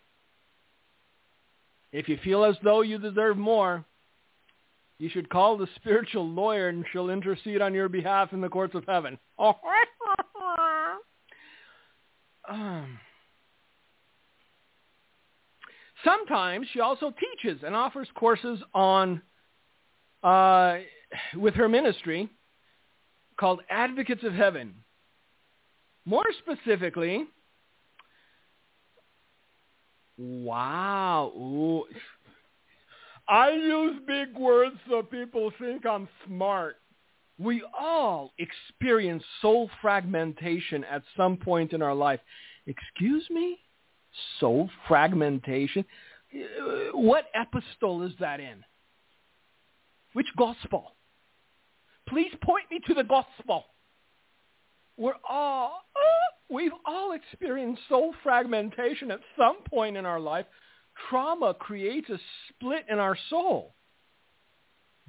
if 1.92 2.08
you 2.08 2.18
feel 2.24 2.44
as 2.44 2.56
though 2.62 2.80
you 2.80 2.98
deserve 2.98 3.36
more, 3.36 3.84
you 4.98 5.10
should 5.10 5.28
call 5.28 5.56
the 5.56 5.68
spiritual 5.76 6.28
lawyer 6.28 6.68
and 6.68 6.84
she'll 6.92 7.10
intercede 7.10 7.60
on 7.60 7.74
your 7.74 7.88
behalf 7.88 8.32
in 8.32 8.40
the 8.40 8.48
courts 8.48 8.74
of 8.74 8.84
heaven. 8.86 9.18
um, 12.48 12.98
sometimes 16.04 16.66
she 16.72 16.80
also 16.80 17.12
teaches 17.12 17.62
and 17.64 17.74
offers 17.74 18.08
courses 18.14 18.60
on 18.72 19.20
uh, 20.22 20.76
with 21.36 21.54
her 21.54 21.68
ministry 21.68 22.30
called 23.38 23.60
Advocates 23.68 24.24
of 24.24 24.32
Heaven. 24.32 24.74
More 26.04 26.26
specifically, 26.38 27.26
wow, 30.18 31.32
ooh. 31.36 31.84
I 33.28 33.50
use 33.50 34.00
big 34.06 34.36
words 34.36 34.76
so 34.88 35.02
people 35.02 35.52
think 35.58 35.86
I'm 35.86 36.08
smart. 36.26 36.76
We 37.38 37.62
all 37.78 38.32
experience 38.38 39.22
soul 39.40 39.70
fragmentation 39.80 40.84
at 40.84 41.02
some 41.16 41.36
point 41.36 41.72
in 41.72 41.82
our 41.82 41.94
life. 41.94 42.20
Excuse 42.66 43.24
me? 43.30 43.58
Soul 44.38 44.68
fragmentation? 44.86 45.84
What 46.92 47.26
epistle 47.34 48.02
is 48.02 48.12
that 48.20 48.40
in? 48.40 48.64
Which 50.12 50.28
gospel? 50.36 50.94
Please 52.08 52.32
point 52.42 52.64
me 52.70 52.80
to 52.86 52.94
the 52.94 53.04
gospel. 53.04 53.64
We're 54.96 55.14
all, 55.28 55.84
uh, 55.96 56.31
we've 56.52 56.72
all 56.84 57.12
experienced 57.12 57.82
soul 57.88 58.14
fragmentation 58.22 59.10
at 59.10 59.20
some 59.36 59.56
point 59.68 59.96
in 59.96 60.04
our 60.04 60.20
life. 60.20 60.46
Trauma 61.08 61.54
creates 61.54 62.10
a 62.10 62.18
split 62.48 62.84
in 62.88 62.98
our 62.98 63.16
soul. 63.30 63.74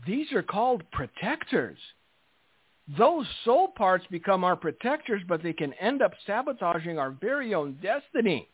These 0.07 0.31
are 0.31 0.41
called 0.41 0.83
protectors. 0.91 1.77
Those 2.97 3.25
soul 3.45 3.69
parts 3.69 4.05
become 4.09 4.43
our 4.43 4.55
protectors, 4.55 5.21
but 5.27 5.43
they 5.43 5.53
can 5.53 5.73
end 5.73 6.01
up 6.01 6.13
sabotaging 6.25 6.97
our 6.97 7.11
very 7.11 7.53
own 7.53 7.77
destiny. 7.81 8.49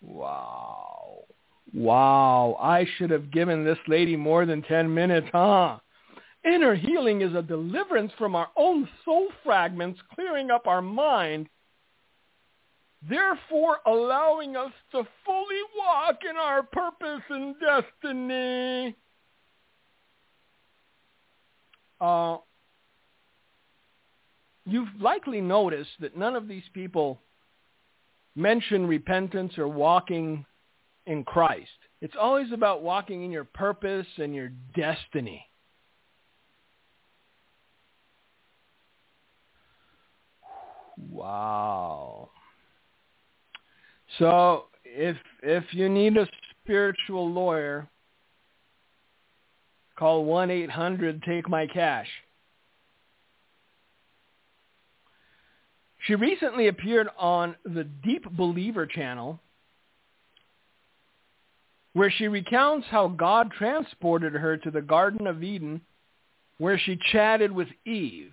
Wow. 0.00 1.24
Wow. 1.72 2.56
I 2.60 2.86
should 2.96 3.10
have 3.10 3.30
given 3.30 3.64
this 3.64 3.78
lady 3.86 4.16
more 4.16 4.46
than 4.46 4.62
10 4.62 4.92
minutes, 4.92 5.28
huh? 5.32 5.78
Inner 6.44 6.74
healing 6.74 7.20
is 7.22 7.34
a 7.34 7.42
deliverance 7.42 8.12
from 8.16 8.34
our 8.34 8.48
own 8.56 8.88
soul 9.04 9.28
fragments, 9.44 10.00
clearing 10.14 10.50
up 10.50 10.66
our 10.66 10.80
mind, 10.80 11.48
therefore 13.08 13.78
allowing 13.86 14.56
us 14.56 14.72
to 14.92 15.06
fully 15.24 15.60
walk 15.76 16.20
in 16.28 16.36
our 16.36 16.62
purpose 16.62 17.22
and 17.28 17.54
destiny. 17.60 18.96
Uh, 22.00 22.36
you've 24.64 24.88
likely 25.00 25.40
noticed 25.40 25.90
that 26.00 26.16
none 26.16 26.36
of 26.36 26.46
these 26.46 26.62
people 26.72 27.20
mention 28.36 28.86
repentance 28.86 29.58
or 29.58 29.66
walking 29.66 30.44
in 31.06 31.24
Christ. 31.24 31.68
It's 32.00 32.14
always 32.18 32.52
about 32.52 32.82
walking 32.82 33.24
in 33.24 33.32
your 33.32 33.44
purpose 33.44 34.06
and 34.18 34.34
your 34.34 34.50
destiny. 34.76 35.44
Wow. 41.10 42.30
So 44.18 44.64
if 44.84 45.16
if 45.42 45.64
you 45.72 45.88
need 45.88 46.16
a 46.16 46.26
spiritual 46.62 47.30
lawyer, 47.30 47.88
call 49.96 50.24
1-800 50.24 51.24
take 51.24 51.48
my 51.48 51.66
cash. 51.66 52.08
She 56.06 56.14
recently 56.14 56.68
appeared 56.68 57.08
on 57.18 57.54
the 57.64 57.84
Deep 57.84 58.24
Believer 58.32 58.86
channel 58.86 59.40
where 61.92 62.10
she 62.10 62.28
recounts 62.28 62.86
how 62.90 63.08
God 63.08 63.50
transported 63.50 64.32
her 64.32 64.56
to 64.56 64.70
the 64.70 64.80
Garden 64.80 65.26
of 65.26 65.42
Eden 65.42 65.80
where 66.58 66.78
she 66.78 66.98
chatted 67.12 67.52
with 67.52 67.68
Eve. 67.84 68.32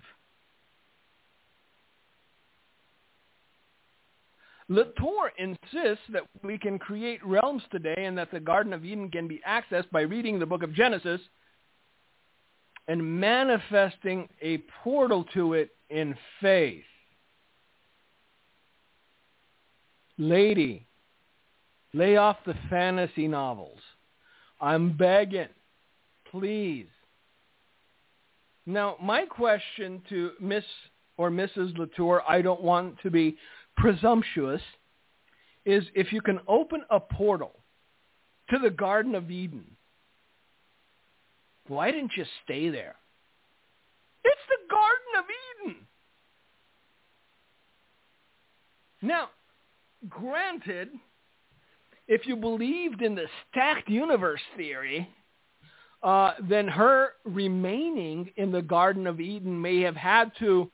Latour 4.68 5.32
insists 5.38 6.04
that 6.12 6.24
we 6.42 6.58
can 6.58 6.78
create 6.78 7.24
realms 7.24 7.62
today 7.70 8.04
and 8.04 8.18
that 8.18 8.32
the 8.32 8.40
Garden 8.40 8.72
of 8.72 8.84
Eden 8.84 9.10
can 9.10 9.28
be 9.28 9.40
accessed 9.48 9.90
by 9.92 10.00
reading 10.00 10.38
the 10.38 10.46
book 10.46 10.62
of 10.62 10.74
Genesis 10.74 11.20
and 12.88 13.20
manifesting 13.20 14.28
a 14.42 14.58
portal 14.82 15.24
to 15.34 15.54
it 15.54 15.70
in 15.90 16.16
faith. 16.40 16.84
Lady, 20.18 20.86
lay 21.92 22.16
off 22.16 22.36
the 22.46 22.54
fantasy 22.70 23.28
novels. 23.28 23.78
I'm 24.60 24.96
begging. 24.96 25.48
Please. 26.30 26.88
Now, 28.64 28.96
my 29.00 29.26
question 29.26 30.02
to 30.08 30.32
Miss 30.40 30.64
or 31.18 31.30
Mrs. 31.30 31.76
Latour, 31.78 32.22
I 32.28 32.42
don't 32.42 32.62
want 32.62 33.00
to 33.02 33.10
be 33.10 33.36
presumptuous 33.76 34.62
is 35.64 35.84
if 35.94 36.12
you 36.12 36.20
can 36.20 36.40
open 36.46 36.82
a 36.90 37.00
portal 37.00 37.52
to 38.50 38.58
the 38.58 38.70
Garden 38.70 39.14
of 39.14 39.30
Eden, 39.30 39.64
why 41.68 41.90
didn't 41.90 42.12
you 42.16 42.24
stay 42.44 42.68
there? 42.68 42.96
It's 44.24 44.40
the 44.48 44.68
Garden 44.70 45.06
of 45.18 45.24
Eden. 45.70 45.86
Now, 49.02 49.28
granted, 50.08 50.90
if 52.08 52.26
you 52.26 52.36
believed 52.36 53.02
in 53.02 53.14
the 53.14 53.26
stacked 53.50 53.88
universe 53.88 54.40
theory, 54.56 55.08
uh, 56.02 56.32
then 56.48 56.68
her 56.68 57.14
remaining 57.24 58.30
in 58.36 58.52
the 58.52 58.62
Garden 58.62 59.06
of 59.06 59.20
Eden 59.20 59.60
may 59.60 59.80
have 59.80 59.96
had 59.96 60.30
to 60.38 60.70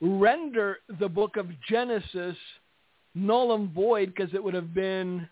render 0.00 0.78
the 1.00 1.08
book 1.08 1.36
of 1.36 1.46
Genesis 1.68 2.36
null 3.14 3.54
and 3.54 3.72
void 3.72 4.14
because 4.14 4.32
it 4.34 4.42
would 4.42 4.54
have 4.54 4.72
been 4.74 5.28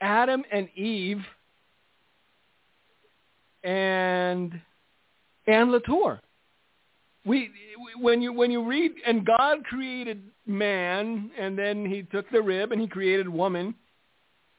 Adam 0.00 0.44
and 0.52 0.68
Eve 0.76 1.22
and 3.64 4.60
and 5.46 5.72
Latour. 5.72 6.20
We 7.24 7.50
when 7.98 8.22
you 8.22 8.32
when 8.32 8.50
you 8.50 8.66
read 8.66 8.92
and 9.06 9.26
God 9.26 9.64
created 9.64 10.22
man 10.46 11.30
and 11.38 11.58
then 11.58 11.84
he 11.84 12.02
took 12.02 12.30
the 12.30 12.40
rib 12.40 12.72
and 12.72 12.80
he 12.80 12.86
created 12.86 13.28
woman 13.28 13.74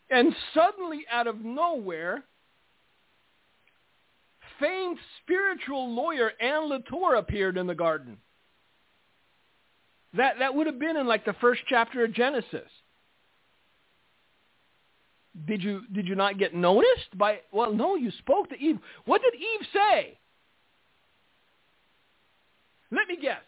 and 0.10 0.36
suddenly 0.54 1.06
out 1.12 1.28
of 1.28 1.44
nowhere 1.44 2.24
famed 4.60 4.98
spiritual 5.24 5.94
lawyer 5.94 6.34
Anne 6.40 6.70
Latour 6.70 7.16
appeared 7.16 7.58
in 7.58 7.66
the 7.66 7.74
garden. 7.74 8.18
That 10.14 10.40
that 10.40 10.54
would 10.54 10.68
have 10.68 10.80
been 10.80 10.98
in 10.98 11.08
like 11.08 11.26
the 11.26 11.36
first 11.40 11.62
chapter 11.68 12.04
of 12.04 12.14
Genesis. 12.14 12.70
Did 15.46 15.64
you 15.64 15.82
did 15.94 16.08
you 16.08 16.16
not 16.16 16.38
get 16.38 16.54
noticed 16.54 17.18
by 17.18 17.40
well 17.52 17.74
no 17.74 17.96
you 17.96 18.12
spoke 18.20 18.50
to 18.50 18.56
Eve. 18.58 18.80
What 19.06 19.22
did 19.22 19.34
Eve 19.36 19.68
say? 19.74 20.18
Let 22.92 23.08
me 23.08 23.18
guess. 23.22 23.40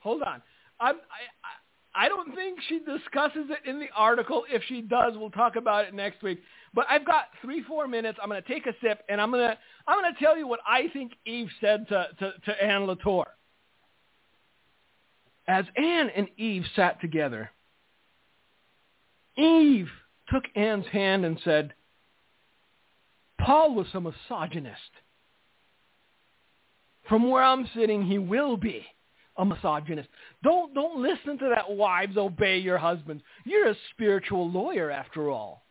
Hold 0.00 0.22
on. 0.22 0.42
I'm, 0.80 0.96
I 0.96 2.06
I 2.06 2.08
don't 2.08 2.34
think 2.34 2.58
she 2.68 2.80
discusses 2.80 3.50
it 3.50 3.68
in 3.68 3.78
the 3.78 3.86
article. 3.94 4.44
If 4.50 4.62
she 4.66 4.80
does, 4.80 5.12
we'll 5.14 5.30
talk 5.30 5.54
about 5.54 5.84
it 5.84 5.94
next 5.94 6.22
week. 6.24 6.42
But 6.74 6.86
I've 6.90 7.06
got 7.06 7.26
three, 7.40 7.62
four 7.62 7.86
minutes. 7.86 8.18
I'm 8.20 8.28
going 8.28 8.42
to 8.42 8.48
take 8.48 8.66
a 8.66 8.74
sip, 8.82 9.02
and 9.08 9.20
I'm 9.20 9.30
going 9.30 9.48
to 9.48 9.56
I'm 9.86 10.02
going 10.02 10.12
to 10.12 10.18
tell 10.18 10.36
you 10.36 10.48
what 10.48 10.58
I 10.66 10.88
think 10.92 11.12
Eve 11.24 11.48
said 11.60 11.86
to 11.88 12.08
to, 12.18 12.32
to 12.46 12.64
Anne 12.64 12.86
Latour. 12.86 13.26
As 15.46 15.64
Anne 15.76 16.10
and 16.16 16.28
Eve 16.36 16.64
sat 16.74 17.00
together, 17.00 17.50
Eve 19.36 19.88
took 20.28 20.44
Anne's 20.54 20.86
hand 20.86 21.24
and 21.24 21.38
said, 21.44 21.74
Paul 23.38 23.74
was 23.74 23.86
a 23.92 24.00
misogynist. 24.00 24.80
From 27.08 27.30
where 27.30 27.42
I'm 27.42 27.68
sitting, 27.74 28.04
he 28.04 28.18
will 28.18 28.56
be 28.56 28.86
a 29.36 29.44
misogynist. 29.44 30.08
Don't, 30.42 30.72
don't 30.74 31.02
listen 31.02 31.36
to 31.38 31.52
that 31.54 31.70
wives 31.70 32.16
obey 32.16 32.58
your 32.58 32.78
husbands. 32.78 33.22
You're 33.44 33.68
a 33.68 33.76
spiritual 33.90 34.50
lawyer 34.50 34.90
after 34.90 35.30
all. 35.30 35.64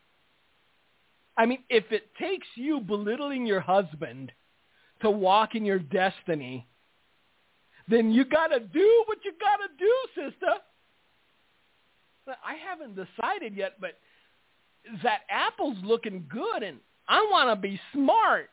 I 1.36 1.46
mean, 1.46 1.64
if 1.68 1.90
it 1.90 2.14
takes 2.20 2.46
you 2.54 2.80
belittling 2.80 3.46
your 3.46 3.60
husband 3.60 4.30
to 5.02 5.10
walk 5.10 5.56
in 5.56 5.64
your 5.64 5.80
destiny, 5.80 6.68
then 7.88 8.10
you 8.10 8.24
got 8.24 8.48
to 8.48 8.60
do 8.60 9.04
what 9.06 9.18
you 9.24 9.32
got 9.40 9.56
to 9.56 9.68
do, 9.78 10.30
sister. 10.30 10.54
I 12.26 12.54
haven't 12.54 12.96
decided 12.96 13.54
yet, 13.54 13.74
but 13.80 13.98
that 15.02 15.20
apple's 15.28 15.76
looking 15.82 16.24
good, 16.28 16.62
and 16.62 16.78
I 17.08 17.26
want 17.30 17.50
to 17.50 17.56
be 17.60 17.80
smart. 17.92 18.48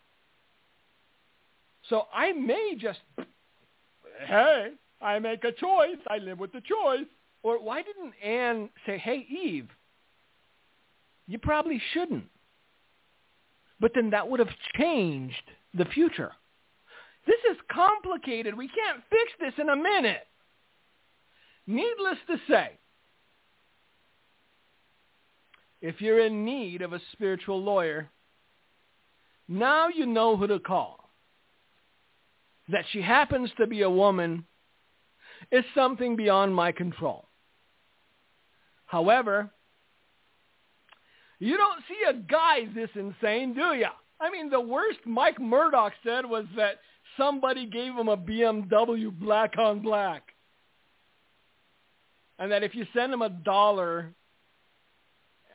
So 1.89 2.07
I 2.13 2.33
may 2.33 2.75
just, 2.79 2.99
hey, 4.27 4.71
I 5.01 5.19
make 5.19 5.43
a 5.43 5.51
choice. 5.51 5.97
I 6.07 6.17
live 6.17 6.39
with 6.39 6.51
the 6.51 6.61
choice. 6.61 7.07
Or 7.43 7.63
why 7.63 7.81
didn't 7.81 8.13
Anne 8.23 8.69
say, 8.85 8.97
hey, 8.97 9.25
Eve, 9.29 9.69
you 11.27 11.39
probably 11.39 11.81
shouldn't. 11.93 12.25
But 13.79 13.93
then 13.95 14.11
that 14.11 14.29
would 14.29 14.39
have 14.39 14.53
changed 14.77 15.41
the 15.73 15.85
future. 15.85 16.33
This 17.25 17.39
is 17.51 17.57
complicated. 17.71 18.57
We 18.57 18.67
can't 18.67 19.03
fix 19.09 19.31
this 19.39 19.53
in 19.57 19.69
a 19.69 19.75
minute. 19.75 20.27
Needless 21.67 22.17
to 22.27 22.37
say, 22.49 22.71
if 25.81 26.01
you're 26.01 26.25
in 26.25 26.45
need 26.45 26.81
of 26.81 26.93
a 26.93 27.01
spiritual 27.11 27.61
lawyer, 27.61 28.09
now 29.47 29.89
you 29.89 30.05
know 30.05 30.37
who 30.37 30.47
to 30.47 30.59
call. 30.59 31.09
That 32.69 32.85
she 32.91 33.01
happens 33.01 33.49
to 33.57 33.67
be 33.67 33.81
a 33.81 33.89
woman 33.89 34.45
is 35.51 35.65
something 35.75 36.15
beyond 36.15 36.55
my 36.55 36.71
control. 36.71 37.27
However, 38.85 39.51
you 41.39 41.57
don't 41.57 41.81
see 41.87 41.97
a 42.07 42.13
guy 42.13 42.65
this 42.73 42.89
insane, 42.95 43.53
do 43.53 43.73
you? 43.73 43.87
I 44.19 44.29
mean, 44.29 44.49
the 44.49 44.61
worst 44.61 44.99
Mike 45.05 45.41
Murdock 45.41 45.93
said 46.03 46.25
was 46.25 46.45
that 46.55 46.75
somebody 47.17 47.65
gave 47.65 47.93
him 47.93 48.07
a 48.07 48.17
BMW 48.17 49.11
black 49.11 49.57
on 49.57 49.81
black. 49.81 50.23
And 52.39 52.51
that 52.51 52.63
if 52.63 52.73
you 52.73 52.85
send 52.93 53.13
him 53.13 53.21
a 53.21 53.29
dollar, 53.29 54.13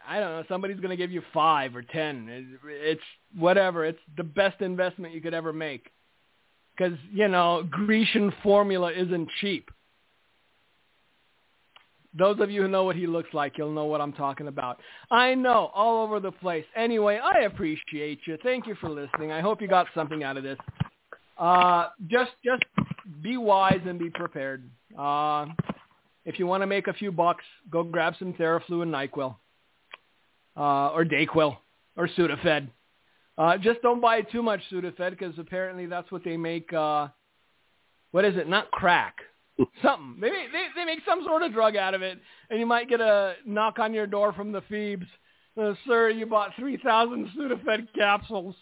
I 0.08 0.20
don't 0.20 0.30
know, 0.30 0.44
somebody's 0.48 0.78
going 0.78 0.90
to 0.90 0.96
give 0.96 1.10
you 1.10 1.22
five 1.34 1.74
or 1.74 1.82
ten. 1.82 2.28
It's 2.64 3.00
whatever. 3.36 3.84
It's 3.84 3.98
the 4.16 4.24
best 4.24 4.60
investment 4.60 5.12
you 5.12 5.20
could 5.20 5.34
ever 5.34 5.52
make. 5.52 5.90
Because, 6.76 6.96
you 7.10 7.28
know, 7.28 7.66
Grecian 7.68 8.32
formula 8.42 8.92
isn't 8.92 9.28
cheap. 9.40 9.70
Those 12.18 12.40
of 12.40 12.50
you 12.50 12.62
who 12.62 12.68
know 12.68 12.84
what 12.84 12.96
he 12.96 13.06
looks 13.06 13.34
like, 13.34 13.58
you'll 13.58 13.72
know 13.72 13.84
what 13.84 14.00
I'm 14.00 14.12
talking 14.12 14.48
about. 14.48 14.80
I 15.10 15.34
know, 15.34 15.70
all 15.74 16.02
over 16.04 16.18
the 16.20 16.32
place. 16.32 16.64
Anyway, 16.74 17.18
I 17.18 17.40
appreciate 17.40 18.20
you. 18.26 18.38
Thank 18.42 18.66
you 18.66 18.74
for 18.76 18.88
listening. 18.88 19.32
I 19.32 19.40
hope 19.40 19.60
you 19.60 19.68
got 19.68 19.86
something 19.94 20.22
out 20.22 20.36
of 20.36 20.42
this. 20.42 20.58
Uh, 21.38 21.88
just, 22.06 22.30
just 22.44 22.62
be 23.22 23.36
wise 23.36 23.80
and 23.86 23.98
be 23.98 24.10
prepared. 24.10 24.68
Uh, 24.98 25.46
if 26.24 26.38
you 26.38 26.46
want 26.46 26.62
to 26.62 26.66
make 26.66 26.88
a 26.88 26.92
few 26.92 27.12
bucks, 27.12 27.44
go 27.70 27.82
grab 27.82 28.14
some 28.18 28.32
Theraflu 28.34 28.82
and 28.82 28.92
NyQuil, 28.92 29.36
uh, 30.56 30.88
or 30.90 31.04
Dayquil, 31.04 31.56
or 31.96 32.08
Sudafed. 32.08 32.68
Uh, 33.38 33.58
just 33.58 33.82
don't 33.82 34.00
buy 34.00 34.22
too 34.22 34.42
much 34.42 34.60
Sudafed 34.72 35.10
because 35.10 35.38
apparently 35.38 35.86
that's 35.86 36.10
what 36.10 36.24
they 36.24 36.36
make. 36.36 36.72
Uh, 36.72 37.08
what 38.10 38.24
is 38.24 38.36
it? 38.36 38.48
Not 38.48 38.70
crack 38.70 39.16
something. 39.82 40.16
They, 40.20 40.30
they 40.30 40.66
they 40.74 40.84
make 40.84 41.00
some 41.06 41.22
sort 41.24 41.42
of 41.42 41.52
drug 41.52 41.76
out 41.76 41.94
of 41.94 42.02
it, 42.02 42.18
and 42.50 42.58
you 42.58 42.66
might 42.66 42.88
get 42.88 43.00
a 43.00 43.34
knock 43.44 43.78
on 43.78 43.92
your 43.92 44.06
door 44.06 44.32
from 44.32 44.52
the 44.52 44.62
Phoebes. 44.62 45.06
Uh, 45.60 45.74
Sir, 45.86 46.10
you 46.10 46.26
bought 46.26 46.50
3,000 46.58 47.30
Sudafed 47.36 47.88
capsules. 47.94 48.54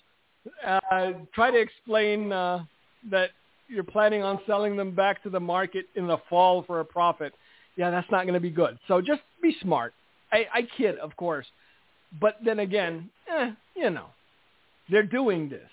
Uh, 0.66 1.12
try 1.34 1.51
to 1.51 1.59
explain 1.59 2.32
uh, 2.32 2.64
that 3.11 3.30
you're 3.68 3.84
planning 3.84 4.22
on 4.22 4.38
selling 4.47 4.76
them 4.76 4.95
back 4.95 5.22
to 5.22 5.30
the 5.30 5.40
market 5.40 5.86
in 5.95 6.07
the 6.07 6.18
fall 6.28 6.62
for 6.64 6.80
a 6.80 6.84
profit. 6.84 7.32
Yeah, 7.76 7.90
that's 7.90 8.11
not 8.11 8.22
going 8.22 8.34
to 8.34 8.40
be 8.40 8.51
good. 8.51 8.78
So 8.86 9.01
just 9.01 9.22
be 9.42 9.57
smart. 9.61 9.95
I, 10.32 10.47
I 10.53 10.62
kid, 10.76 10.99
of 10.99 11.16
course. 11.16 11.47
But 12.20 12.36
then 12.45 12.61
again, 12.61 13.11
eh, 13.28 13.51
you 13.74 13.90
know, 13.90 14.07
they're 14.90 15.03
doing 15.03 15.49
this. 15.49 15.68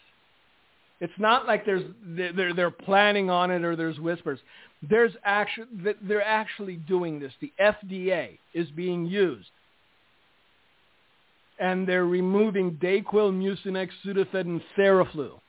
It's 0.99 1.13
not 1.17 1.47
like 1.47 1.65
there's 1.65 1.84
they're 2.05 2.53
they're 2.53 2.72
planning 2.72 3.30
on 3.32 3.49
it 3.49 3.63
or 3.63 3.76
there's 3.76 3.99
whispers. 3.99 4.39
There's 4.88 5.11
actually 5.24 5.67
they're 6.03 6.24
actually 6.24 6.76
doing 6.76 7.19
this. 7.19 7.34
The 7.41 7.51
FDA 7.59 8.38
is 8.53 8.69
being 8.69 9.05
used, 9.07 9.49
and 11.62 11.88
they're 11.88 12.05
removing 12.05 12.72
Dayquil, 12.82 13.32
Mucinex, 13.32 13.89
Sudafed, 14.03 14.34
and 14.34 14.62
Theraflu 14.76 15.39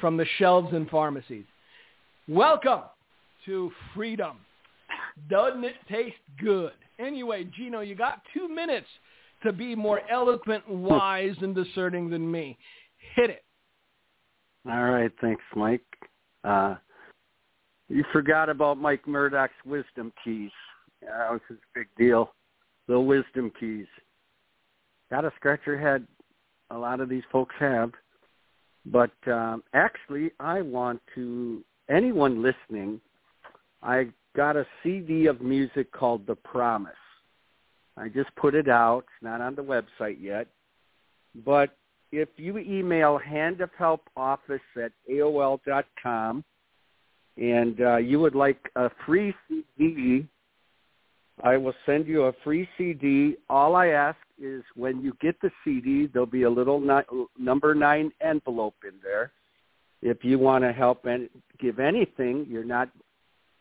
from 0.00 0.16
the 0.16 0.26
shelves 0.38 0.74
in 0.74 0.86
pharmacies. 0.88 1.44
Welcome 2.26 2.82
to 3.46 3.70
freedom. 3.94 4.38
Doesn't 5.30 5.64
it 5.64 5.76
taste 5.88 6.16
good? 6.42 6.72
Anyway, 6.98 7.44
Gino, 7.56 7.80
you 7.80 7.94
got 7.94 8.22
two 8.34 8.48
minutes 8.48 8.88
to 9.44 9.52
be 9.52 9.76
more 9.76 10.00
eloquent, 10.10 10.68
wise, 10.68 11.36
and 11.40 11.54
discerning 11.54 12.10
than 12.10 12.28
me. 12.28 12.58
Hit 13.14 13.30
it. 13.30 13.44
All 14.68 14.84
right, 14.84 15.12
thanks, 15.20 15.42
Mike. 15.54 15.84
Uh, 16.42 16.74
you 17.88 18.04
forgot 18.12 18.48
about 18.48 18.78
Mike 18.78 19.06
Murdock's 19.06 19.52
wisdom 19.64 20.12
keys. 20.24 20.50
That 21.02 21.30
was 21.30 21.40
his 21.48 21.58
big 21.72 21.86
deal. 21.96 22.32
The 22.88 22.98
wisdom 22.98 23.52
keys. 23.58 23.86
Got 25.10 25.22
to 25.22 25.32
scratch 25.36 25.60
your 25.66 25.78
head. 25.78 26.06
A 26.70 26.78
lot 26.78 27.00
of 27.00 27.08
these 27.08 27.24
folks 27.32 27.54
have. 27.58 27.92
But 28.86 29.12
um, 29.26 29.62
actually, 29.74 30.30
I 30.40 30.62
want 30.62 31.00
to, 31.14 31.62
anyone 31.88 32.42
listening, 32.42 33.00
I 33.82 34.08
got 34.36 34.56
a 34.56 34.66
CD 34.82 35.26
of 35.26 35.40
music 35.40 35.92
called 35.92 36.26
The 36.26 36.36
Promise. 36.36 36.92
I 37.96 38.08
just 38.08 38.34
put 38.36 38.54
it 38.54 38.68
out. 38.68 39.00
It's 39.00 39.22
not 39.22 39.40
on 39.40 39.54
the 39.54 39.62
website 39.62 40.16
yet. 40.20 40.46
But 41.44 41.76
if 42.12 42.28
you 42.36 42.58
email 42.58 43.20
handofhelpoffice 43.20 44.60
at 44.76 44.92
AOL 45.10 45.60
dot 45.66 45.86
com 46.02 46.44
and 47.36 47.80
uh, 47.80 47.96
you 47.96 48.18
would 48.20 48.34
like 48.34 48.70
a 48.76 48.90
free 49.06 49.34
CD, 49.48 50.26
I 51.42 51.56
will 51.56 51.74
send 51.86 52.06
you 52.06 52.24
a 52.24 52.32
free 52.44 52.68
CD. 52.76 53.36
All 53.48 53.74
I 53.76 53.88
ask 53.88 54.18
is 54.40 54.62
when 54.74 55.00
you 55.00 55.12
get 55.20 55.40
the 55.40 55.50
CD, 55.64 56.06
there'll 56.06 56.26
be 56.26 56.42
a 56.42 56.50
little 56.50 56.80
ni- 56.80 57.26
number 57.38 57.74
nine 57.74 58.10
envelope 58.20 58.76
in 58.84 58.94
there. 59.02 59.32
If 60.02 60.24
you 60.24 60.38
want 60.38 60.64
to 60.64 60.72
help 60.72 61.04
and 61.06 61.28
give 61.58 61.78
anything, 61.78 62.46
you're 62.48 62.64
not. 62.64 62.88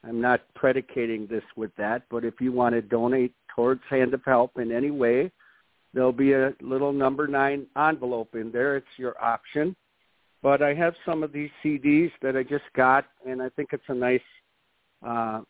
I'm 0.06 0.22
not 0.22 0.42
predicating 0.56 1.28
this 1.28 1.44
with 1.58 1.76
that, 1.78 2.04
but 2.10 2.24
if 2.24 2.36
you 2.40 2.54
want 2.54 2.74
to 2.74 2.82
donate 2.82 3.34
towards 3.54 3.82
Hand 3.90 4.14
of 4.14 4.22
Help 4.24 4.58
in 4.58 4.72
any 4.72 4.92
way, 4.92 5.30
There'll 5.94 6.12
be 6.12 6.34
a 6.34 6.54
little 6.62 6.94
number 6.94 7.28
nine 7.28 7.66
envelope 7.76 8.36
in 8.36 8.52
there. 8.52 8.78
It's 8.78 8.88
your 8.98 9.22
option. 9.24 9.76
But 10.42 10.62
I 10.62 10.74
have 10.74 10.94
some 11.06 11.24
of 11.24 11.34
these 11.34 11.50
CDs 11.64 12.12
that 12.22 12.38
I 12.38 12.44
just 12.44 12.64
got, 12.76 13.06
and 13.28 13.42
I 13.42 13.50
think 13.50 13.70
it's 13.74 13.84
a 13.88 13.94
nice 13.94 14.22
uh, 15.06 15.42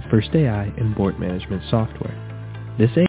first 0.10 0.30
AI 0.34 0.66
in 0.78 0.94
board 0.94 1.20
management 1.20 1.64
software. 1.70 2.16
This 2.78 2.92